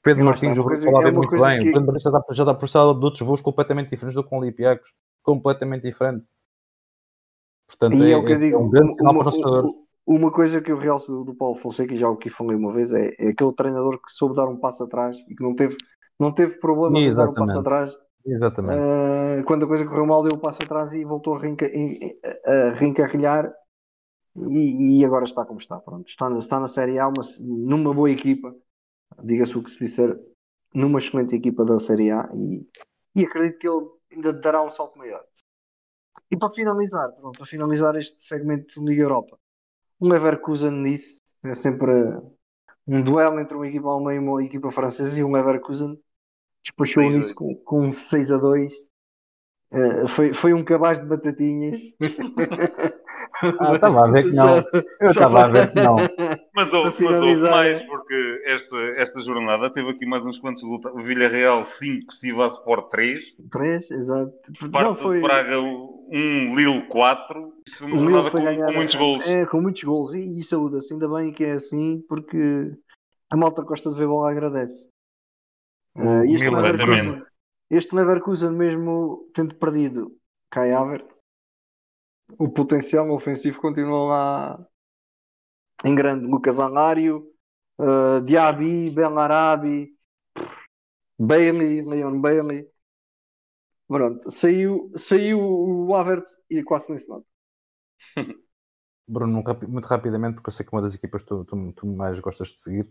Pedro 0.04 0.26
Martins, 0.26 0.58
o 0.58 0.64
Bruno 0.64 0.82
falava 0.82 1.08
é 1.10 1.12
muito 1.12 1.30
bem. 1.30 1.60
que- 1.60 1.70
O 1.70 1.74
Pedro 1.74 1.86
Martins 1.86 2.04
já 2.04 2.10
está, 2.10 2.34
já 2.34 2.44
está 2.44 2.54
processar 2.56 2.94
de 2.94 3.06
outros 3.06 3.22
voos 3.22 3.42
completamente 3.42 3.90
diferentes 3.92 4.16
do 4.16 4.24
que 4.24 4.30
com 4.30 4.38
o 4.38 4.40
Olympiacos. 4.40 4.92
Completamente 5.22 5.84
diferente. 5.84 6.26
Portanto, 7.68 7.96
E 7.98 8.04
é, 8.10 8.12
é 8.12 8.18
o 8.18 8.26
que 8.26 8.32
eu 8.32 8.36
é- 8.36 8.40
digo, 8.40 8.56
é 8.56 8.60
um 8.60 8.70
grande 8.70 8.96
sinal 8.96 9.14
uma, 9.14 9.20
para 9.22 9.30
os 9.30 9.36
treinadores. 9.38 9.72
uma- 10.08 10.32
coisa 10.32 10.62
que 10.62 10.72
eu 10.72 10.78
realço 10.78 11.24
do, 11.24 11.36
Paulo 11.36 11.56
Fonseca, 11.56 11.94
e 11.94 11.98
já 11.98 12.10
o 12.10 12.18
que 12.18 12.30
falei 12.30 12.58
uma 12.58 12.74
vez, 12.74 12.92
é, 12.92 13.14
é 13.20 13.30
aquele 13.30 13.54
treinador 13.54 14.02
que 14.02 14.12
soube 14.12 14.36
dar 14.36 14.48
um 14.48 14.58
passo 14.58 14.84
atrás 14.84 15.18
e 15.30 15.36
que 15.36 15.44
não 15.44 15.56
teve, 15.56 15.78
não 16.20 16.34
teve 16.34 16.58
problemas 16.60 17.02
em 17.02 17.14
dar 17.14 17.30
um 17.30 17.34
passo 17.34 17.58
atrás. 17.60 17.96
Exatamente. 18.26 18.82
Ah, 18.82 19.44
quando 19.46 19.66
a 19.66 19.68
coisa 19.68 19.86
correu 19.86 20.06
mal, 20.06 20.24
deu 20.24 20.36
um 20.36 20.40
passo 20.40 20.60
atrás 20.64 20.94
e 20.94 21.04
voltou 21.04 21.36
a, 21.36 21.40
reenca- 21.40 21.70
a 22.46 22.74
reencarrilhar. 22.74 23.52
E, 24.36 25.00
e 25.00 25.06
agora 25.06 25.26
está 25.26 25.44
como 25.46 25.60
está. 25.60 25.80
Pronto. 25.80 26.08
Está, 26.08 26.30
na, 26.30 26.38
está 26.38 26.60
na 26.60 26.68
Série 26.68 27.00
A, 27.00 27.08
uma- 27.08 27.24
numa 27.40 27.94
boa 27.94 28.10
equipa, 28.10 28.56
diga-se 29.24 29.58
o 29.58 29.64
que 29.64 29.72
se 29.72 29.80
disser, 29.80 30.18
numa 30.74 31.00
excelente 31.00 31.36
equipa 31.36 31.66
da 31.66 31.80
Série 31.80 32.12
A. 32.12 32.30
E, 32.34 32.66
e 33.16 33.26
acredito 33.26 33.58
que 33.60 33.68
ele 33.68 33.86
ainda 34.14 34.34
dará 34.34 34.62
um 34.64 34.72
salto 34.72 34.98
maior. 34.98 35.24
E 36.30 36.38
para 36.38 36.50
finalizar, 36.54 37.12
pronto, 37.14 37.38
para 37.38 37.46
finalizar 37.46 37.96
este 37.96 38.24
segmento 38.24 38.80
de 38.80 38.86
Liga 38.86 39.04
Europa, 39.04 39.38
um 40.00 40.08
Leverkusen 40.08 40.72
nisso 40.72 41.20
é 41.44 41.54
sempre 41.54 41.92
um 42.88 43.02
duelo 43.04 43.40
entre 43.40 43.56
uma 43.56 43.68
equipa 43.68 43.90
alemã 43.90 44.14
e 44.14 44.20
uma 44.20 44.44
equipa 44.44 44.72
francesa 44.72 45.20
e 45.20 45.24
um 45.24 45.32
Leverkusen 45.32 46.00
despachou 46.64 47.04
6-2. 47.04 47.16
nisso 47.16 47.36
com, 47.36 47.56
com 47.56 47.82
um 47.86 47.92
6 47.92 48.32
a 48.32 48.38
2 48.38 48.74
Eh, 49.74 50.08
foi, 50.08 50.34
foi 50.34 50.54
um 50.54 50.64
cabaz 50.64 51.00
de 51.00 51.06
batatinhas. 51.06 51.80
Ah, 53.42 53.76
estava 53.76 54.06
a 54.06 54.12
ver 54.12 54.28
que 54.28 54.36
não. 54.36 54.58
Eu 55.00 55.08
estava 55.08 55.44
a 55.46 55.48
ver 55.48 55.72
que 55.72 55.82
não. 55.82 55.96
Mas 56.54 56.74
houve, 56.74 57.04
mas 57.04 57.42
mais, 57.42 57.82
porque 57.84 58.44
esta, 58.46 58.76
esta 58.98 59.22
jornada 59.22 59.72
teve 59.72 59.90
aqui 59.90 60.06
mais 60.06 60.24
uns 60.26 60.38
quantos 60.38 60.62
resultados. 60.62 61.02
O 61.02 61.04
Villarreal 61.04 61.64
5, 61.64 62.14
Sivasspor 62.14 62.90
3, 62.90 63.24
Três, 63.50 63.90
exato. 63.90 64.34
Não, 64.62 64.68
Sparta 64.68 64.96
foi. 64.96 65.16
de 65.16 65.22
Praga 65.22 65.60
1, 65.60 66.56
Lille 66.56 66.86
4. 66.88 67.54
Isso 67.66 67.78
foi 67.78 67.88
uma 67.88 68.02
jornada 68.02 68.30
foi 68.30 68.42
com, 68.42 68.46
ganhar. 68.46 68.68
com 68.68 68.74
muitos 68.74 68.96
gols. 68.96 69.28
É, 69.28 69.46
com 69.46 69.62
muitos 69.62 69.84
gols. 69.84 70.14
E, 70.14 70.40
e 70.40 70.44
saúde-se. 70.44 70.94
Ainda 70.94 71.08
bem 71.08 71.32
que 71.32 71.46
é 71.46 71.54
assim, 71.54 72.04
porque 72.10 72.74
a 73.32 73.38
malta 73.38 73.64
Costa 73.64 73.90
de 73.90 73.98
ver 73.98 74.08
bola 74.08 74.30
agradece. 74.30 74.91
Eh, 75.96 76.24
este, 76.34 76.50
Leverkusen, 76.50 77.26
este 77.70 77.96
Leverkusen, 77.96 78.54
mesmo 78.56 79.30
tendo 79.34 79.56
perdido 79.56 80.16
Kai 80.50 80.72
Havertz, 80.72 81.20
o 82.38 82.50
potencial 82.50 83.10
ofensivo 83.12 83.60
continua 83.60 84.06
lá 84.06 84.68
em 85.84 85.96
grande. 85.96 86.26
Lucas 86.26 86.60
Alário, 86.60 87.30
uh, 87.78 88.22
Diaby, 88.22 88.90
Ben 88.92 89.18
Arabi, 89.18 89.98
Bailey, 91.20 91.82
Leon 91.82 92.22
Bailey. 92.22 92.70
Pronto, 93.88 94.32
saiu, 94.32 94.90
saiu 94.96 95.40
o 95.42 95.94
Havertz 95.94 96.40
e 96.50 96.64
quase 96.64 96.90
nem 96.90 96.98
se 96.98 97.10
nota. 97.10 97.26
Bruno, 99.08 99.44
muito 99.68 99.88
rapidamente, 99.88 100.36
porque 100.36 100.50
eu 100.50 100.54
sei 100.54 100.66
que 100.66 100.72
uma 100.72 100.82
das 100.82 100.96
equipas 100.96 101.24
que 101.24 101.28
tu, 101.28 101.44
tu, 101.44 101.74
tu 101.74 101.86
mais 101.86 102.18
gostas 102.20 102.48
de 102.50 102.62
seguir, 102.62 102.88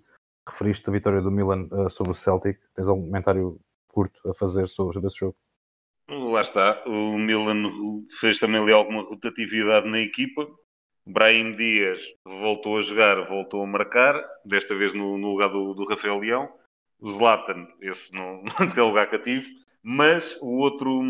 referiste 0.48 0.88
a 0.88 0.92
vitória 0.92 1.20
do 1.20 1.30
Milan 1.30 1.68
uh, 1.70 1.90
sobre 1.90 2.12
o 2.12 2.14
Celtic. 2.14 2.58
Tens 2.74 2.88
algum 2.88 3.06
comentário 3.06 3.60
curto 3.88 4.28
a 4.28 4.34
fazer 4.34 4.68
sobre, 4.68 5.06
esse 5.06 5.18
jogo? 5.18 5.36
Lá 6.08 6.40
está, 6.40 6.82
o 6.86 7.16
Milan 7.18 7.62
fez 8.20 8.38
também 8.38 8.60
ali 8.60 8.72
alguma 8.72 9.02
rotatividade 9.02 9.88
na 9.88 10.00
equipa. 10.00 10.46
Brahim 11.06 11.56
Dias 11.56 12.00
voltou 12.24 12.78
a 12.78 12.82
jogar, 12.82 13.28
voltou 13.28 13.62
a 13.62 13.66
marcar, 13.66 14.20
desta 14.44 14.74
vez 14.74 14.92
no, 14.92 15.16
no 15.18 15.30
lugar 15.30 15.48
do, 15.48 15.74
do, 15.74 15.86
Rafael 15.86 16.18
Leão. 16.18 16.48
Zlatan, 17.02 17.66
esse 17.80 18.12
não, 18.12 18.42
não 18.58 18.68
tem 18.68 18.84
lugar 18.84 19.08
cativo, 19.10 19.46
mas 19.82 20.36
o 20.42 20.58
outro, 20.58 21.00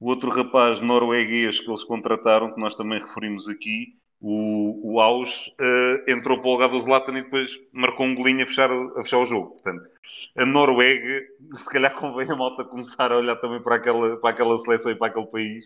o 0.00 0.08
outro 0.08 0.30
rapaz 0.30 0.80
norueguês 0.80 1.60
que 1.60 1.70
eles 1.70 1.84
contrataram, 1.84 2.52
que 2.52 2.60
nós 2.60 2.74
também 2.74 2.98
referimos 2.98 3.48
aqui, 3.48 3.94
o, 4.22 4.94
o 4.94 5.00
Aus, 5.00 5.28
uh, 5.60 6.10
entrou 6.10 6.38
para 6.38 6.48
o 6.48 6.52
lugar 6.52 6.68
do 6.68 6.80
Zlatan 6.80 7.18
e 7.18 7.22
depois 7.22 7.50
marcou 7.72 8.06
um 8.06 8.14
golinho 8.14 8.44
a 8.44 8.46
fechar, 8.46 8.70
a 8.70 9.02
fechar 9.02 9.18
o 9.18 9.26
jogo. 9.26 9.50
Portanto, 9.50 9.84
a 10.38 10.46
Noruega, 10.46 11.22
se 11.56 11.68
calhar 11.68 11.92
convém 11.94 12.30
a 12.30 12.36
malta 12.36 12.64
começar 12.64 13.10
a 13.10 13.18
olhar 13.18 13.36
também 13.36 13.60
para 13.60 13.76
aquela, 13.76 14.16
para 14.18 14.30
aquela 14.30 14.56
seleção 14.58 14.92
e 14.92 14.94
para 14.94 15.08
aquele 15.08 15.26
país, 15.26 15.64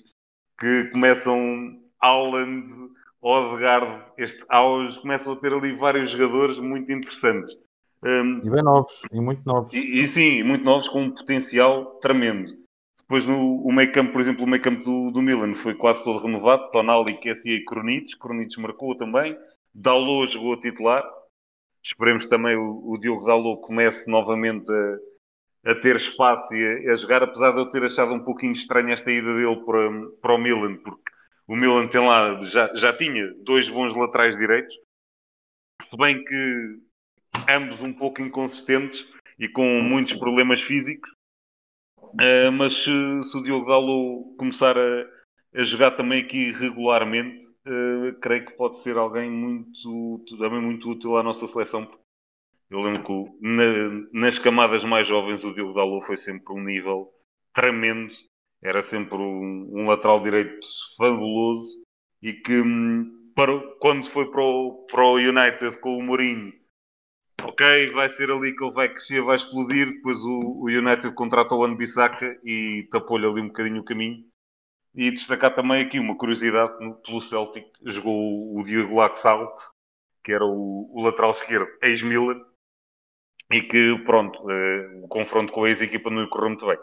que 0.58 0.84
começam 0.84 1.78
Haaland, 2.00 2.72
Odegaard, 3.20 4.04
este 4.16 4.42
Aus, 4.48 4.96
começam 4.98 5.34
a 5.34 5.36
ter 5.36 5.52
ali 5.52 5.72
vários 5.72 6.10
jogadores 6.10 6.58
muito 6.58 6.90
interessantes. 6.90 7.54
Um, 8.02 8.40
e 8.42 8.50
bem 8.50 8.62
novos, 8.62 9.02
e 9.12 9.20
muito 9.20 9.42
novos. 9.44 9.72
E, 9.74 10.00
e, 10.00 10.06
sim, 10.06 10.42
muito 10.42 10.64
novos, 10.64 10.88
com 10.88 11.02
um 11.02 11.10
potencial 11.10 11.98
tremendo. 12.00 12.65
Depois 13.08 13.24
no, 13.24 13.62
o 13.62 13.72
meio 13.72 13.92
campo, 13.92 14.12
por 14.12 14.20
exemplo, 14.20 14.44
o 14.44 14.48
meio 14.48 14.62
campo 14.62 14.82
do, 14.82 15.10
do 15.12 15.22
Milan 15.22 15.54
foi 15.54 15.74
quase 15.74 16.02
todo 16.02 16.18
renovado. 16.18 16.70
Tonali, 16.72 17.16
Kessie 17.18 17.52
e 17.52 17.64
Kronic. 17.64 18.18
Kronic 18.18 18.60
marcou 18.60 18.96
também. 18.96 19.36
Dalot 19.72 20.32
jogou 20.32 20.54
a 20.54 20.60
titular. 20.60 21.04
Esperemos 21.84 22.26
também 22.26 22.56
o, 22.56 22.82
o 22.84 22.98
Diogo 22.98 23.24
Dalot 23.24 23.60
comece 23.60 24.10
novamente 24.10 24.68
a, 24.72 25.70
a 25.70 25.74
ter 25.76 25.96
espaço 25.96 26.52
e 26.52 26.88
a, 26.88 26.92
a, 26.92 26.96
jogar, 26.96 27.22
apesar 27.22 27.52
de 27.52 27.58
eu 27.58 27.70
ter 27.70 27.84
achado 27.84 28.12
um 28.12 28.24
pouquinho 28.24 28.52
estranha 28.52 28.94
esta 28.94 29.10
ida 29.10 29.36
dele 29.36 29.64
para, 29.64 29.90
para 30.20 30.34
o 30.34 30.38
Milan, 30.38 30.76
porque 30.76 31.12
o 31.46 31.54
Milan 31.54 31.86
tem 31.86 32.00
lá, 32.00 32.40
já, 32.46 32.74
já 32.74 32.96
tinha 32.96 33.32
dois 33.44 33.68
bons 33.68 33.96
laterais 33.96 34.36
direitos, 34.36 34.74
se 35.82 35.96
bem 35.96 36.24
que 36.24 36.80
ambos 37.48 37.80
um 37.80 37.92
pouco 37.92 38.20
inconsistentes 38.20 39.06
e 39.38 39.48
com 39.48 39.80
muitos 39.80 40.14
problemas 40.14 40.60
físicos. 40.60 41.15
Uh, 42.14 42.52
mas 42.52 42.74
se, 42.74 43.22
se, 43.24 43.36
o 43.36 43.42
Diogo 43.42 43.66
Dalo 43.66 44.34
começar 44.36 44.76
a, 44.76 45.06
a, 45.54 45.64
jogar 45.64 45.92
também 45.92 46.22
aqui 46.22 46.52
regularmente, 46.52 47.46
uh, 47.66 48.18
creio 48.20 48.46
que 48.46 48.52
pode 48.52 48.78
ser 48.78 48.96
alguém 48.96 49.30
muito, 49.30 50.24
também 50.38 50.60
muito 50.60 50.90
útil 50.90 51.16
à 51.16 51.22
nossa 51.22 51.46
seleção. 51.46 51.88
Eu 52.70 52.80
lembro 52.80 53.04
que 53.04 53.46
na, 53.46 53.64
nas 54.12 54.38
camadas 54.38 54.84
mais 54.84 55.06
jovens 55.06 55.44
o 55.44 55.54
Diogo 55.54 55.72
Dalo 55.72 56.02
foi 56.02 56.16
sempre 56.16 56.52
um 56.52 56.62
nível 56.62 57.10
tremendo, 57.52 58.12
era 58.62 58.82
sempre 58.82 59.18
um, 59.18 59.70
um 59.72 59.86
lateral 59.86 60.20
direito 60.20 60.66
fabuloso 60.96 61.82
e 62.22 62.32
que 62.32 62.60
hum, 62.60 63.32
para, 63.34 63.58
quando 63.78 64.06
foi 64.06 64.30
para 64.30 64.42
o, 64.42 64.86
para 64.90 65.04
o 65.04 65.16
United 65.16 65.78
com 65.80 65.96
o 65.96 66.02
Mourinho 66.02 66.52
ok, 67.48 67.92
vai 67.92 68.10
ser 68.10 68.30
ali 68.30 68.54
que 68.54 68.64
ele 68.64 68.74
vai 68.74 68.88
crescer, 68.88 69.22
vai 69.22 69.36
explodir. 69.36 69.86
Depois 69.86 70.18
o, 70.18 70.62
o 70.62 70.64
United 70.66 71.14
contratou 71.14 71.60
o 71.60 71.64
Anbissaka 71.64 72.38
e 72.44 72.88
tapou-lhe 72.90 73.26
ali 73.26 73.40
um 73.40 73.48
bocadinho 73.48 73.80
o 73.80 73.84
caminho. 73.84 74.24
E 74.94 75.10
destacar 75.10 75.54
também 75.54 75.84
aqui 75.84 75.98
uma 75.98 76.16
curiosidade: 76.16 76.72
pelo 77.04 77.20
Celtic 77.20 77.66
jogou 77.84 78.56
o 78.56 78.64
Diogo 78.64 78.96
Laxalt, 78.96 79.60
que 80.24 80.32
era 80.32 80.44
o, 80.44 80.90
o 80.92 81.02
lateral 81.02 81.32
esquerdo, 81.32 81.68
ex-Milan, 81.82 82.42
e 83.50 83.62
que, 83.62 83.98
pronto, 84.04 84.50
eh, 84.50 85.00
o 85.02 85.08
confronto 85.08 85.52
com 85.52 85.64
a 85.64 85.68
ex-equipa 85.68 86.10
não 86.10 86.22
lhe 86.22 86.28
correu 86.28 86.48
muito 86.48 86.66
bem. 86.66 86.78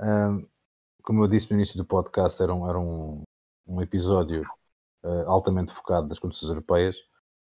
Hum. 0.00 0.46
como 1.02 1.24
eu 1.24 1.28
disse 1.28 1.50
no 1.50 1.56
início 1.56 1.76
do 1.76 1.84
podcast, 1.84 2.40
era 2.40 2.54
um, 2.54 2.68
era 2.68 2.78
um, 2.78 3.22
um 3.66 3.82
episódio 3.82 4.42
uh, 5.02 5.28
altamente 5.28 5.72
focado 5.72 6.06
das 6.06 6.20
competições 6.20 6.50
europeias 6.50 6.96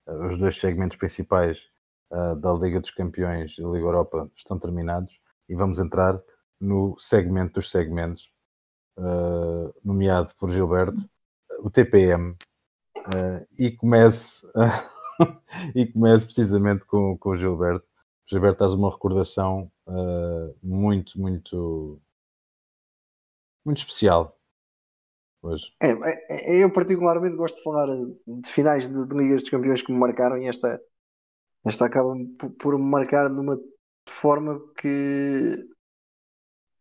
os 0.08 0.38
dois 0.38 0.58
segmentos 0.58 0.98
principais 0.98 1.70
uh, 2.12 2.36
da 2.36 2.54
Liga 2.54 2.80
dos 2.80 2.92
Campeões 2.92 3.58
e 3.58 3.62
Liga 3.62 3.86
Europa 3.86 4.30
estão 4.36 4.58
terminados 4.58 5.20
e 5.50 5.56
vamos 5.56 5.80
entrar 5.80 6.22
no 6.60 6.98
segmento 6.98 7.56
dos 7.56 7.70
segmentos, 7.70 8.32
uh, 8.98 9.74
nomeado 9.84 10.34
por 10.38 10.50
Gilberto, 10.50 11.08
o 11.60 11.70
TPM, 11.70 12.32
uh, 12.98 13.48
e 13.58 13.72
comece 13.72 14.46
e 15.76 15.86
comece 15.86 16.26
precisamente 16.26 16.86
com, 16.86 17.18
com 17.18 17.30
o 17.30 17.38
Gilberto. 17.38 17.86
Gilberto, 18.26 18.58
traz 18.58 18.74
uma 18.74 18.92
recordação 18.92 19.72
muito, 20.62 21.18
muito, 21.18 22.02
muito 23.64 23.78
especial 23.78 24.37
É, 25.82 25.92
é, 25.92 26.26
é, 26.30 26.64
eu 26.64 26.72
particularmente 26.72 27.36
gosto 27.36 27.58
de 27.58 27.64
falar 27.64 27.88
de 27.88 28.50
finais 28.50 28.88
de, 28.88 29.08
de 29.08 29.16
Ligas 29.16 29.42
dos 29.42 29.50
Campeões 29.50 29.82
que 29.82 29.92
me 29.92 30.00
marcaram 30.00 30.38
e 30.38 30.48
esta, 30.48 30.82
esta 31.66 31.86
acaba 31.86 32.14
por, 32.38 32.50
por 32.52 32.78
me 32.78 32.86
marcar 32.86 33.30
de 33.30 33.40
uma 33.40 33.60
forma 34.08 34.60
que 34.80 35.68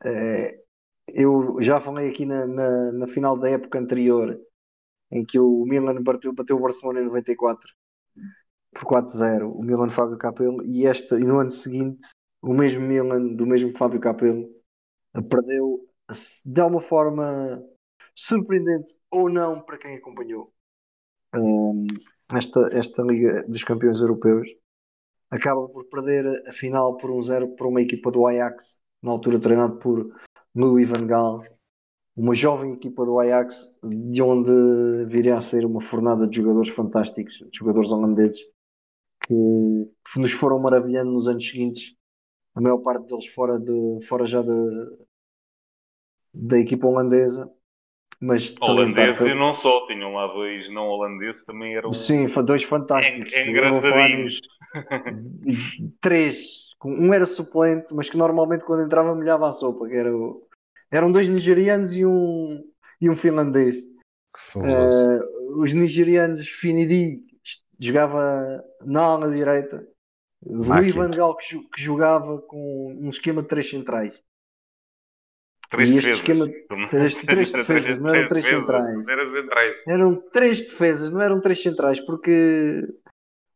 é, 0.05 0.61
eu 1.09 1.57
já 1.61 1.81
falei 1.81 2.11
aqui 2.11 2.27
na, 2.27 2.47
na, 2.47 2.93
na, 2.93 3.07
final 3.07 3.37
da 3.37 3.49
época 3.49 3.79
anterior 3.79 4.39
em 5.11 5.25
que 5.25 5.39
o 5.39 5.65
Milan 5.65 6.03
bateu, 6.03 6.33
bateu 6.33 6.57
o 6.57 6.61
Barcelona 6.61 7.01
em 7.01 7.05
94 7.05 7.73
por 8.73 8.85
4-0, 8.85 9.51
o 9.51 9.63
Milan 9.63 9.89
Fábio 9.91 10.19
Capello 10.19 10.63
e, 10.65 10.87
esta, 10.87 11.19
e 11.19 11.25
no 11.25 11.39
ano 11.39 11.53
seguinte 11.53 12.09
o 12.43 12.53
mesmo 12.53 12.87
Milan 12.87 13.35
do 13.35 13.47
mesmo 13.47 13.77
Fábio 13.77 14.01
Capello 14.01 14.49
perdeu 15.31 15.87
de 16.45 16.61
alguma 16.61 16.81
forma 16.81 17.65
surpreendente 18.17 18.95
ou 19.11 19.29
não 19.29 19.61
para 19.61 19.79
quem 19.79 19.95
acompanhou 19.95 20.53
um, 21.35 21.87
esta, 22.35 22.69
esta 22.73 23.03
Liga 23.03 23.45
dos 23.47 23.63
Campeões 23.63 24.01
Europeus. 24.01 24.49
Acaba 25.31 25.69
por 25.69 25.85
perder 25.87 26.43
a 26.49 26.53
final 26.53 26.97
por 26.97 27.11
um 27.11 27.23
zero 27.23 27.55
para 27.57 27.67
uma 27.69 27.83
equipa 27.83 28.11
do 28.11 28.27
Ajax, 28.27 28.81
na 29.03 29.13
altura 29.13 29.39
treinado 29.39 29.79
por 29.79 30.09
Louis 30.55 30.89
van 30.89 31.07
Gaal, 31.07 31.45
uma 32.17 32.35
jovem 32.35 32.73
equipa 32.73 33.05
do 33.05 33.21
Ajax, 33.21 33.79
de 33.85 34.23
onde 34.23 34.51
viria 35.07 35.37
a 35.37 35.45
sair 35.45 35.67
uma 35.67 35.83
fornada 35.83 36.27
de 36.27 36.37
jogadores 36.37 36.71
fantásticos, 36.71 37.35
de 37.35 37.59
jogadores 37.59 37.91
holandeses, 37.91 38.41
que, 39.27 39.93
nos 40.17 40.33
foram 40.33 40.59
maravilhando 40.59 41.13
nos 41.13 41.29
anos 41.29 41.47
seguintes, 41.47 41.95
a 42.55 42.61
maior 42.61 42.79
parte 42.79 43.07
deles 43.07 43.27
fora, 43.27 43.59
de, 43.59 44.07
fora 44.07 44.25
já 44.25 44.41
de, 44.41 45.07
da 46.33 46.59
equipa 46.59 46.87
holandesa, 46.87 47.53
mas 48.21 48.55
holandês 48.63 49.17
foi... 49.17 49.31
e 49.31 49.35
não 49.35 49.55
só, 49.57 49.87
tinham 49.87 50.15
lá 50.15 50.27
dois 50.29 50.71
não 50.71 50.87
holandeses 50.87 51.45
também 51.45 51.77
eram. 51.77 51.93
Sim, 51.93 52.29
dois 52.45 52.63
fantásticos. 52.63 53.33
É, 53.33 53.49
engraçadinhos. 53.49 54.41
Três. 56.01 56.67
Um 56.85 57.13
era 57.13 57.27
suplente, 57.27 57.95
mas 57.95 58.09
que 58.09 58.17
normalmente 58.17 58.65
quando 58.65 58.85
entrava 58.85 59.15
molhava 59.15 59.49
a 59.49 59.53
sopa. 59.53 59.89
Que 59.89 59.97
era 59.97 60.15
o... 60.15 60.47
Eram 60.91 61.11
dois 61.11 61.29
nigerianos 61.29 61.97
e 61.97 62.07
um, 62.07 62.63
e 63.01 63.11
um 63.11 63.17
finlandês. 63.17 63.79
Uh, 64.55 65.61
os 65.61 65.73
nigerianos, 65.73 66.47
Finidi, 66.47 67.21
jogava 67.79 68.63
na 68.85 69.03
ala 69.03 69.31
direita. 69.31 69.87
Rui 70.45 70.93
Van 70.93 71.11
Gaal, 71.11 71.37
que, 71.37 71.57
jogava 71.77 72.41
com 72.43 72.97
um 73.01 73.09
esquema 73.09 73.43
de 73.43 73.49
três 73.49 73.69
centrais. 73.69 74.23
Três 75.71 75.91
e 75.91 75.97
este 75.97 76.11
defesas. 76.11 76.21
esquema. 76.21 76.89
Três, 76.89 77.17
três 77.27 77.53
defesas, 77.53 77.99
não 77.99 78.15
eram 78.15 78.29
três 78.29 78.45
centrais. 78.45 79.09
Eram 79.87 80.23
três 80.33 80.63
defesas, 80.63 81.13
não 81.13 81.21
eram 81.21 81.41
três 81.41 81.63
centrais, 81.63 82.01
porque 82.01 82.87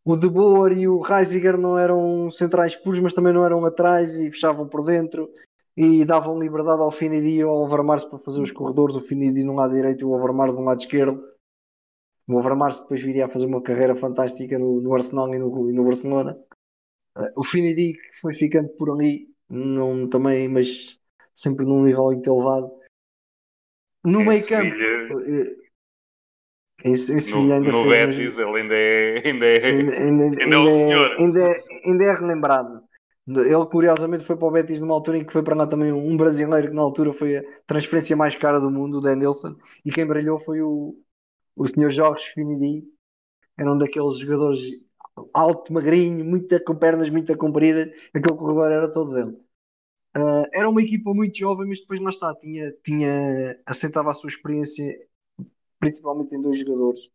o 0.05 0.17
De 0.17 0.29
Boer 0.29 0.77
e 0.77 0.89
o 0.89 1.01
Reisiger 1.01 1.57
não 1.57 1.79
eram 1.79 2.31
centrais 2.31 2.75
puros, 2.77 3.01
mas 3.01 3.15
também 3.15 3.33
não 3.33 3.45
eram 3.45 3.65
atrás 3.65 4.15
e 4.15 4.31
fechavam 4.31 4.69
por 4.69 4.85
dentro 4.85 5.31
e 5.77 6.05
davam 6.05 6.39
liberdade 6.39 6.83
ao 6.83 6.91
Finidi 6.91 7.37
e 7.37 7.43
ao 7.43 7.63
Overmars 7.63 8.05
para 8.05 8.19
fazer 8.19 8.41
os 8.41 8.51
corredores. 8.51 8.97
O 8.97 9.01
Finidi 9.01 9.45
no 9.45 9.55
lado 9.55 9.75
direito 9.75 10.03
e 10.03 10.05
o 10.05 10.11
Overmars 10.11 10.55
no 10.55 10.63
lado 10.63 10.81
esquerdo. 10.81 11.23
O 12.29 12.37
Overmars 12.37 12.81
depois 12.81 13.03
viria 13.03 13.27
a 13.27 13.29
fazer 13.29 13.47
uma 13.47 13.63
carreira 13.63 13.97
fantástica 13.97 14.59
no, 14.59 14.81
no 14.81 14.95
Arsenal 14.95 15.35
e 15.35 15.39
no, 15.39 15.71
e 15.71 15.73
no 15.73 15.85
Barcelona. 15.85 16.39
O 17.37 17.43
Finidi 17.43 17.97
foi 18.21 18.35
ficando 18.35 18.69
por 18.71 18.91
ali, 18.91 19.29
não, 19.49 20.09
também, 20.09 20.49
mas 20.49 21.00
sempre 21.35 21.65
num 21.65 21.85
nível 21.85 22.05
muito 22.05 22.31
elevado. 22.31 22.71
No 24.05 24.23
Em 24.23 24.27
meio 24.27 24.47
campo. 24.47 24.71
Sevilha, 24.71 25.57
Em, 26.83 26.93
em 26.93 26.97
Sevilha 26.97 27.47
no, 27.47 27.55
ainda 27.55 27.73
no 27.73 27.89
Betis, 27.89 28.39
ele 28.39 28.61
ainda 28.61 28.75
é, 28.75 29.23
ainda 29.27 29.47
é, 29.47 29.67
Ainda, 29.67 29.93
ainda, 29.93 30.25
Ainda 30.25 30.41
é 30.41 30.45
ainda, 30.45 30.71
é- 30.71 31.19
ainda 31.19 31.41
é- 31.41 31.65
ainda 31.85 32.05
é 32.05 32.13
relembrado. 32.15 32.83
Ele, 33.29 33.67
curiosamente, 33.71 34.25
foi 34.25 34.37
para 34.37 34.49
o 34.49 34.51
Betis 34.51 34.81
numa 34.81 34.95
altura 34.95 35.19
em 35.19 35.25
que 35.25 35.33
foi 35.33 35.43
para 35.43 35.55
lá 35.55 35.67
também 35.67 35.93
um 35.93 36.17
brasileiro 36.17 36.69
que, 36.69 36.75
na 36.75 36.83
altura, 36.83 37.13
foi 37.13 37.37
a 37.37 37.43
transferência 37.67 38.17
mais 38.17 38.35
cara 38.35 38.59
do 38.59 38.71
mundo, 38.71 38.99
o 38.99 39.01
Dan 39.01 39.17
Nilsson, 39.17 39.57
e 39.85 39.91
quem 39.93 40.07
brilhou 40.07 40.39
foi 40.39 40.63
o, 40.63 40.97
o 41.55 41.69
senhor 41.69 41.91
Jorge 41.91 42.25
Finidi. 42.35 42.83
Era 43.57 43.73
um 43.73 43.79
daqueles 43.79 44.19
jogadores 44.19 44.63
alto, 45.35 45.73
magrinho, 45.73 46.25
muito, 46.25 46.65
com 46.65 46.75
pernas 46.75 47.11
muito 47.11 47.37
compridas, 47.37 47.91
aquele 48.15 48.37
corredor 48.37 48.73
era 48.73 48.89
todo 48.91 49.13
dele. 49.13 49.37
Ah, 50.15 50.49
era 50.53 50.69
uma 50.69 50.83
equipa 50.83 51.15
muito 51.15 51.39
jovem, 51.39 51.69
mas 51.69 51.81
depois 51.81 52.01
lá 52.01 52.11
está, 52.11 52.35
tinha, 52.35 52.73
tinha, 52.85 53.61
assentava 53.67 54.11
a 54.11 54.15
sua 54.15 54.29
experiência 54.29 54.85
principalmente 55.79 56.35
em 56.35 56.43
dois 56.43 56.59
jogadores 56.59 57.11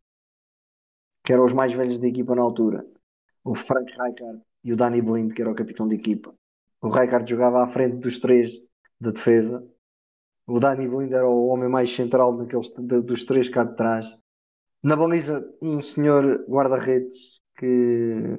que 1.24 1.34
eram 1.34 1.46
os 1.46 1.54
mais 1.54 1.74
velhos 1.74 1.98
da 1.98 2.08
equipa 2.08 2.36
na 2.36 2.44
altura, 2.44 2.86
o 3.44 3.56
Frank 3.56 3.92
Rijkaard 3.92 4.42
e 4.64 4.72
o 4.72 4.78
Danny 4.78 5.02
Blind, 5.02 5.34
que 5.34 5.42
era 5.42 5.52
o 5.52 5.56
capitão 5.56 5.88
da 5.88 5.96
equipa. 5.96 6.34
O 6.82 6.88
Rijkaard 6.88 7.30
jogava 7.30 7.64
à 7.64 7.68
frente 7.68 7.98
dos 7.98 8.20
três 8.20 8.54
da 9.00 9.12
defesa. 9.12 9.68
O 10.48 10.60
Danny 10.60 10.88
Blind 10.88 11.12
era 11.12 11.28
o 11.28 11.48
homem 11.48 11.68
mais 11.68 11.94
central 11.94 12.38
daqueles, 12.38 12.70
dos 13.04 13.24
três 13.24 13.50
cá 13.50 13.64
de 13.64 13.76
trás. 13.76 14.08
Na 14.84 14.96
baliza, 14.96 15.52
um 15.62 15.82
senhor 15.82 16.46
guarda-redes 16.48 17.42
que 17.58 18.38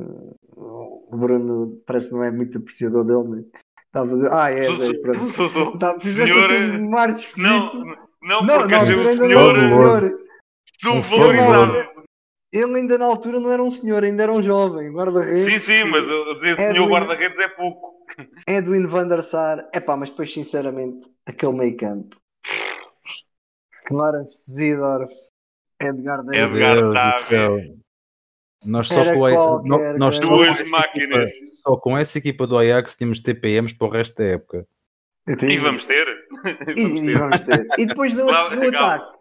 o 0.57 1.17
Bruno 1.17 1.83
parece 1.85 2.09
que 2.09 2.15
não 2.15 2.23
é 2.23 2.31
muito 2.31 2.59
apreciador 2.59 3.05
dele, 3.05 3.29
mas 3.29 3.45
está 3.97 4.03
a 4.03 4.07
fazer. 4.07 4.33
Ah, 4.33 4.51
é, 4.51 4.75
Zé, 4.75 4.93
pronto. 4.95 5.79
Tá, 5.79 5.99
fizeste 6.01 6.33
senhor, 6.33 6.45
assim 6.45 6.83
um 6.83 6.97
ar 6.97 7.11
esquisito. 7.11 7.43
Não, 7.43 7.85
não, 8.23 8.43
não, 8.45 8.59
porque 8.59 8.75
o 8.75 8.79
não 8.79 9.01
um 9.01 9.13
senhor 9.17 9.61
senhor. 9.61 10.15
Um 10.87 11.03
subvalorizado. 11.03 11.97
Ele 12.53 12.77
ainda 12.77 12.97
na 12.97 13.07
altura 13.07 13.41
não 13.41 13.51
era 13.51 13.63
um 13.63 13.71
senhor, 13.71 14.05
ainda 14.05 14.23
era 14.23 14.33
um 14.33 14.43
jovem, 14.43 14.91
guarda-redes. 14.91 15.65
Sim, 15.65 15.79
sim, 15.79 15.85
mas 15.85 16.05
eu 16.07 16.35
dizer 16.35 16.59
É 16.59 16.73
senhor 16.73 16.89
guarda-redes 16.89 17.39
é 17.39 17.49
pouco. 17.49 17.97
Edwin 18.47 18.87
van 18.87 19.09
der 19.09 19.23
Sar. 19.23 19.69
Epá, 19.75 19.97
mas 19.97 20.11
depois, 20.11 20.33
sinceramente, 20.33 21.11
aquele 21.27 21.53
meio 21.53 21.77
campo. 21.77 22.17
Clarence 23.87 24.51
Zidorf, 24.51 25.13
Edgar 25.81 26.25
Davids. 26.25 26.57
Edgar 26.57 27.21
céu. 27.21 27.59
Nós 28.67 28.89
só 28.89 29.15
com, 29.15 29.25
a, 29.27 29.63
nós 29.99 30.17
só 30.17 30.29
com 30.29 30.45
equipa, 30.45 31.27
só 31.63 31.77
com 31.77 31.99
essa 31.99 32.19
equipa 32.19 32.47
do 32.47 32.57
Ajax 32.59 32.97
tínhamos 32.97 33.21
TPMs 33.21 33.75
para 33.75 33.87
o 33.87 33.91
resto 33.91 34.17
da 34.17 34.25
época. 34.25 34.67
Tenho- 35.39 35.53
E 35.53 35.59
vamos 35.59 35.85
ter. 35.85 36.07
E, 36.77 36.83
Vamos 36.83 37.01
e 37.01 37.07
ter. 37.07 37.19
vamos 37.19 37.41
ter. 37.43 37.67
E 37.79 37.87
depois 37.87 38.15
no, 38.15 38.27
Claro, 38.29 38.55
no 38.61 38.69
ataque. 38.69 39.17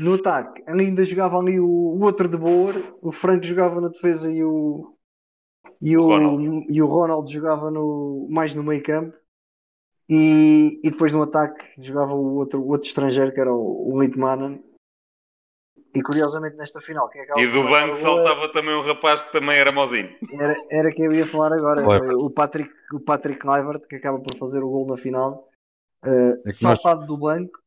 No 0.00 0.14
ataque, 0.14 0.62
ainda 0.66 1.04
jogava 1.04 1.38
ali 1.38 1.60
o, 1.60 1.66
o 1.66 2.02
outro 2.04 2.26
de 2.26 2.36
Boer, 2.38 2.74
o 3.02 3.12
Franco 3.12 3.44
jogava 3.44 3.78
na 3.80 3.88
defesa 3.88 4.30
e 4.32 4.42
o, 4.42 4.96
e 5.82 5.96
o, 5.98 6.04
Ronald. 6.06 6.66
e 6.70 6.80
o 6.82 6.86
Ronald 6.86 7.30
jogava 7.30 7.70
no, 7.70 8.26
mais 8.30 8.54
no 8.54 8.62
meio 8.62 8.82
campo. 8.82 9.12
E, 10.08 10.80
e 10.82 10.90
depois 10.90 11.12
no 11.12 11.22
ataque 11.22 11.64
jogava 11.78 12.14
o 12.14 12.36
outro, 12.36 12.60
o 12.60 12.68
outro 12.68 12.86
estrangeiro 12.88 13.32
que 13.32 13.40
era 13.40 13.52
o, 13.52 13.92
o 13.94 14.00
Litmanen. 14.02 14.62
E 15.94 16.02
curiosamente 16.02 16.56
nesta 16.56 16.80
final, 16.80 17.08
quem 17.10 17.20
acaba 17.22 17.40
E 17.40 17.46
do 17.46 17.64
banco 17.64 17.96
saltava 17.96 18.50
também 18.52 18.74
um 18.74 18.82
rapaz 18.82 19.22
que 19.22 19.32
também 19.32 19.58
era 19.58 19.70
mauzinho. 19.72 20.08
era, 20.40 20.56
era 20.70 20.90
quem 20.92 21.04
eu 21.06 21.12
ia 21.12 21.26
falar 21.26 21.52
agora, 21.52 21.82
Claro. 21.82 22.18
o 22.24 22.30
Patrick, 22.30 22.72
o 22.92 23.00
Patrick 23.00 23.38
Kluivert, 23.38 23.86
que 23.86 23.96
acaba 23.96 24.18
por 24.18 24.34
fazer 24.38 24.62
o 24.62 24.70
gol 24.70 24.86
na 24.86 24.96
final, 24.96 25.48
eh, 26.04 26.30
É 26.30 26.34
que 26.36 26.46
nós- 26.46 26.58
saltado 26.80 27.06
do 27.06 27.18
banco, 27.18 27.58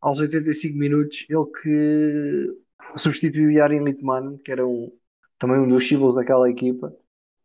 aos 0.00 0.20
85 0.20 0.78
minutos, 0.78 1.26
ele 1.28 1.46
que 1.62 2.56
substituiu 2.96 3.50
Yarin 3.50 3.84
Litmanen, 3.84 4.38
que 4.38 4.52
era 4.52 4.66
um, 4.66 4.90
também 5.38 5.58
um 5.58 5.68
dos 5.68 5.86
símbolos 5.86 6.14
daquela 6.14 6.48
equipa, 6.48 6.94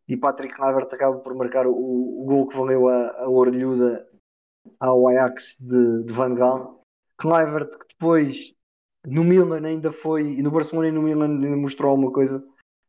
e 0.08 0.16
Patrick 0.16 0.54
Kluivert 0.54 0.88
acaba 0.92 1.18
por 1.18 1.34
marcar 1.34 1.66
o, 1.66 1.72
o 1.72 2.24
gol 2.24 2.46
que 2.46 2.56
valeu 2.56 2.88
a, 2.88 3.22
a 3.22 3.28
orelhuda 3.28 4.06
ao 4.78 5.08
Ajax 5.08 5.56
de, 5.60 6.04
de 6.04 6.12
Van 6.12 6.34
Gaal. 6.34 6.82
Kluivert, 7.18 7.70
que 7.78 7.86
depois 7.88 8.54
no 9.06 9.24
Milan 9.24 9.64
ainda 9.66 9.92
foi, 9.92 10.22
e 10.38 10.42
no 10.42 10.50
Barcelona 10.50 10.88
e 10.88 10.92
no 10.92 11.02
Milan 11.02 11.26
ainda 11.28 11.56
mostrou 11.56 11.90
alguma 11.90 12.12
coisa, 12.12 12.44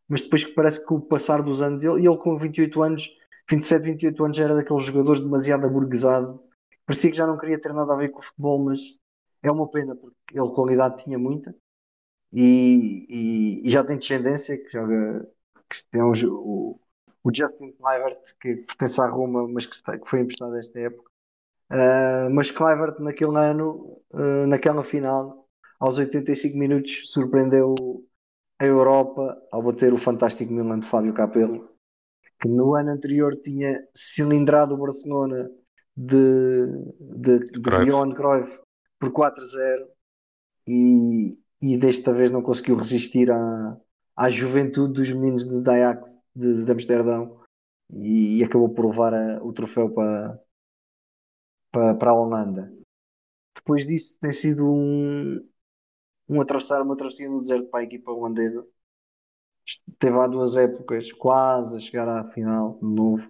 mas 0.09 0.22
depois 0.22 0.43
que 0.43 0.53
parece 0.53 0.86
que 0.86 0.93
o 0.93 0.99
passar 1.01 1.41
dos 1.43 1.62
anos, 1.62 1.84
ele, 1.84 2.07
ele 2.07 2.18
com 2.18 2.38
28 2.38 2.82
anos, 2.84 3.09
27, 3.49 3.84
28 3.86 4.24
anos, 4.26 4.39
era 4.39 4.55
daqueles 4.55 4.84
jogadores 4.84 5.22
demasiado 5.22 5.66
aburguesado. 5.66 6.41
Parecia 6.86 7.12
que 7.12 7.18
já 7.18 7.28
não 7.28 7.38
queria 7.38 7.59
ter 7.62 7.74
nada 7.74 7.93
a 7.93 7.97
ver 7.97 8.09
com 8.09 8.20
o 8.20 8.24
futebol, 8.24 8.64
mas 8.66 8.80
é 9.43 9.51
uma 9.51 9.70
pena, 9.70 9.95
porque 9.95 10.16
ele 10.39 10.49
qualidade 10.51 11.03
tinha 11.03 11.18
muita 11.20 11.55
e, 12.34 13.05
e- 13.64 13.68
e 13.68 13.70
já 13.70 13.84
tem 13.84 13.97
descendência, 13.97 14.57
que 14.57 14.70
joga, 14.72 15.28
que 15.70 15.84
tem 15.91 16.01
um 16.03 16.12
o, 16.30 16.80
o 17.24 17.32
Justin 17.36 17.72
Kluivert, 17.74 18.20
que 18.39 18.55
pertence 18.57 19.01
à 19.01 19.07
Roma, 19.07 19.47
mas 19.47 19.66
que, 19.66 19.76
está- 19.76 19.97
que 19.99 20.09
foi 20.09 20.22
emprestado 20.22 20.55
esta 20.57 20.80
época. 20.80 21.09
Ah, 21.70 22.30
mas 22.32 22.51
Kluivert 22.51 22.99
naquele 22.99 23.38
ano, 23.38 24.01
ah, 24.14 24.47
naquela 24.47 24.84
final, 24.84 25.40
aos 25.82 25.97
85 25.97 26.57
minutos, 26.57 27.11
surpreendeu 27.11 27.75
a 28.59 28.65
Europa 28.65 29.41
ao 29.51 29.63
bater 29.63 29.91
o 29.93 29.97
fantástico 29.97 30.53
Milan 30.53 30.79
de 30.79 30.88
Fábio 30.88 31.13
Capello, 31.13 31.69
que 32.39 32.47
no 32.47 32.75
ano 32.75 32.91
anterior 32.91 33.36
tinha 33.41 33.77
cilindrado 33.93 34.75
o 34.75 34.77
Barcelona 34.77 35.49
de, 35.97 36.67
de, 36.99 37.39
de 37.39 37.61
Cruyff. 37.61 37.91
Johan 37.91 38.13
Cruyff 38.13 38.59
por 38.99 39.11
4-0 39.11 39.88
e, 40.67 41.36
e 41.61 41.77
desta 41.77 42.13
vez 42.13 42.29
não 42.29 42.43
conseguiu 42.43 42.75
resistir 42.75 43.32
à, 43.32 43.77
à 44.15 44.29
juventude 44.29 44.93
dos 44.93 45.11
meninos 45.11 45.43
de 45.45 45.69
Ajax 45.69 46.17
de, 46.36 46.63
de 46.63 46.71
Amsterdão 46.71 47.39
e, 47.93 48.43
acabou 48.43 48.69
por 48.69 48.86
levar 48.86 49.13
a- 49.13 49.43
o 49.43 49.51
troféu 49.51 49.89
para, 49.89 50.39
para, 51.71 51.95
para 51.95 52.11
a 52.11 52.15
Holanda. 52.15 52.71
Depois 53.55 53.86
disso 53.86 54.17
tem 54.19 54.32
sido 54.32 54.65
um, 54.65 55.39
um 56.32 56.39
atravessar 56.39 56.82
uma 56.82 56.95
travessia 56.95 57.29
no 57.29 57.41
deserto 57.41 57.69
para 57.69 57.82
a 57.82 57.84
equipa 57.84 58.11
holandesa. 58.11 58.65
Teve 59.99 60.17
há 60.17 60.27
duas 60.27 60.55
épocas 60.55 61.11
quase 61.11 61.75
a 61.75 61.79
chegar 61.79 62.07
à 62.07 62.23
final 62.32 62.79
de 62.82 62.88
novo, 62.88 63.29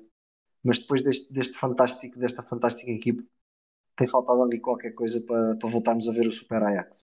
mas 0.63 0.79
depois 0.79 1.01
deste, 1.01 1.33
deste 1.33 1.57
fantástico, 1.57 2.19
desta 2.19 2.43
fantástica 2.43 2.91
equipa, 2.91 3.23
tem 3.97 4.07
faltado 4.07 4.43
ali 4.43 4.59
qualquer 4.59 4.91
coisa 4.91 5.19
para, 5.25 5.55
para 5.55 5.69
voltarmos 5.69 6.07
a 6.07 6.11
ver 6.11 6.27
o 6.27 6.31
Super 6.31 6.63
Ajax. 6.63 7.05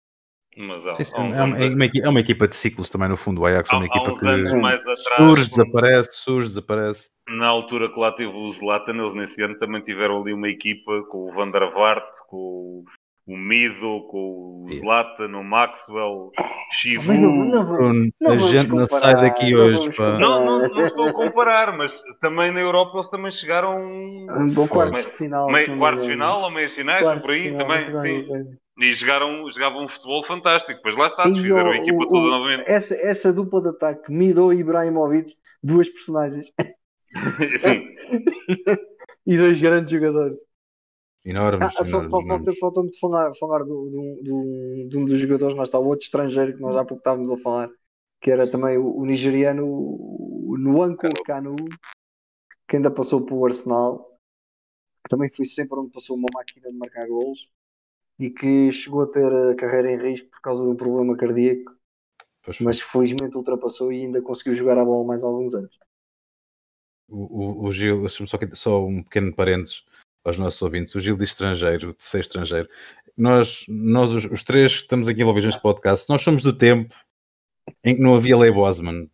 Mas 0.56 0.86
há, 0.86 0.94
Sim, 0.94 1.04
sim, 1.04 1.14
há 1.16 1.20
é, 1.20 1.42
uma, 1.42 1.58
é 1.58 1.68
uma 1.68 1.84
é 1.84 2.08
uma 2.08 2.20
equipa 2.20 2.48
de 2.48 2.56
ciclos 2.56 2.88
também, 2.90 3.08
no 3.08 3.16
fundo. 3.16 3.40
O 3.40 3.46
Ajax 3.46 3.72
é 3.72 3.76
uma 3.76 3.84
há 3.84 3.86
equipa 3.86 4.18
que 4.18 4.54
mais 4.56 4.80
atrás, 4.80 5.02
surge, 5.16 5.48
desaparece, 5.48 6.08
surge, 6.12 6.48
desaparece. 6.48 7.10
na 7.28 7.46
altura 7.46 7.92
que 7.92 7.98
lá 7.98 8.12
teve 8.12 8.32
o 8.32 8.52
Zlatan, 8.52 8.94
eles 8.94 9.14
nesse 9.14 9.42
ano 9.42 9.58
também 9.58 9.82
tiveram 9.82 10.20
ali 10.20 10.32
uma 10.32 10.48
equipa 10.48 11.02
com 11.04 11.30
o 11.30 11.32
Van 11.32 11.50
der 11.50 11.72
Vaart, 11.72 12.10
com 12.28 12.84
o, 13.30 13.34
o 13.34 13.36
Mido, 13.38 14.06
com 14.10 14.64
o. 14.66 14.72
Zlatan, 14.74 15.36
o 15.36 15.42
Maxwell, 15.44 16.30
Chivu. 16.80 17.04
Mas 17.08 17.18
não, 17.18 17.30
não, 17.44 17.64
Bruno, 17.64 18.10
não 18.20 18.32
a 18.32 18.36
gente 18.36 18.68
não 18.68 18.78
comparar, 18.86 19.00
sai 19.00 19.14
daqui 19.16 19.52
não 19.52 19.60
hoje. 19.60 19.92
pá. 19.96 20.18
Não, 20.18 20.44
não, 20.44 20.68
não 20.68 20.86
estou 20.86 21.08
a 21.08 21.12
comparar, 21.12 21.76
mas 21.76 21.92
também 22.20 22.50
na 22.52 22.60
Europa 22.60 22.96
eles 22.98 23.08
também 23.10 23.30
chegaram 23.32 23.76
Um 23.80 24.50
bom 24.54 24.68
quartos 24.68 24.92
Meio- 25.00 25.10
de 25.10 25.16
final. 25.16 25.50
meio, 25.50 25.66
não 25.68 25.74
me 25.74 25.80
quartos 25.80 26.04
de 26.04 26.10
final 26.10 26.42
ou 26.42 26.50
meias 26.50 26.72
finais, 26.72 27.20
por 27.20 27.30
aí 27.32 27.42
final, 27.42 27.58
também, 27.66 27.90
não 27.90 28.00
sim. 28.00 28.08
bem, 28.08 28.28
não. 28.28 28.60
E 28.82 28.94
jogaram, 28.94 29.50
jogavam 29.52 29.84
um 29.84 29.88
futebol 29.88 30.22
fantástico. 30.22 30.72
Depois 30.74 30.96
lá 30.96 31.06
está, 31.08 31.24
desfizeram 31.24 31.68
o- 31.68 31.72
a 31.72 31.76
equipa 31.76 32.02
o- 32.02 32.08
toda 32.08 32.26
o- 32.26 32.30
novamente. 32.30 32.64
Essa, 32.66 32.94
essa 32.94 33.32
dupla 33.32 33.60
de 33.60 33.68
ataque, 33.70 34.10
Mido 34.10 34.50
e 34.52 34.60
Ibrahimovic, 34.60 35.32
duas 35.62 35.88
personagens 35.90 36.50
Sim, 37.58 37.84
e 39.26 39.36
dois 39.36 39.60
grandes 39.60 39.90
jogadores. 39.92 40.36
Enormes, 41.24 41.68
Ah, 41.76 41.84
fal- 41.84 42.04
enormes, 42.04 42.58
Faltou-me 42.58 42.90
de 42.90 42.98
falar, 42.98 43.34
falar 43.38 43.60
do, 43.64 43.90
do, 43.90 44.22
do- 44.22 44.88
de 44.88 44.98
um 44.98 45.04
dos 45.04 45.18
jogadores, 45.18 45.54
lá 45.56 45.62
está 45.64 45.78
o 45.78 45.86
outro 45.86 46.04
estrangeiro 46.04 46.54
que 46.54 46.60
nós 46.62 46.76
há 46.76 46.84
pouco 46.84 47.00
estávamos 47.00 47.30
a 47.30 47.36
falar, 47.38 47.70
que 48.20 48.30
era 48.30 48.50
também 48.50 48.78
o, 48.78 48.96
o 48.96 49.04
nigeriano 49.04 49.66
o 49.66 50.56
Nwanko 50.58 51.08
Kanu, 51.24 51.56
que 52.66 52.76
ainda 52.76 52.90
passou 52.90 53.24
pelo 53.24 53.44
Arsenal, 53.44 54.18
que 55.04 55.10
também 55.10 55.30
foi 55.30 55.44
sempre 55.44 55.78
onde 55.78 55.90
passou 55.92 56.16
uma 56.16 56.26
máquina 56.32 56.70
de 56.70 56.76
marcar 56.76 57.06
golos 57.06 57.50
e 58.18 58.30
que 58.30 58.72
chegou 58.72 59.02
a 59.02 59.06
ter 59.06 59.32
a 59.32 59.54
carreira 59.54 59.92
em 59.92 59.98
risco 60.10 60.28
por 60.30 60.40
causa 60.40 60.64
de 60.64 60.70
um 60.70 60.76
problema 60.76 61.16
cardíaco, 61.16 61.72
Pois 62.42 62.58
mas 62.60 62.80
felizmente 62.80 63.36
ultrapassou 63.36 63.92
e 63.92 64.02
ainda 64.04 64.22
conseguiu 64.22 64.54
jogar 64.56 64.78
a 64.78 64.84
bola 64.84 65.06
mais 65.06 65.22
alguns 65.22 65.54
anos. 65.54 65.78
O, 67.08 67.64
o, 67.64 67.66
o 67.66 67.72
Gil, 67.72 68.08
só, 68.08 68.24
só 68.54 68.84
um 68.86 69.02
pequeno 69.02 69.34
parênteses 69.34 69.84
aos 70.24 70.38
nossos 70.38 70.60
ouvintes. 70.62 70.94
O 70.94 71.00
Gil 71.00 71.16
de 71.16 71.24
estrangeiro, 71.24 71.94
de 71.96 72.04
ser 72.04 72.20
estrangeiro. 72.20 72.68
Nós, 73.16 73.64
nós 73.68 74.10
os, 74.10 74.24
os 74.24 74.42
três 74.42 74.72
que 74.72 74.82
estamos 74.82 75.08
aqui 75.08 75.20
envolvidos 75.22 75.46
neste 75.46 75.62
podcast, 75.62 76.08
nós 76.08 76.22
somos 76.22 76.42
do 76.42 76.52
tempo 76.52 76.94
em 77.84 77.96
que 77.96 78.02
não 78.02 78.14
havia 78.14 78.36
lei 78.36 78.50
Bosman. 78.50 79.08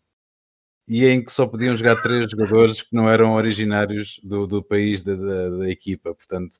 e 0.88 1.04
em 1.06 1.24
que 1.24 1.32
só 1.32 1.46
podiam 1.46 1.74
jogar 1.74 2.00
três 2.02 2.30
jogadores 2.30 2.82
que 2.82 2.94
não 2.94 3.10
eram 3.10 3.32
originários 3.32 4.20
do, 4.22 4.46
do 4.46 4.62
país 4.62 5.02
da, 5.02 5.14
da, 5.14 5.50
da, 5.50 5.70
equipa. 5.70 6.14
Portanto, 6.14 6.56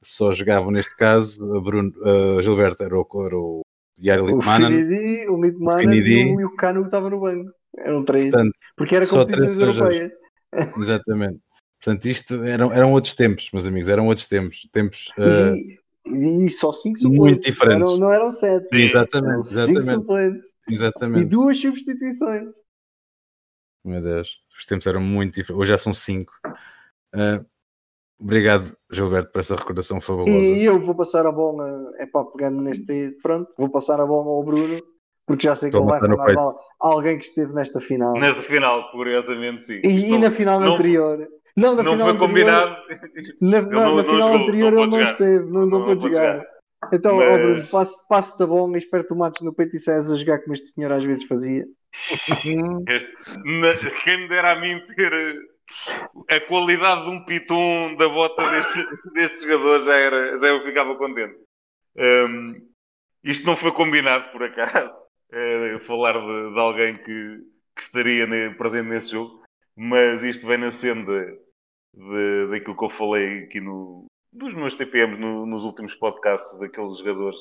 só 0.00 0.32
jogavam 0.32 0.70
neste 0.70 0.96
caso 0.96 1.56
a 1.56 1.60
Bruno, 1.60 1.92
a 2.38 2.42
Gilberto 2.42 2.82
era 2.82 2.96
o, 2.96 3.26
era 3.26 3.36
o 3.36 3.62
Yari 4.00 4.22
Litmanen, 4.22 4.66
o 4.66 4.86
Finidi, 4.86 5.28
o 5.28 5.42
Litmanen 5.42 5.98
e, 5.98 6.40
e 6.40 6.44
o 6.44 6.54
Cano 6.56 6.80
que 6.80 6.86
estava 6.86 7.10
no 7.10 7.20
banco. 7.20 7.50
Eram 7.76 8.04
três. 8.04 8.30
Portanto, 8.30 8.52
porque 8.76 8.96
era 8.96 9.06
competições 9.06 9.58
europeias. 9.58 10.12
Exatamente. 10.78 11.40
Portanto, 11.84 12.06
isto 12.06 12.42
eram, 12.44 12.72
eram 12.72 12.92
outros 12.92 13.14
tempos, 13.14 13.50
meus 13.52 13.66
amigos, 13.66 13.88
eram 13.90 14.06
outros 14.06 14.26
tempos. 14.26 14.66
Tempos. 14.72 15.12
Uh, 15.18 15.54
e, 16.06 16.46
e, 16.46 16.50
só 16.50 16.72
cinco 16.72 16.98
suplentes. 16.98 17.20
Muito 17.20 17.44
diferentes. 17.44 17.90
Não, 17.90 17.98
não 17.98 18.10
eram 18.10 18.32
sete. 18.32 18.66
Exatamente. 18.72 19.28
Eram 19.28 19.40
exatamente. 19.40 19.84
Cinco 19.84 20.00
suplentes. 20.00 20.50
Exatamente. 20.66 21.22
E 21.22 21.24
duas 21.26 21.60
substituições. 21.60 22.48
Meu 23.84 24.00
Deus, 24.00 24.38
os 24.58 24.64
tempos 24.64 24.86
eram 24.86 25.02
muito 25.02 25.34
diferentes. 25.34 25.60
Hoje 25.60 25.72
já 25.72 25.78
são 25.78 25.92
cinco. 25.92 26.32
Uh, 27.14 27.44
obrigado, 28.18 28.74
Gilberto, 28.90 29.30
por 29.30 29.40
essa 29.40 29.54
recordação 29.54 30.00
fabulosa. 30.00 30.32
E 30.32 30.64
eu 30.64 30.80
vou 30.80 30.94
passar 30.94 31.26
a 31.26 31.32
bola, 31.32 31.92
é 31.98 32.06
pá, 32.06 32.24
pegando 32.24 32.62
neste. 32.62 33.10
Pronto, 33.22 33.52
vou 33.58 33.68
passar 33.68 34.00
a 34.00 34.06
bola 34.06 34.30
ao 34.30 34.42
Bruno, 34.42 34.82
porque 35.26 35.46
já 35.46 35.56
sei 35.56 35.70
que 35.70 35.76
ele 35.76 35.86
vai 35.86 36.00
falar 36.00 36.54
alguém 36.80 37.18
que 37.18 37.24
esteve 37.24 37.54
nesta 37.54 37.80
final. 37.80 38.12
Nesta 38.14 38.42
final, 38.42 38.90
curiosamente, 38.90 39.64
sim. 39.64 39.80
E, 39.82 40.08
não, 40.08 40.16
e 40.16 40.18
na 40.18 40.30
final 40.30 40.60
não, 40.60 40.74
anterior. 40.74 41.28
Não, 41.56 41.74
na 41.74 41.82
não 41.82 41.92
final 41.92 42.08
foi 42.08 42.16
anterior, 42.16 42.28
combinado. 42.28 42.76
Na, 43.40 43.60
não, 43.62 43.96
na 43.96 44.04
final 44.04 44.32
jogou, 44.32 44.42
anterior 44.42 44.72
ele 44.72 44.86
não 44.86 45.02
esteve, 45.02 45.44
não, 45.50 45.66
não, 45.66 45.84
pôde 45.84 46.02
jogar. 46.02 46.32
jogar. 46.32 46.46
Então, 46.92 47.16
Mas... 47.16 47.28
ó, 47.28 47.38
Bruno, 47.38 47.68
passo, 47.68 48.08
passo 48.08 48.38
da 48.38 48.46
bola 48.46 48.74
e 48.74 48.78
espero 48.78 49.06
tomates 49.06 49.40
no 49.40 49.54
peito 49.54 49.76
e 49.76 49.78
César 49.78 50.14
a 50.14 50.16
jogar 50.16 50.40
como 50.40 50.52
este 50.52 50.68
senhor 50.68 50.92
às 50.92 51.04
vezes 51.04 51.24
fazia. 51.24 51.64
Este, 52.88 53.90
quem 54.02 54.22
me 54.22 54.28
dera 54.28 54.52
a 54.52 54.60
mim 54.60 54.80
ter 54.96 55.12
a 56.28 56.40
qualidade 56.40 57.04
de 57.04 57.10
um 57.10 57.24
pitum 57.24 57.94
da 57.96 58.08
bota 58.08 58.42
deste, 58.50 59.12
deste 59.12 59.40
jogador 59.42 59.84
já, 59.84 59.94
era, 59.94 60.38
já 60.38 60.48
eu 60.48 60.62
ficava 60.62 60.96
contente. 60.96 61.36
Um, 61.96 62.54
isto 63.22 63.46
não 63.46 63.56
foi 63.56 63.72
combinado 63.72 64.30
por 64.32 64.42
acaso, 64.42 64.94
é, 65.34 65.78
falar 65.80 66.12
de, 66.12 66.52
de, 66.52 66.58
alguém 66.58 66.96
que, 66.98 67.40
que 67.76 67.82
estaria 67.82 68.26
ne, 68.26 68.54
presente 68.54 68.88
nesse 68.88 69.10
jogo, 69.10 69.42
mas 69.76 70.22
isto 70.22 70.46
vem 70.46 70.58
na 70.58 70.70
senda 70.70 71.26
de, 71.92 72.46
daquilo 72.50 72.76
que 72.76 72.84
eu 72.84 72.90
falei 72.90 73.44
aqui 73.44 73.60
no, 73.60 74.06
dos 74.32 74.54
meus 74.54 74.74
TPMs 74.76 75.18
no, 75.18 75.44
nos 75.44 75.64
últimos 75.64 75.94
podcasts, 75.94 76.58
daqueles 76.58 76.98
jogadores 76.98 77.38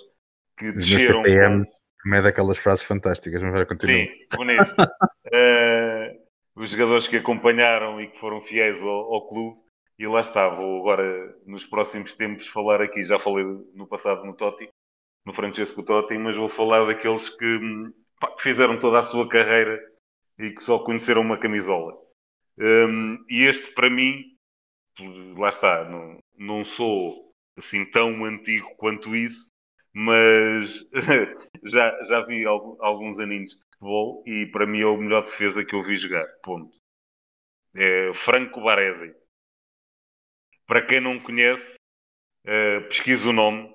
que 0.57 0.69
Os 0.69 0.85
desceram. 0.85 1.21
TPMs, 1.23 1.71
também 2.03 2.19
é 2.19 2.23
daquelas 2.23 2.57
frases 2.57 2.83
fantásticas, 2.83 3.41
mas 3.41 3.53
vai 3.53 3.65
continuar. 3.65 3.95
Sim, 3.95 4.07
bonito. 4.35 4.75
uh, 4.81 6.23
os 6.61 6.69
jogadores 6.69 7.07
que 7.07 7.17
acompanharam 7.17 8.01
e 8.01 8.07
que 8.07 8.19
foram 8.19 8.41
fiéis 8.41 8.81
ao, 8.81 9.13
ao, 9.13 9.27
clube, 9.27 9.57
e 9.97 10.07
lá 10.07 10.21
está, 10.21 10.49
vou 10.49 10.81
agora 10.81 11.35
nos 11.45 11.65
próximos 11.65 12.13
tempos 12.13 12.47
falar 12.47 12.81
aqui, 12.81 13.03
já 13.03 13.19
falei 13.19 13.45
no 13.73 13.87
passado 13.87 14.25
no 14.25 14.33
Totti, 14.33 14.67
no 15.25 15.33
Francesco 15.33 15.83
Totti, 15.83 16.17
mas 16.17 16.35
vou 16.35 16.49
falar 16.49 16.85
daqueles 16.85 17.29
que, 17.29 17.59
pá, 18.19 18.31
que 18.35 18.43
fizeram 18.43 18.79
toda 18.79 18.99
a 18.99 19.03
sua 19.03 19.27
carreira 19.27 19.79
e 20.37 20.51
que 20.51 20.63
só 20.63 20.79
conheceram 20.79 21.21
uma 21.21 21.37
camisola. 21.37 21.93
Um, 22.57 23.23
e 23.29 23.43
este, 23.43 23.71
para 23.73 23.89
mim, 23.89 24.35
lá 25.37 25.49
está, 25.49 25.89
não, 25.89 26.19
não 26.37 26.65
sou 26.65 27.31
assim 27.57 27.85
tão 27.85 28.25
antigo 28.25 28.75
quanto 28.77 29.15
isso, 29.15 29.45
mas 29.93 30.69
já, 31.63 32.03
já 32.03 32.21
vi 32.25 32.45
alguns 32.45 33.19
aninhos 33.19 33.53
de 33.53 33.63
futebol 33.65 34.23
e 34.25 34.45
para 34.47 34.65
mim 34.65 34.81
é 34.81 34.85
o 34.85 34.97
melhor 34.97 35.23
defesa 35.23 35.63
que 35.63 35.75
eu 35.75 35.83
vi 35.83 35.97
jogar. 35.97 36.25
Ponto. 36.43 36.75
É 37.75 38.13
Franco 38.13 38.61
Baresi. 38.61 39.15
Para 40.65 40.85
quem 40.85 40.99
não 41.01 41.19
conhece, 41.19 41.75
uh, 42.45 42.87
pesquisa 42.87 43.27
o 43.27 43.33
nome. 43.33 43.73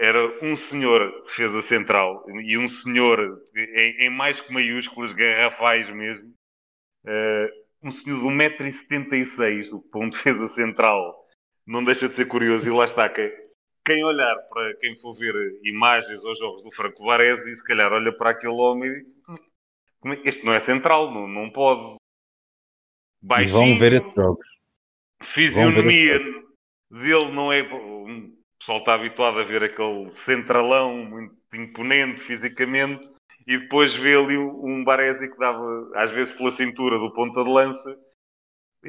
Era 0.00 0.42
um 0.42 0.56
senhor 0.56 1.20
defesa 1.22 1.60
central 1.60 2.24
e 2.42 2.56
um 2.56 2.70
senhor 2.70 3.38
em, 3.54 4.06
em 4.06 4.10
mais 4.10 4.40
que 4.40 4.50
maiúsculas, 4.50 5.12
garrafais 5.12 5.90
mesmo. 5.90 6.32
Uh, 7.04 7.60
um 7.82 7.92
senhor 7.92 8.18
de 8.18 8.26
1,76m 8.26 9.82
para 9.90 10.00
um 10.00 10.08
defesa 10.08 10.46
central 10.48 11.14
não 11.66 11.84
deixa 11.84 12.08
de 12.08 12.14
ser 12.14 12.26
curioso 12.26 12.66
e 12.66 12.70
lá 12.70 12.86
está 12.86 13.08
quem, 13.10 13.30
quem 13.84 14.02
olhar 14.02 14.36
para 14.48 14.74
quem 14.76 14.98
for 15.00 15.14
ver 15.14 15.34
imagens 15.64 16.24
aos 16.24 16.38
jogos 16.38 16.62
do 16.62 16.72
Franco 16.72 17.04
Baresi 17.04 17.54
se 17.54 17.64
calhar 17.64 17.92
olha 17.92 18.12
para 18.12 18.30
aquele 18.30 18.54
homem 18.54 18.90
e 18.90 19.02
diz, 19.02 19.14
é, 20.06 20.28
este 20.28 20.44
não 20.44 20.54
é 20.54 20.60
central, 20.60 21.12
não, 21.12 21.28
não 21.28 21.50
pode. 21.50 21.96
Baixinho, 23.22 23.48
e 23.48 23.52
vão 23.52 23.78
ver 23.78 23.92
esses 23.92 24.14
jogos. 24.14 24.46
Fisionomia 25.22 26.18
dele 26.90 27.32
não 27.32 27.52
é 27.52 27.60
o 27.62 28.39
pessoal 28.60 28.78
está 28.78 28.94
habituado 28.94 29.38
a 29.38 29.44
ver 29.44 29.64
aquele 29.64 30.10
centralão 30.24 30.94
muito 31.04 31.34
imponente 31.54 32.20
fisicamente 32.20 33.10
e 33.46 33.58
depois 33.58 33.94
vê 33.94 34.16
ali 34.16 34.38
um 34.38 34.84
Baresi 34.84 35.28
que 35.28 35.38
dava, 35.38 35.90
às 35.96 36.10
vezes, 36.10 36.32
pela 36.34 36.52
cintura 36.52 36.98
do 36.98 37.12
ponta 37.12 37.42
de 37.42 37.50
lança, 37.50 37.96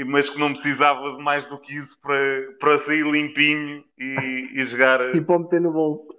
mas 0.06 0.30
que 0.30 0.38
não 0.38 0.54
precisava 0.54 1.16
de 1.16 1.24
mais 1.24 1.46
do 1.48 1.60
que 1.60 1.74
isso 1.74 1.98
para, 2.02 2.52
para 2.60 2.80
sair 2.80 3.04
limpinho 3.04 3.84
e, 3.98 4.50
e 4.54 4.66
jogar. 4.66 5.00
e 5.16 5.22
para 5.22 5.40
meter 5.40 5.62
no 5.62 5.72
bolso. 5.72 6.16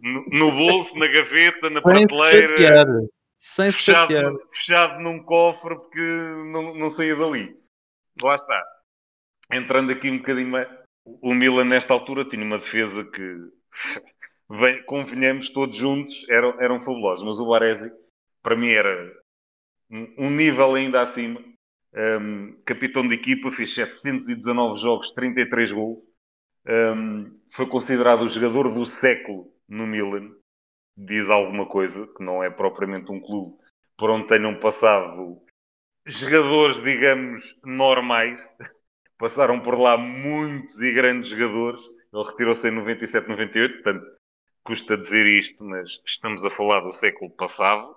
No, 0.00 0.24
no 0.30 0.52
bolso, 0.52 0.98
na 0.98 1.06
gaveta, 1.06 1.70
na 1.70 1.80
Sem 1.80 2.06
prateleira. 2.06 2.56
Chatear. 2.56 2.86
Sem 3.38 3.72
fechado, 3.72 4.40
fechado 4.52 5.02
num 5.02 5.20
cofre 5.20 5.74
porque 5.74 6.00
não, 6.52 6.74
não 6.74 6.90
saía 6.90 7.16
dali. 7.16 7.56
Lá 8.22 8.36
está. 8.36 8.62
Entrando 9.50 9.90
aqui 9.90 10.10
um 10.10 10.18
bocadinho 10.18 10.48
mais. 10.48 10.68
O 11.04 11.34
Milan, 11.34 11.64
nesta 11.64 11.92
altura, 11.92 12.24
tinha 12.24 12.44
uma 12.44 12.58
defesa 12.58 13.04
que 13.04 13.36
vem, 14.48 14.82
convenhamos 14.84 15.50
todos 15.50 15.76
juntos, 15.76 16.26
eram, 16.28 16.60
eram 16.60 16.80
fabulosos. 16.80 17.24
Mas 17.24 17.38
o 17.38 17.46
Baresi, 17.46 17.90
para 18.42 18.56
mim, 18.56 18.70
era 18.70 19.12
um 20.18 20.30
nível 20.30 20.74
ainda 20.74 21.02
acima. 21.02 21.42
Um, 21.94 22.62
capitão 22.64 23.06
de 23.06 23.14
equipa, 23.14 23.50
fez 23.50 23.74
719 23.74 24.80
jogos, 24.80 25.12
33 25.12 25.72
gols. 25.72 25.98
Um, 26.66 27.38
foi 27.50 27.66
considerado 27.66 28.22
o 28.22 28.28
jogador 28.28 28.72
do 28.72 28.86
século 28.86 29.52
no 29.68 29.86
Milan. 29.86 30.30
Diz 30.96 31.28
alguma 31.28 31.66
coisa, 31.66 32.06
que 32.16 32.22
não 32.22 32.42
é 32.42 32.50
propriamente 32.50 33.10
um 33.10 33.20
clube 33.20 33.56
por 33.96 34.10
onde 34.10 34.26
tenham 34.26 34.58
passado 34.58 35.40
jogadores, 36.06 36.82
digamos, 36.82 37.56
normais. 37.64 38.40
Passaram 39.22 39.60
por 39.60 39.78
lá 39.78 39.96
muitos 39.96 40.82
e 40.82 40.92
grandes 40.92 41.30
jogadores. 41.30 41.80
Ele 42.12 42.24
retirou-se 42.24 42.66
em 42.66 42.72
97, 42.72 43.28
98, 43.28 43.74
portanto, 43.74 44.10
custa 44.64 44.98
dizer 44.98 45.24
isto, 45.38 45.62
mas 45.62 46.00
estamos 46.04 46.44
a 46.44 46.50
falar 46.50 46.80
do 46.80 46.92
século 46.92 47.30
passado. 47.30 47.94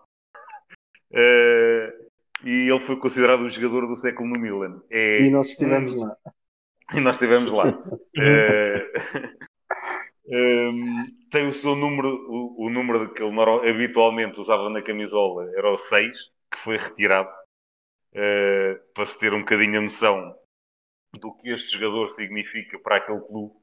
Uh, 1.09 1.89
e 2.45 2.69
ele 2.69 2.79
foi 2.81 2.97
considerado 2.97 3.41
o 3.41 3.49
jogador 3.49 3.87
do 3.87 3.97
século 3.97 4.29
no 4.29 4.39
Milan. 4.39 4.83
É, 4.91 5.23
e 5.23 5.31
nós 5.31 5.49
estivemos 5.49 5.95
lá. 5.95 6.15
E 6.93 6.99
nós 7.01 7.15
estivemos 7.15 7.51
lá. 7.51 7.69
uh, 7.69 7.97
um, 10.29 11.05
tem 11.31 11.47
o 11.47 11.53
seu 11.53 11.75
número, 11.75 12.09
o, 12.29 12.67
o, 12.67 12.69
número 12.69 13.11
que 13.11 13.23
ele 13.23 13.35
habitualmente 13.67 14.39
usava 14.39 14.69
na 14.69 14.83
camisola 14.83 15.49
era 15.57 15.73
o 15.73 15.77
6, 15.79 16.15
que 16.51 16.59
foi 16.59 16.77
retirado, 16.77 17.31
uh, 18.13 18.93
para 18.93 19.05
se 19.07 19.17
ter 19.17 19.33
um 19.33 19.39
bocadinho 19.39 19.79
a 19.79 19.81
noção 19.81 20.35
do 21.19 21.33
que 21.35 21.49
este 21.49 21.73
jogador 21.73 22.11
significa 22.11 22.79
para 22.79 22.97
aquele 22.97 23.21
clube. 23.21 23.53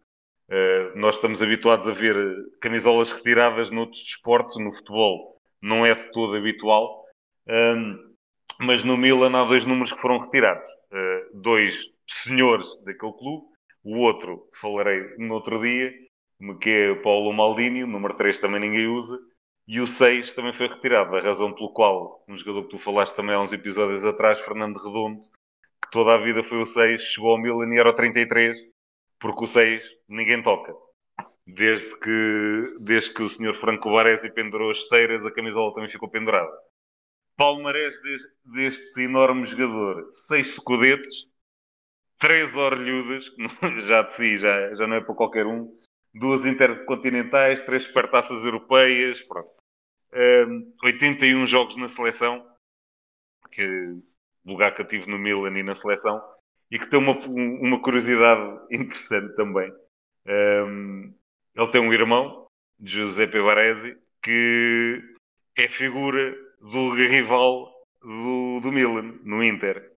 Uh, 0.48 0.98
nós 0.98 1.14
estamos 1.14 1.40
habituados 1.40 1.86
a 1.86 1.92
ver 1.92 2.16
camisolas 2.60 3.10
retiradas 3.10 3.70
noutros 3.70 4.02
desportos, 4.02 4.58
no 4.58 4.72
futebol 4.72 5.32
não 5.62 5.86
é 5.86 5.94
de 5.94 6.10
todo 6.10 6.36
habitual, 6.36 7.04
um, 7.48 8.14
mas 8.58 8.82
no 8.82 8.96
Milan 8.96 9.38
há 9.38 9.44
dois 9.44 9.64
números 9.64 9.92
que 9.92 10.00
foram 10.00 10.18
retirados. 10.18 10.68
Uh, 10.90 11.40
dois 11.40 11.78
senhores 12.06 12.66
daquele 12.84 13.12
clube, 13.12 13.46
o 13.84 13.98
outro 13.98 14.48
falarei 14.60 15.16
no 15.18 15.34
outro 15.34 15.60
dia, 15.60 15.92
que 16.60 16.70
é 16.70 16.94
Paulo 16.96 17.32
Maldini, 17.32 17.84
o 17.84 17.86
número 17.86 18.14
3 18.14 18.38
também 18.38 18.60
ninguém 18.60 18.88
usa, 18.88 19.18
e 19.66 19.80
o 19.80 19.86
6 19.86 20.32
também 20.32 20.52
foi 20.52 20.68
retirado, 20.68 21.16
a 21.16 21.20
razão 21.20 21.52
pelo 21.52 21.72
qual 21.72 22.24
um 22.28 22.36
jogador 22.36 22.64
que 22.64 22.70
tu 22.70 22.78
falaste 22.78 23.14
também 23.14 23.34
há 23.34 23.40
uns 23.40 23.52
episódios 23.52 24.04
atrás, 24.04 24.40
Fernando 24.40 24.76
Redondo, 24.76 25.22
toda 25.92 26.14
a 26.14 26.18
vida 26.18 26.42
foi 26.42 26.62
o 26.62 26.66
6, 26.66 27.02
chegou 27.02 27.32
ao 27.32 27.38
Milan 27.38 27.72
e 27.72 27.78
era 27.78 27.90
o 27.90 27.94
33, 27.94 28.58
porque 29.20 29.44
o 29.44 29.46
6 29.46 29.82
ninguém 30.08 30.42
toca. 30.42 30.74
Desde 31.46 31.98
que, 32.00 32.76
desde 32.80 33.14
que 33.14 33.22
o 33.22 33.28
senhor 33.28 33.54
Franco 33.60 33.92
Baresi 33.92 34.32
pendurou 34.32 34.70
as 34.70 34.78
esteiras, 34.78 35.24
a 35.24 35.30
camisola 35.30 35.72
também 35.74 35.90
ficou 35.90 36.08
pendurada. 36.08 36.50
Palmarés 37.36 37.94
deste, 38.02 38.28
deste 38.44 39.00
enorme 39.00 39.46
jogador: 39.46 40.08
seis 40.10 40.54
secudetes, 40.54 41.26
três 42.18 42.54
orelhudas, 42.56 43.24
já 43.86 44.02
de 44.02 44.14
si, 44.14 44.38
já, 44.38 44.74
já 44.74 44.86
não 44.86 44.96
é 44.96 45.00
para 45.00 45.14
qualquer 45.14 45.46
um, 45.46 45.70
duas 46.14 46.44
intercontinentais, 46.46 47.62
três 47.62 47.84
supertaças 47.84 48.42
europeias, 48.42 49.20
pronto. 49.22 49.52
Um, 50.14 50.74
81 50.82 51.46
jogos 51.46 51.76
na 51.76 51.88
seleção. 51.88 52.46
que 53.50 54.02
lugar 54.44 54.74
que 54.74 54.82
eu 54.82 54.88
tive 54.88 55.10
no 55.10 55.18
Milan 55.18 55.56
e 55.58 55.62
na 55.62 55.74
seleção, 55.74 56.20
e 56.70 56.78
que 56.78 56.86
tem 56.88 56.98
uma, 56.98 57.12
uma 57.26 57.80
curiosidade 57.80 58.58
interessante 58.70 59.34
também. 59.36 59.72
Um, 60.26 61.14
ele 61.54 61.70
tem 61.70 61.80
um 61.80 61.92
irmão, 61.92 62.46
Giuseppe 62.80 63.42
Baresi, 63.42 63.96
que 64.22 65.02
é 65.56 65.68
figura 65.68 66.34
do 66.60 66.94
rival 66.94 67.72
do, 68.00 68.60
do 68.60 68.72
Milan, 68.72 69.18
no 69.22 69.42
Inter. 69.42 69.92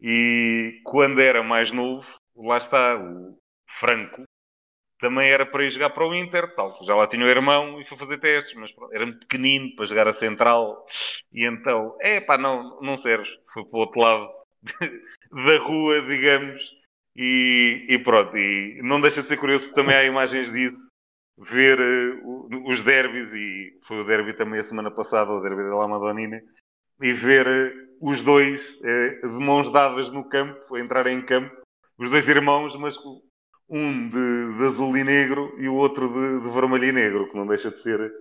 E 0.00 0.80
quando 0.84 1.20
era 1.20 1.42
mais 1.42 1.72
novo, 1.72 2.06
lá 2.36 2.58
está, 2.58 2.96
o 2.96 3.38
Franco, 3.78 4.24
também 5.02 5.28
era 5.28 5.44
para 5.44 5.64
ir 5.64 5.72
jogar 5.72 5.90
para 5.90 6.06
o 6.06 6.14
Inter, 6.14 6.54
tal. 6.54 6.78
Já 6.86 6.94
lá 6.94 7.08
tinha 7.08 7.26
o 7.26 7.28
irmão 7.28 7.80
e 7.80 7.84
foi 7.84 7.98
fazer 7.98 8.18
testes, 8.18 8.54
mas 8.54 8.70
pronto, 8.70 8.94
era 8.94 9.04
muito 9.04 9.18
pequenino 9.18 9.74
para 9.74 9.84
jogar 9.84 10.06
a 10.06 10.12
central. 10.12 10.86
E 11.32 11.44
então, 11.44 11.96
é 12.00 12.20
pá, 12.20 12.38
não, 12.38 12.80
não 12.80 12.96
serves. 12.96 13.28
Foi 13.52 13.64
para 13.64 13.76
o 13.76 13.80
outro 13.80 14.00
lado 14.00 14.30
da 15.44 15.58
rua, 15.58 16.00
digamos. 16.02 16.62
E, 17.16 17.84
e, 17.88 17.98
pronto, 17.98 18.38
e 18.38 18.80
não 18.84 19.00
deixa 19.00 19.22
de 19.22 19.28
ser 19.28 19.36
curioso 19.38 19.64
porque 19.64 19.80
também 19.80 19.96
há 19.96 20.04
imagens 20.04 20.50
disso, 20.52 20.78
ver 21.36 21.78
uh, 21.78 22.70
os 22.70 22.80
derbys, 22.82 23.34
e 23.34 23.78
foi 23.86 24.00
o 24.00 24.04
derby 24.04 24.32
também 24.34 24.60
a 24.60 24.64
semana 24.64 24.90
passada, 24.90 25.30
o 25.30 25.42
derby 25.42 25.64
da 25.64 25.76
La 25.76 25.88
Madonina, 25.88 26.40
e 27.02 27.12
ver 27.12 27.46
uh, 27.46 28.08
os 28.08 28.22
dois 28.22 28.62
uh, 28.78 29.28
de 29.28 29.44
mãos 29.44 29.68
dadas 29.70 30.10
no 30.10 30.26
campo, 30.26 30.74
a 30.74 30.80
entrar 30.80 31.06
em 31.08 31.20
campo, 31.20 31.54
os 31.98 32.08
dois 32.08 32.26
irmãos, 32.26 32.74
mas 32.76 32.96
um 33.68 34.08
de, 34.08 34.58
de 34.58 34.66
azul 34.66 34.96
e 34.96 35.04
negro 35.04 35.54
e 35.58 35.68
o 35.68 35.74
outro 35.74 36.08
de, 36.08 36.40
de, 36.40 36.50
vermelho 36.50 36.84
e 36.84 36.92
negro, 36.92 37.28
que 37.28 37.36
não 37.36 37.46
deixa 37.46 37.70
de 37.70 37.80
ser 37.80 38.12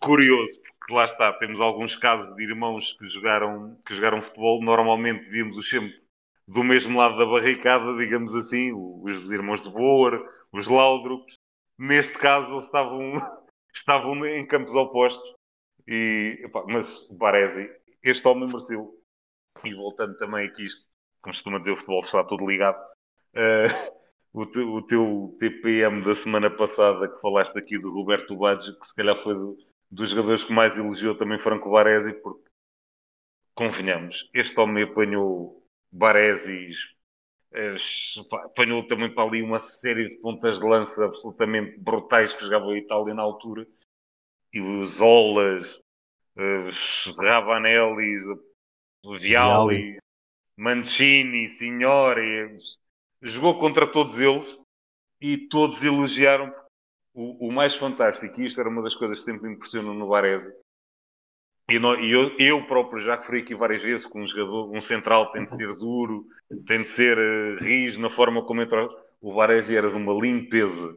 curioso, 0.00 0.60
porque 0.78 0.94
lá 0.94 1.04
está, 1.04 1.32
temos 1.34 1.60
alguns 1.60 1.96
casos 1.96 2.34
de 2.34 2.42
irmãos 2.42 2.96
que 2.98 3.06
jogaram, 3.08 3.76
que 3.86 3.94
jogaram 3.94 4.22
futebol, 4.22 4.62
normalmente 4.62 5.28
víamos-os 5.28 5.68
sempre 5.68 6.02
do 6.46 6.64
mesmo 6.64 6.98
lado 6.98 7.16
da 7.16 7.26
barricada, 7.26 7.96
digamos 7.96 8.34
assim, 8.34 8.72
os 8.72 9.30
irmãos 9.30 9.62
de 9.62 9.70
Boer, 9.70 10.22
os 10.52 10.66
Laudrups. 10.66 11.34
Neste 11.78 12.14
caso, 12.18 12.52
eles 12.52 12.64
estavam, 12.64 13.14
estavam 13.74 14.26
em 14.26 14.46
campos 14.46 14.74
opostos. 14.74 15.34
E, 15.86 16.48
mas 16.68 17.08
o 17.08 17.14
Baresi, 17.14 17.68
este 18.02 18.26
homem 18.28 18.48
mereceu. 18.48 18.92
E 19.64 19.74
voltando 19.74 20.16
também 20.16 20.46
aqui, 20.46 20.64
isto, 20.64 20.86
como 21.20 21.34
costuma 21.34 21.58
dizer, 21.58 21.72
o 21.72 21.76
futebol 21.76 22.02
está 22.02 22.24
tudo 22.24 22.48
ligado. 22.48 22.80
Uh, 23.34 24.01
o, 24.32 24.46
te, 24.46 24.60
o 24.60 24.82
teu 24.82 25.36
TPM 25.38 26.02
da 26.02 26.14
semana 26.14 26.50
passada 26.50 27.08
que 27.08 27.20
falaste 27.20 27.56
aqui 27.56 27.78
do 27.78 27.92
Roberto 27.92 28.36
Baggio, 28.36 28.78
que 28.78 28.86
se 28.86 28.94
calhar 28.94 29.22
foi 29.22 29.34
do, 29.34 29.58
dos 29.90 30.10
jogadores 30.10 30.44
que 30.44 30.52
mais 30.52 30.76
elogiou 30.76 31.14
também 31.14 31.38
Franco 31.38 31.70
Baresi, 31.70 32.14
porque 32.22 32.50
convenhamos, 33.54 34.30
este 34.32 34.58
homem 34.58 34.84
apanhou 34.84 35.62
Baresis, 35.92 36.76
apanhou 38.46 38.86
também 38.86 39.14
para 39.14 39.28
ali 39.28 39.42
uma 39.42 39.60
série 39.60 40.08
de 40.08 40.14
pontas 40.16 40.58
de 40.58 40.64
lança 40.64 41.04
absolutamente 41.04 41.78
brutais 41.78 42.32
que 42.32 42.44
jogavam 42.44 42.70
a 42.70 42.78
Itália 42.78 43.12
na 43.12 43.22
altura, 43.22 43.66
e 44.54 44.60
os 44.60 44.98
Olas, 45.00 45.78
os 46.34 47.14
Ravanellis, 47.18 48.22
Viali, 49.20 49.98
Mancini, 50.56 51.48
Signori, 51.48 52.56
jogou 53.22 53.58
contra 53.58 53.86
todos 53.86 54.18
eles 54.18 54.58
e 55.20 55.36
todos 55.48 55.82
elogiaram 55.82 56.52
o, 57.14 57.48
o, 57.48 57.52
mais 57.52 57.74
fantástico, 57.76 58.40
e 58.40 58.46
isto 58.46 58.60
era 58.60 58.68
uma 58.68 58.82
das 58.82 58.94
coisas 58.94 59.18
que 59.18 59.24
sempre 59.24 59.48
me 59.48 59.54
impressionam 59.54 59.94
no 59.94 60.08
Varese. 60.08 60.52
E, 61.70 61.76
eu, 61.76 62.36
eu, 62.38 62.66
próprio 62.66 63.02
já 63.02 63.16
referi 63.16 63.40
aqui 63.40 63.54
várias 63.54 63.82
vezes 63.82 64.04
que 64.04 64.18
um 64.18 64.26
jogador, 64.26 64.70
um 64.74 64.80
central 64.80 65.30
tem 65.30 65.44
de 65.44 65.54
ser 65.54 65.74
duro, 65.76 66.26
tem 66.66 66.82
de 66.82 66.88
ser 66.88 67.16
uh, 67.16 67.62
rijo 67.62 68.00
na 68.00 68.10
forma 68.10 68.44
como 68.44 68.62
entra. 68.62 68.88
O 69.20 69.32
Varese 69.32 69.76
era 69.76 69.88
de 69.88 69.96
uma 69.96 70.12
limpeza. 70.12 70.96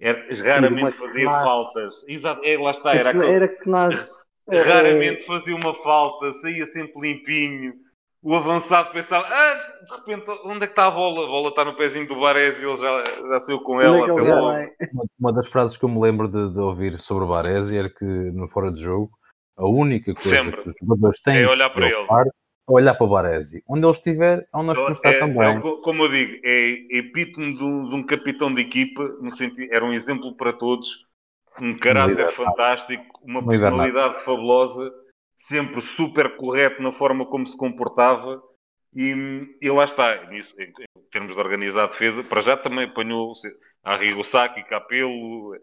Era, 0.00 0.26
raramente 0.42 0.96
fazia 0.96 1.24
classe. 1.24 1.44
faltas. 1.44 2.04
Exato, 2.08 2.44
é, 2.44 2.58
lá 2.58 2.70
está, 2.72 2.92
era, 2.92 3.10
era 3.24 3.48
que 3.48 3.62
classe. 3.62 4.22
Raramente 4.50 5.24
fazia 5.24 5.54
uma 5.54 5.74
falta, 5.82 6.32
saía 6.34 6.66
sempre 6.66 7.00
limpinho 7.00 7.74
o 8.22 8.36
avançado 8.36 8.92
pensava, 8.92 9.26
ah, 9.26 9.62
de 9.84 9.96
repente, 9.96 10.30
onde 10.44 10.62
é 10.62 10.66
que 10.66 10.72
está 10.72 10.86
a 10.86 10.90
bola? 10.92 11.24
A 11.24 11.28
bola 11.28 11.48
está 11.48 11.64
no 11.64 11.76
pezinho 11.76 12.06
do 12.06 12.20
Baresi 12.20 12.62
e 12.62 12.64
ele 12.64 12.76
já, 12.76 13.04
já 13.28 13.40
saiu 13.40 13.60
com 13.60 13.80
ela. 13.80 13.98
É 13.98 14.02
até 14.02 14.12
uma, 14.12 15.04
uma 15.18 15.32
das 15.32 15.48
frases 15.48 15.76
que 15.76 15.84
eu 15.84 15.88
me 15.88 16.00
lembro 16.00 16.28
de, 16.28 16.52
de 16.52 16.58
ouvir 16.60 16.96
sobre 16.98 17.24
o 17.24 17.28
Baresi 17.28 17.76
era 17.76 17.90
que 17.90 18.04
no 18.04 18.48
fora 18.48 18.70
de 18.70 18.80
jogo, 18.80 19.10
a 19.56 19.66
única 19.66 20.14
coisa 20.14 20.44
Sempre. 20.44 20.62
que 20.62 20.68
os 20.70 20.74
jogadores 20.80 21.20
têm 21.20 21.42
é 21.42 21.48
olhar 21.48 21.70
para 21.70 21.86
ele. 21.86 21.96
É 21.96 22.30
olhar 22.68 22.94
para 22.94 23.04
o 23.04 23.10
Baresi. 23.10 23.62
Onde 23.68 23.84
ele 23.84 23.92
estiver, 23.92 24.46
onde 24.54 24.66
nós 24.66 24.78
podemos 24.78 24.98
estar 24.98 25.14
é, 25.14 25.18
também. 25.18 25.56
É, 25.56 25.60
como 25.82 26.04
eu 26.04 26.08
digo, 26.08 26.40
é 26.44 26.98
epítome 26.98 27.56
de 27.56 27.64
um, 27.64 27.88
de 27.88 27.94
um 27.96 28.06
capitão 28.06 28.54
de 28.54 28.60
equipa, 28.60 29.02
no 29.20 29.34
sentido, 29.34 29.68
era 29.74 29.84
um 29.84 29.92
exemplo 29.92 30.36
para 30.36 30.52
todos, 30.52 30.88
um 31.60 31.76
caráter 31.76 32.30
fantástico, 32.30 33.04
uma 33.24 33.44
personalidade 33.44 34.22
fabulosa 34.24 35.01
sempre 35.46 35.80
super 35.80 36.36
correto 36.36 36.82
na 36.82 36.92
forma 36.92 37.26
como 37.26 37.46
se 37.46 37.56
comportava 37.56 38.40
e, 38.94 39.56
e 39.60 39.70
lá 39.70 39.84
está, 39.84 40.26
nisso, 40.30 40.54
em, 40.60 40.68
em, 40.68 41.02
termos 41.10 41.34
de 41.34 41.40
organizar 41.40 41.84
a 41.84 41.86
defesa, 41.88 42.22
para 42.22 42.42
já 42.42 42.56
também 42.56 42.84
apanhou 42.84 43.32
Arrigo 43.82 44.22
Saki, 44.22 44.62
Capelo, 44.64 45.56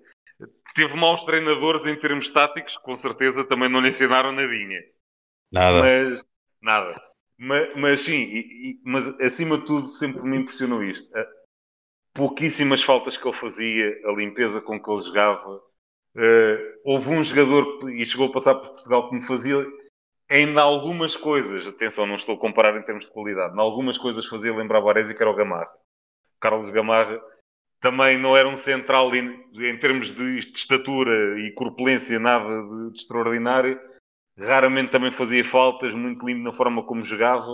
teve 0.76 0.96
maus 0.96 1.24
treinadores 1.24 1.86
em 1.86 1.96
termos 1.96 2.30
táticos, 2.30 2.76
com 2.78 2.96
certeza 2.98 3.46
também 3.46 3.70
não 3.70 3.80
lhe 3.80 3.90
ensinaram 3.90 4.32
nadinha. 4.32 4.82
Nada. 5.54 5.80
Mas, 5.80 6.26
nada. 6.62 6.96
Mas, 7.38 7.76
mas 7.78 8.02
sim, 8.02 8.24
e, 8.24 8.72
e, 8.72 8.82
mas 8.84 9.08
acima 9.22 9.60
de 9.60 9.66
tudo 9.66 9.88
sempre 9.88 10.22
me 10.24 10.38
impressionou 10.38 10.84
isto. 10.84 11.08
Pouquíssimas 12.14 12.84
faltas 12.84 13.16
que 13.16 13.26
ele 13.26 13.38
fazia, 13.38 14.02
a 14.06 14.12
limpeza 14.12 14.60
com 14.60 14.82
que 14.82 14.92
ele 14.92 15.02
jogava, 15.02 15.62
Uh, 16.16 16.80
houve 16.84 17.10
um 17.10 17.24
jogador 17.24 17.90
e 17.92 18.04
chegou 18.06 18.28
a 18.28 18.32
passar 18.32 18.56
por 18.56 18.70
Portugal 18.70 19.10
que 19.10 19.16
me 19.16 19.22
fazia 19.22 19.66
ainda 20.30 20.62
algumas 20.62 21.16
coisas, 21.16 21.68
atenção, 21.68 22.06
não 22.06 22.16
estou 22.16 22.36
a 22.36 22.40
comparar 22.40 22.78
em 22.78 22.84
termos 22.84 23.06
de 23.06 23.12
qualidade, 23.12 23.56
em 23.56 23.60
algumas 23.60 23.98
coisas 23.98 24.26
fazia 24.26 24.56
lembrar 24.56 24.80
Varese 24.80 25.16
que 25.16 25.22
era 25.22 25.32
o 25.32 25.36
Gamarra. 25.36 25.72
Carlos 26.40 26.70
Gamarra 26.70 27.22
também 27.80 28.18
não 28.18 28.36
era 28.36 28.48
um 28.48 28.58
central 28.58 29.14
em, 29.16 29.46
em 29.54 29.78
termos 29.80 30.14
de, 30.14 30.40
de, 30.42 30.54
estatura 30.54 31.40
e 31.40 31.52
corpulência, 31.54 32.20
nada 32.20 32.62
de, 32.62 32.92
de, 32.92 32.98
extraordinário. 32.98 33.80
Raramente 34.38 34.92
também 34.92 35.12
fazia 35.12 35.44
faltas, 35.44 35.94
muito 35.94 36.26
lindo 36.26 36.44
na 36.44 36.54
forma 36.54 36.84
como 36.84 37.04
jogava. 37.04 37.50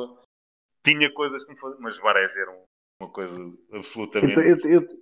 Tinha 0.83 1.11
coisas 1.11 1.43
que 1.43 1.53
me 1.53 1.59
faziam, 1.59 1.81
mas 1.81 1.97
Varese 1.97 2.39
era 2.39 2.51
um, 2.51 2.63
uma 2.99 3.09
coisa 3.09 3.33
absolutamente. 3.73 4.39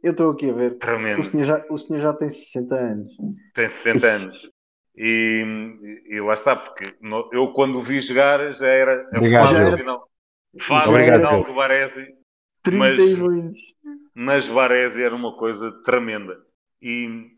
Eu 0.04 0.12
estou 0.12 0.32
aqui 0.32 0.50
a 0.50 0.54
ver. 0.54 0.78
Tremendo. 0.78 1.22
O 1.22 1.26
senhor, 1.26 1.46
já, 1.46 1.66
o 1.70 1.78
senhor 1.78 2.02
já 2.02 2.14
tem 2.14 2.30
60 2.30 2.76
anos. 2.76 3.14
Tem 3.54 3.70
60 3.70 4.08
anos. 4.08 4.50
E, 4.96 6.04
e, 6.08 6.20
lá 6.22 6.34
está, 6.34 6.56
porque 6.56 6.96
no, 7.02 7.30
eu 7.32 7.52
quando 7.54 7.80
o 7.80 7.82
vi 7.82 8.00
jogar 8.02 8.54
já 8.54 8.68
era 8.68 9.10
a 9.12 9.18
Obrigado, 9.18 9.48
fase 9.48 9.78
final, 9.78 10.10
fase 10.62 10.90
Obrigado, 10.90 11.18
final 11.18 11.44
do 11.44 11.54
Varese. 11.54 12.16
30 12.64 12.78
mas, 12.78 13.00
e. 13.00 13.76
Mas 14.16 14.48
Varese 14.48 15.02
era 15.02 15.16
uma 15.16 15.36
coisa 15.36 15.72
tremenda. 15.84 16.40
E 16.82 17.32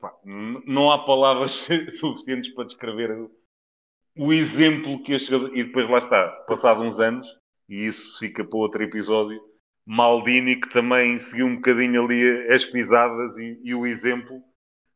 pá, 0.00 0.12
não 0.24 0.90
há 0.90 1.04
palavras 1.04 1.66
suficientes 1.98 2.52
para 2.54 2.64
descrever 2.64 3.10
o, 3.10 3.30
o 4.16 4.32
exemplo 4.32 5.02
que 5.02 5.14
este 5.14 5.30
jogador. 5.30 5.56
E 5.56 5.64
depois 5.64 5.88
lá 5.88 5.98
está, 5.98 6.28
passado 6.46 6.80
uns 6.80 7.00
anos, 7.00 7.26
e 7.68 7.86
isso 7.86 8.18
fica 8.20 8.44
para 8.44 8.58
outro 8.58 8.82
episódio 8.82 9.53
Maldini, 9.86 10.56
que 10.60 10.68
também 10.70 11.18
seguiu 11.18 11.46
um 11.46 11.56
bocadinho 11.56 12.04
ali 12.04 12.48
as 12.48 12.64
pisadas 12.64 13.36
e, 13.36 13.60
e, 13.62 13.74
o 13.74 13.86
exemplo, 13.86 14.42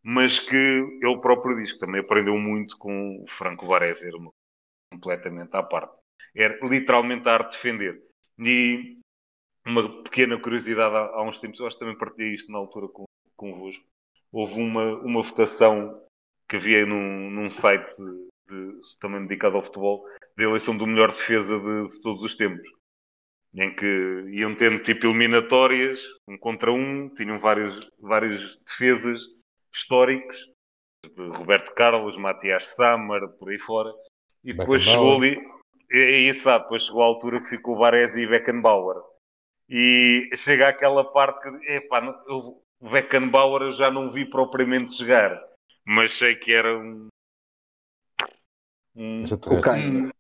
mas 0.03 0.41
que 0.41 0.57
ele 0.57 1.21
próprio 1.21 1.57
diz 1.57 1.73
que 1.73 1.79
também 1.79 2.01
aprendeu 2.01 2.39
muito 2.39 2.77
com 2.79 3.23
o 3.23 3.27
Franco 3.29 3.67
Varese, 3.67 4.07
era 4.07 4.17
uma, 4.17 4.33
completamente 4.91 5.55
à 5.55 5.63
parte. 5.63 5.95
Era 6.35 6.59
literalmente 6.67 7.29
a 7.29 7.35
arte 7.35 7.51
de 7.51 7.57
defender. 7.57 8.03
E 8.39 8.99
uma 9.67 10.03
pequena 10.03 10.41
curiosidade 10.41 10.95
há, 10.95 11.01
há 11.01 11.23
uns 11.23 11.39
tempos, 11.39 11.61
eu 11.61 11.67
acho 11.67 11.77
que 11.77 11.85
também 11.85 11.99
partilhei 11.99 12.35
isto 12.35 12.51
na 12.51 12.59
altura 12.59 12.89
com, 12.89 13.05
convosco. 13.37 13.85
Houve 14.33 14.55
uma, 14.55 14.95
uma 15.01 15.23
votação 15.23 16.03
que 16.49 16.57
havia 16.57 16.87
num, 16.87 17.31
num 17.31 17.51
site 17.51 17.95
de, 18.49 18.81
também 19.01 19.23
dedicado 19.23 19.57
ao 19.57 19.63
futebol, 19.63 20.07
da 20.35 20.45
eleição 20.45 20.75
do 20.75 20.87
melhor 20.87 21.13
defesa 21.13 21.59
de, 21.59 21.89
de 21.89 22.01
todos 22.01 22.23
os 22.23 22.35
tempos 22.37 22.78
em 23.55 23.75
que 23.75 24.25
iam 24.31 24.55
tendo 24.55 24.83
tipo 24.83 25.07
eliminatórias, 25.07 26.01
um 26.29 26.37
contra 26.37 26.73
um, 26.73 27.09
tinham 27.15 27.39
vários, 27.39 27.89
várias 27.99 28.57
defesas 28.67 29.23
históricas, 29.73 30.37
de 31.05 31.29
Roberto 31.29 31.73
Carlos, 31.75 32.17
Matias 32.17 32.75
Samar, 32.75 33.29
por 33.39 33.51
aí 33.51 33.59
fora, 33.59 33.93
e 34.45 34.53
depois 34.53 34.83
chegou 34.83 35.17
ali, 35.17 35.39
é 35.91 36.19
isso, 36.19 36.43
sabe, 36.43 36.65
depois 36.65 36.83
chegou 36.83 37.03
a 37.03 37.07
altura 37.07 37.41
que 37.41 37.49
ficou 37.49 37.79
Baresi 37.79 38.23
e 38.23 38.27
Beckenbauer. 38.27 39.03
E 39.69 40.31
chega 40.37 40.69
àquela 40.69 41.05
parte 41.05 41.43
que, 41.43 41.73
epá, 41.73 42.03
eu, 42.27 42.63
o 42.81 42.91
Beckenbauer 42.91 43.63
eu 43.63 43.73
já 43.73 43.91
não 43.91 44.13
vi 44.13 44.25
propriamente 44.25 44.97
jogar, 44.99 45.39
mas 45.85 46.13
sei 46.13 46.37
que 46.37 46.53
era 46.53 46.79
um. 46.79 47.09
um, 48.97 49.25
um 49.25 50.11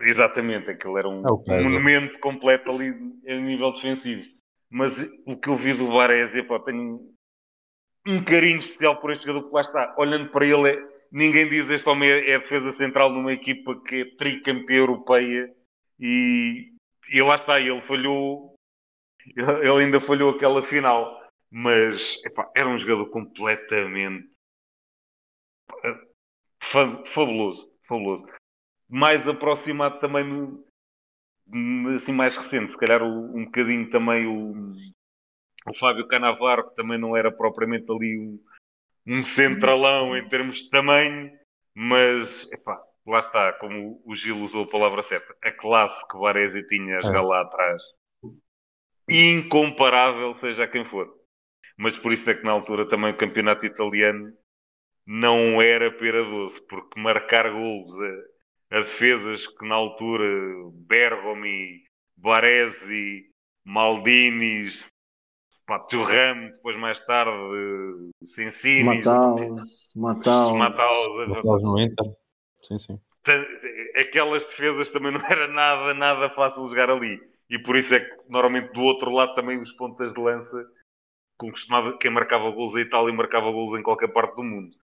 Exatamente, 0.00 0.70
aquilo 0.70 0.96
era 0.96 1.08
um, 1.08 1.22
é 1.26 1.30
um 1.30 1.62
monumento 1.64 2.18
completo 2.20 2.70
ali 2.70 2.88
a 3.28 3.34
nível 3.34 3.72
defensivo. 3.72 4.26
Mas 4.70 4.96
o 5.26 5.36
que 5.36 5.48
eu 5.48 5.56
vi 5.56 5.74
do 5.74 5.92
Varese, 5.92 6.42
pá, 6.42 6.58
tenho 6.60 7.12
um 8.06 8.24
carinho 8.24 8.58
especial 8.58 9.00
por 9.00 9.12
este 9.12 9.26
jogador 9.26 9.48
que 9.48 9.54
lá 9.54 9.60
está. 9.60 9.94
Olhando 9.98 10.30
para 10.30 10.46
ele, 10.46 10.70
é, 10.70 10.88
ninguém 11.12 11.48
diz 11.48 11.68
este 11.68 11.88
homem 11.88 12.10
é, 12.10 12.30
é 12.30 12.38
defesa 12.38 12.72
central 12.72 13.10
numa 13.10 13.32
equipa 13.32 13.78
que 13.82 14.02
é 14.02 14.16
tricampeã 14.16 14.78
europeia 14.78 15.54
e, 15.98 16.72
e 17.12 17.22
lá 17.22 17.34
está, 17.34 17.60
ele 17.60 17.80
falhou, 17.82 18.54
ele 19.36 19.84
ainda 19.84 20.00
falhou 20.00 20.30
aquela 20.30 20.62
final, 20.62 21.20
mas 21.50 22.24
epá, 22.24 22.50
era 22.54 22.68
um 22.68 22.78
jogador 22.78 23.06
completamente 23.10 24.30
fabuloso, 26.60 27.70
fabuloso. 27.86 28.26
Mais 28.90 29.26
aproximado 29.28 30.00
também 30.00 30.24
no, 30.24 30.64
assim 31.94 32.12
mais 32.12 32.36
recente, 32.36 32.72
se 32.72 32.78
calhar 32.78 33.02
um 33.02 33.44
bocadinho 33.44 33.88
também 33.90 34.26
o, 34.26 34.70
o 35.68 35.74
Fábio 35.74 36.06
Canavaro, 36.06 36.68
que 36.68 36.74
também 36.74 36.98
não 36.98 37.16
era 37.16 37.30
propriamente 37.30 37.90
ali 37.90 38.18
um, 38.18 38.40
um 39.06 39.24
centralão 39.24 40.16
em 40.16 40.28
termos 40.28 40.58
de 40.58 40.70
tamanho, 40.70 41.30
mas 41.74 42.48
epá, 42.52 42.80
lá 43.06 43.20
está, 43.20 43.52
como 43.54 44.00
o 44.04 44.14
Gil 44.14 44.40
usou 44.40 44.64
a 44.64 44.68
palavra 44.68 45.02
certa, 45.02 45.34
a 45.42 45.50
classe 45.50 46.06
que 46.08 46.18
Varese 46.18 46.66
tinha 46.68 46.98
a 46.98 47.02
jogar 47.02 47.20
é. 47.20 47.22
lá 47.22 47.40
atrás, 47.42 47.82
incomparável, 49.08 50.34
seja 50.36 50.68
quem 50.68 50.84
for. 50.84 51.12
Mas 51.76 51.96
por 51.96 52.12
isso 52.12 52.28
é 52.28 52.34
que 52.34 52.44
na 52.44 52.52
altura 52.52 52.88
também 52.88 53.10
o 53.10 53.16
campeonato 53.16 53.64
italiano 53.66 54.32
não 55.06 55.60
era 55.60 55.90
pera 55.90 56.22
doce, 56.22 56.60
porque 56.68 57.00
marcar 57.00 57.50
golos 57.50 57.96
a, 58.70 58.80
defesas 58.80 59.46
que 59.46 59.66
na 59.66 59.74
altura 59.74 60.24
Bergomi, 60.72 61.82
Baresi, 62.16 63.26
Maldinis, 63.64 64.88
Turram, 65.88 66.50
depois 66.50 66.76
mais 66.76 66.98
tarde 67.00 67.30
Sensini, 68.24 68.82
Mataus, 68.82 69.92
Mataus, 69.94 70.56
Mataus 70.56 71.62
no 71.62 71.78
Inter, 71.78 72.12
sim, 72.62 72.78
sim. 72.78 73.00
Aquelas 73.96 74.44
defesas 74.44 74.90
também 74.90 75.12
não 75.12 75.20
era 75.24 75.46
nada, 75.46 75.94
nada 75.94 76.30
fácil 76.30 76.64
de 76.64 76.70
jogar 76.70 76.90
ali. 76.90 77.20
E 77.48 77.58
por 77.58 77.76
isso 77.76 77.94
é 77.94 78.00
que 78.00 78.16
normalmente 78.28 78.72
do 78.72 78.80
outro 78.80 79.12
lado 79.12 79.34
também 79.34 79.60
os 79.60 79.70
pontas 79.72 80.12
de 80.12 80.20
lança, 80.20 80.66
como 81.38 81.52
costumava, 81.52 81.96
quem 81.98 82.10
marcava 82.10 82.50
gols 82.50 82.74
a 82.74 82.80
Itália 82.80 83.12
marcava 83.14 83.52
gols 83.52 83.78
em 83.78 83.82
qualquer 83.82 84.08
parte 84.08 84.34
do 84.34 84.42
mundo 84.42 84.76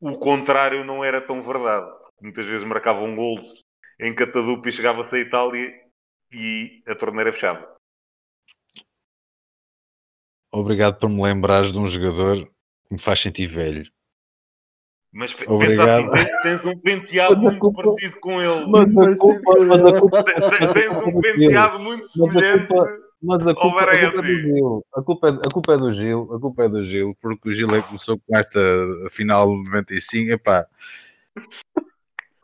o 0.00 0.18
contrário 0.18 0.84
não 0.84 1.02
era 1.02 1.20
tão 1.20 1.42
verdade. 1.42 1.90
Muitas 2.20 2.46
vezes 2.46 2.66
marcavam 2.66 3.14
golos 3.14 3.64
em 4.00 4.14
Catadupa 4.14 4.68
e 4.68 4.72
chegava-se 4.72 5.14
a 5.14 5.20
Itália 5.20 5.72
e 6.32 6.82
a 6.86 6.94
torneira 6.94 7.32
fechava. 7.32 7.74
Obrigado 10.52 10.98
por 10.98 11.08
me 11.10 11.22
lembrares 11.22 11.72
de 11.72 11.78
um 11.78 11.86
jogador 11.86 12.36
que 12.46 12.92
me 12.92 13.00
faz 13.00 13.20
sentir 13.20 13.46
velho. 13.46 13.90
Mas 15.12 15.34
Obrigado. 15.46 16.12
Assim, 16.12 16.26
tens 16.42 16.66
um 16.66 16.76
penteado 16.78 17.38
muito 17.38 17.58
culpa, 17.60 17.82
parecido 17.82 18.18
com 18.18 18.42
ele. 18.42 18.66
Mas 18.66 19.18
a 19.18 19.20
culpa, 19.20 19.64
mas 19.64 19.82
a 19.84 20.00
culpa, 20.00 20.24
tens 20.74 20.96
um 20.96 21.20
penteado 21.20 21.78
muito 21.78 22.08
semelhante. 22.08 22.68
Mas 23.22 23.46
a 23.46 23.54
culpa, 23.54 23.80
a 23.80 23.84
culpa 23.84 23.96
é 23.96 24.10
do 24.10 24.22
Gil. 24.22 24.84
A 24.92 25.02
culpa, 25.02 25.26
é, 25.28 25.30
a 25.30 25.50
culpa 25.52 25.72
é 25.72 25.76
do 25.76 25.92
Gil. 25.92 26.34
A 26.34 26.40
culpa 26.40 26.64
é 26.64 26.68
do 26.68 26.84
Gil, 26.84 27.12
porque 27.22 27.48
o 27.48 27.54
Gil 27.54 27.74
é 27.74 27.80
começou 27.80 28.18
com 28.18 28.36
esta 28.36 28.60
final 29.10 29.48
de 29.48 29.70
95. 29.70 30.32
Epá, 30.32 30.66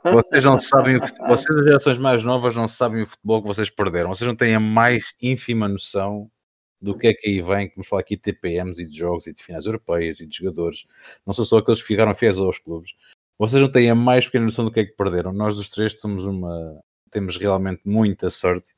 vocês 0.02 0.44
não 0.44 0.58
sabem 0.58 0.98
vocês, 1.28 1.58
as 1.58 1.64
gerações 1.64 1.98
mais 1.98 2.24
novas, 2.24 2.56
não 2.56 2.68
sabem 2.68 3.02
o 3.02 3.06
futebol 3.06 3.42
que 3.42 3.48
vocês 3.48 3.70
perderam. 3.70 4.08
Vocês 4.08 4.26
não 4.26 4.36
têm 4.36 4.54
a 4.54 4.60
mais 4.60 5.12
ínfima 5.20 5.68
noção 5.68 6.30
do 6.80 6.96
que 6.96 7.08
é 7.08 7.14
que 7.14 7.28
aí 7.28 7.42
vem. 7.42 7.70
Vamos 7.74 7.88
falar 7.88 8.00
aqui 8.00 8.16
de 8.16 8.22
TPMs 8.22 8.80
e 8.80 8.86
de 8.86 8.96
jogos 8.96 9.26
e 9.26 9.32
de 9.32 9.42
finais 9.42 9.66
europeias 9.66 10.20
e 10.20 10.26
de 10.26 10.36
jogadores. 10.36 10.86
Não 11.26 11.34
são 11.34 11.44
só 11.44 11.58
aqueles 11.58 11.80
que 11.80 11.88
ficaram 11.88 12.14
fiéis 12.14 12.38
aos 12.38 12.58
clubes. 12.58 12.94
Vocês 13.38 13.60
não 13.60 13.70
têm 13.70 13.90
a 13.90 13.94
mais 13.94 14.26
pequena 14.26 14.46
noção 14.46 14.64
do 14.64 14.70
que 14.70 14.80
é 14.80 14.84
que 14.84 14.96
perderam. 14.96 15.32
Nós, 15.32 15.58
os 15.58 15.68
três, 15.68 15.98
somos 16.00 16.26
uma. 16.26 16.80
Temos 17.10 17.36
realmente 17.36 17.82
muita 17.84 18.30
sorte 18.30 18.72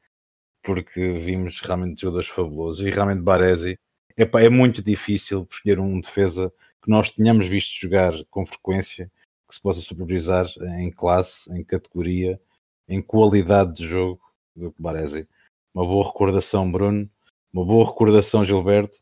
porque 0.62 1.12
vimos 1.12 1.60
realmente 1.60 2.00
jogadores 2.00 2.28
fabulosos 2.28 2.86
e 2.86 2.90
realmente 2.90 3.20
Baresi 3.20 3.78
epá, 4.16 4.42
é 4.42 4.48
muito 4.48 4.82
difícil 4.82 5.46
escolher 5.50 5.80
um 5.80 6.00
defesa 6.00 6.52
que 6.82 6.90
nós 6.90 7.10
tenhamos 7.10 7.48
visto 7.48 7.80
jogar 7.80 8.12
com 8.30 8.46
frequência, 8.46 9.10
que 9.52 9.56
se 9.56 9.62
possa 9.62 9.80
superiorizar 9.82 10.46
em 10.78 10.90
classe, 10.90 11.52
em 11.54 11.62
categoria, 11.62 12.40
em 12.88 13.02
qualidade 13.02 13.74
de 13.74 13.86
jogo 13.86 14.18
do 14.56 14.72
que 14.72 14.82
Baresi. 14.82 15.28
Uma 15.74 15.84
boa 15.84 16.06
recordação, 16.06 16.70
Bruno, 16.70 17.08
uma 17.52 17.64
boa 17.64 17.86
recordação, 17.86 18.42
Gilberto. 18.42 18.96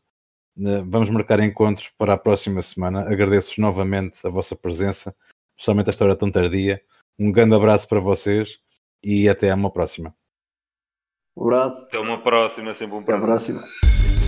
Vamos 0.87 1.09
marcar 1.09 1.39
encontros 1.39 1.89
para 1.97 2.13
a 2.13 2.17
próxima 2.17 2.61
semana. 2.61 3.01
Agradeço-vos 3.01 3.57
novamente 3.59 4.27
a 4.27 4.29
vossa 4.29 4.53
presença, 4.53 5.15
especialmente 5.57 5.89
esta 5.89 6.03
hora 6.03 6.17
tão 6.17 6.29
tardia. 6.29 6.81
Um 7.17 7.31
grande 7.31 7.55
abraço 7.55 7.87
para 7.87 8.01
vocês 8.01 8.59
e 9.01 9.29
até 9.29 9.53
uma 9.53 9.71
próxima. 9.71 10.13
Um 11.35 11.43
abraço. 11.43 11.87
Até 11.87 11.97
uma 11.97 12.21
próxima, 12.21 12.75
sempre 12.75 12.97
um 12.97 13.03
prazer. 13.03 13.23
Até 13.23 13.23
a 13.23 13.27
próxima. 13.27 14.20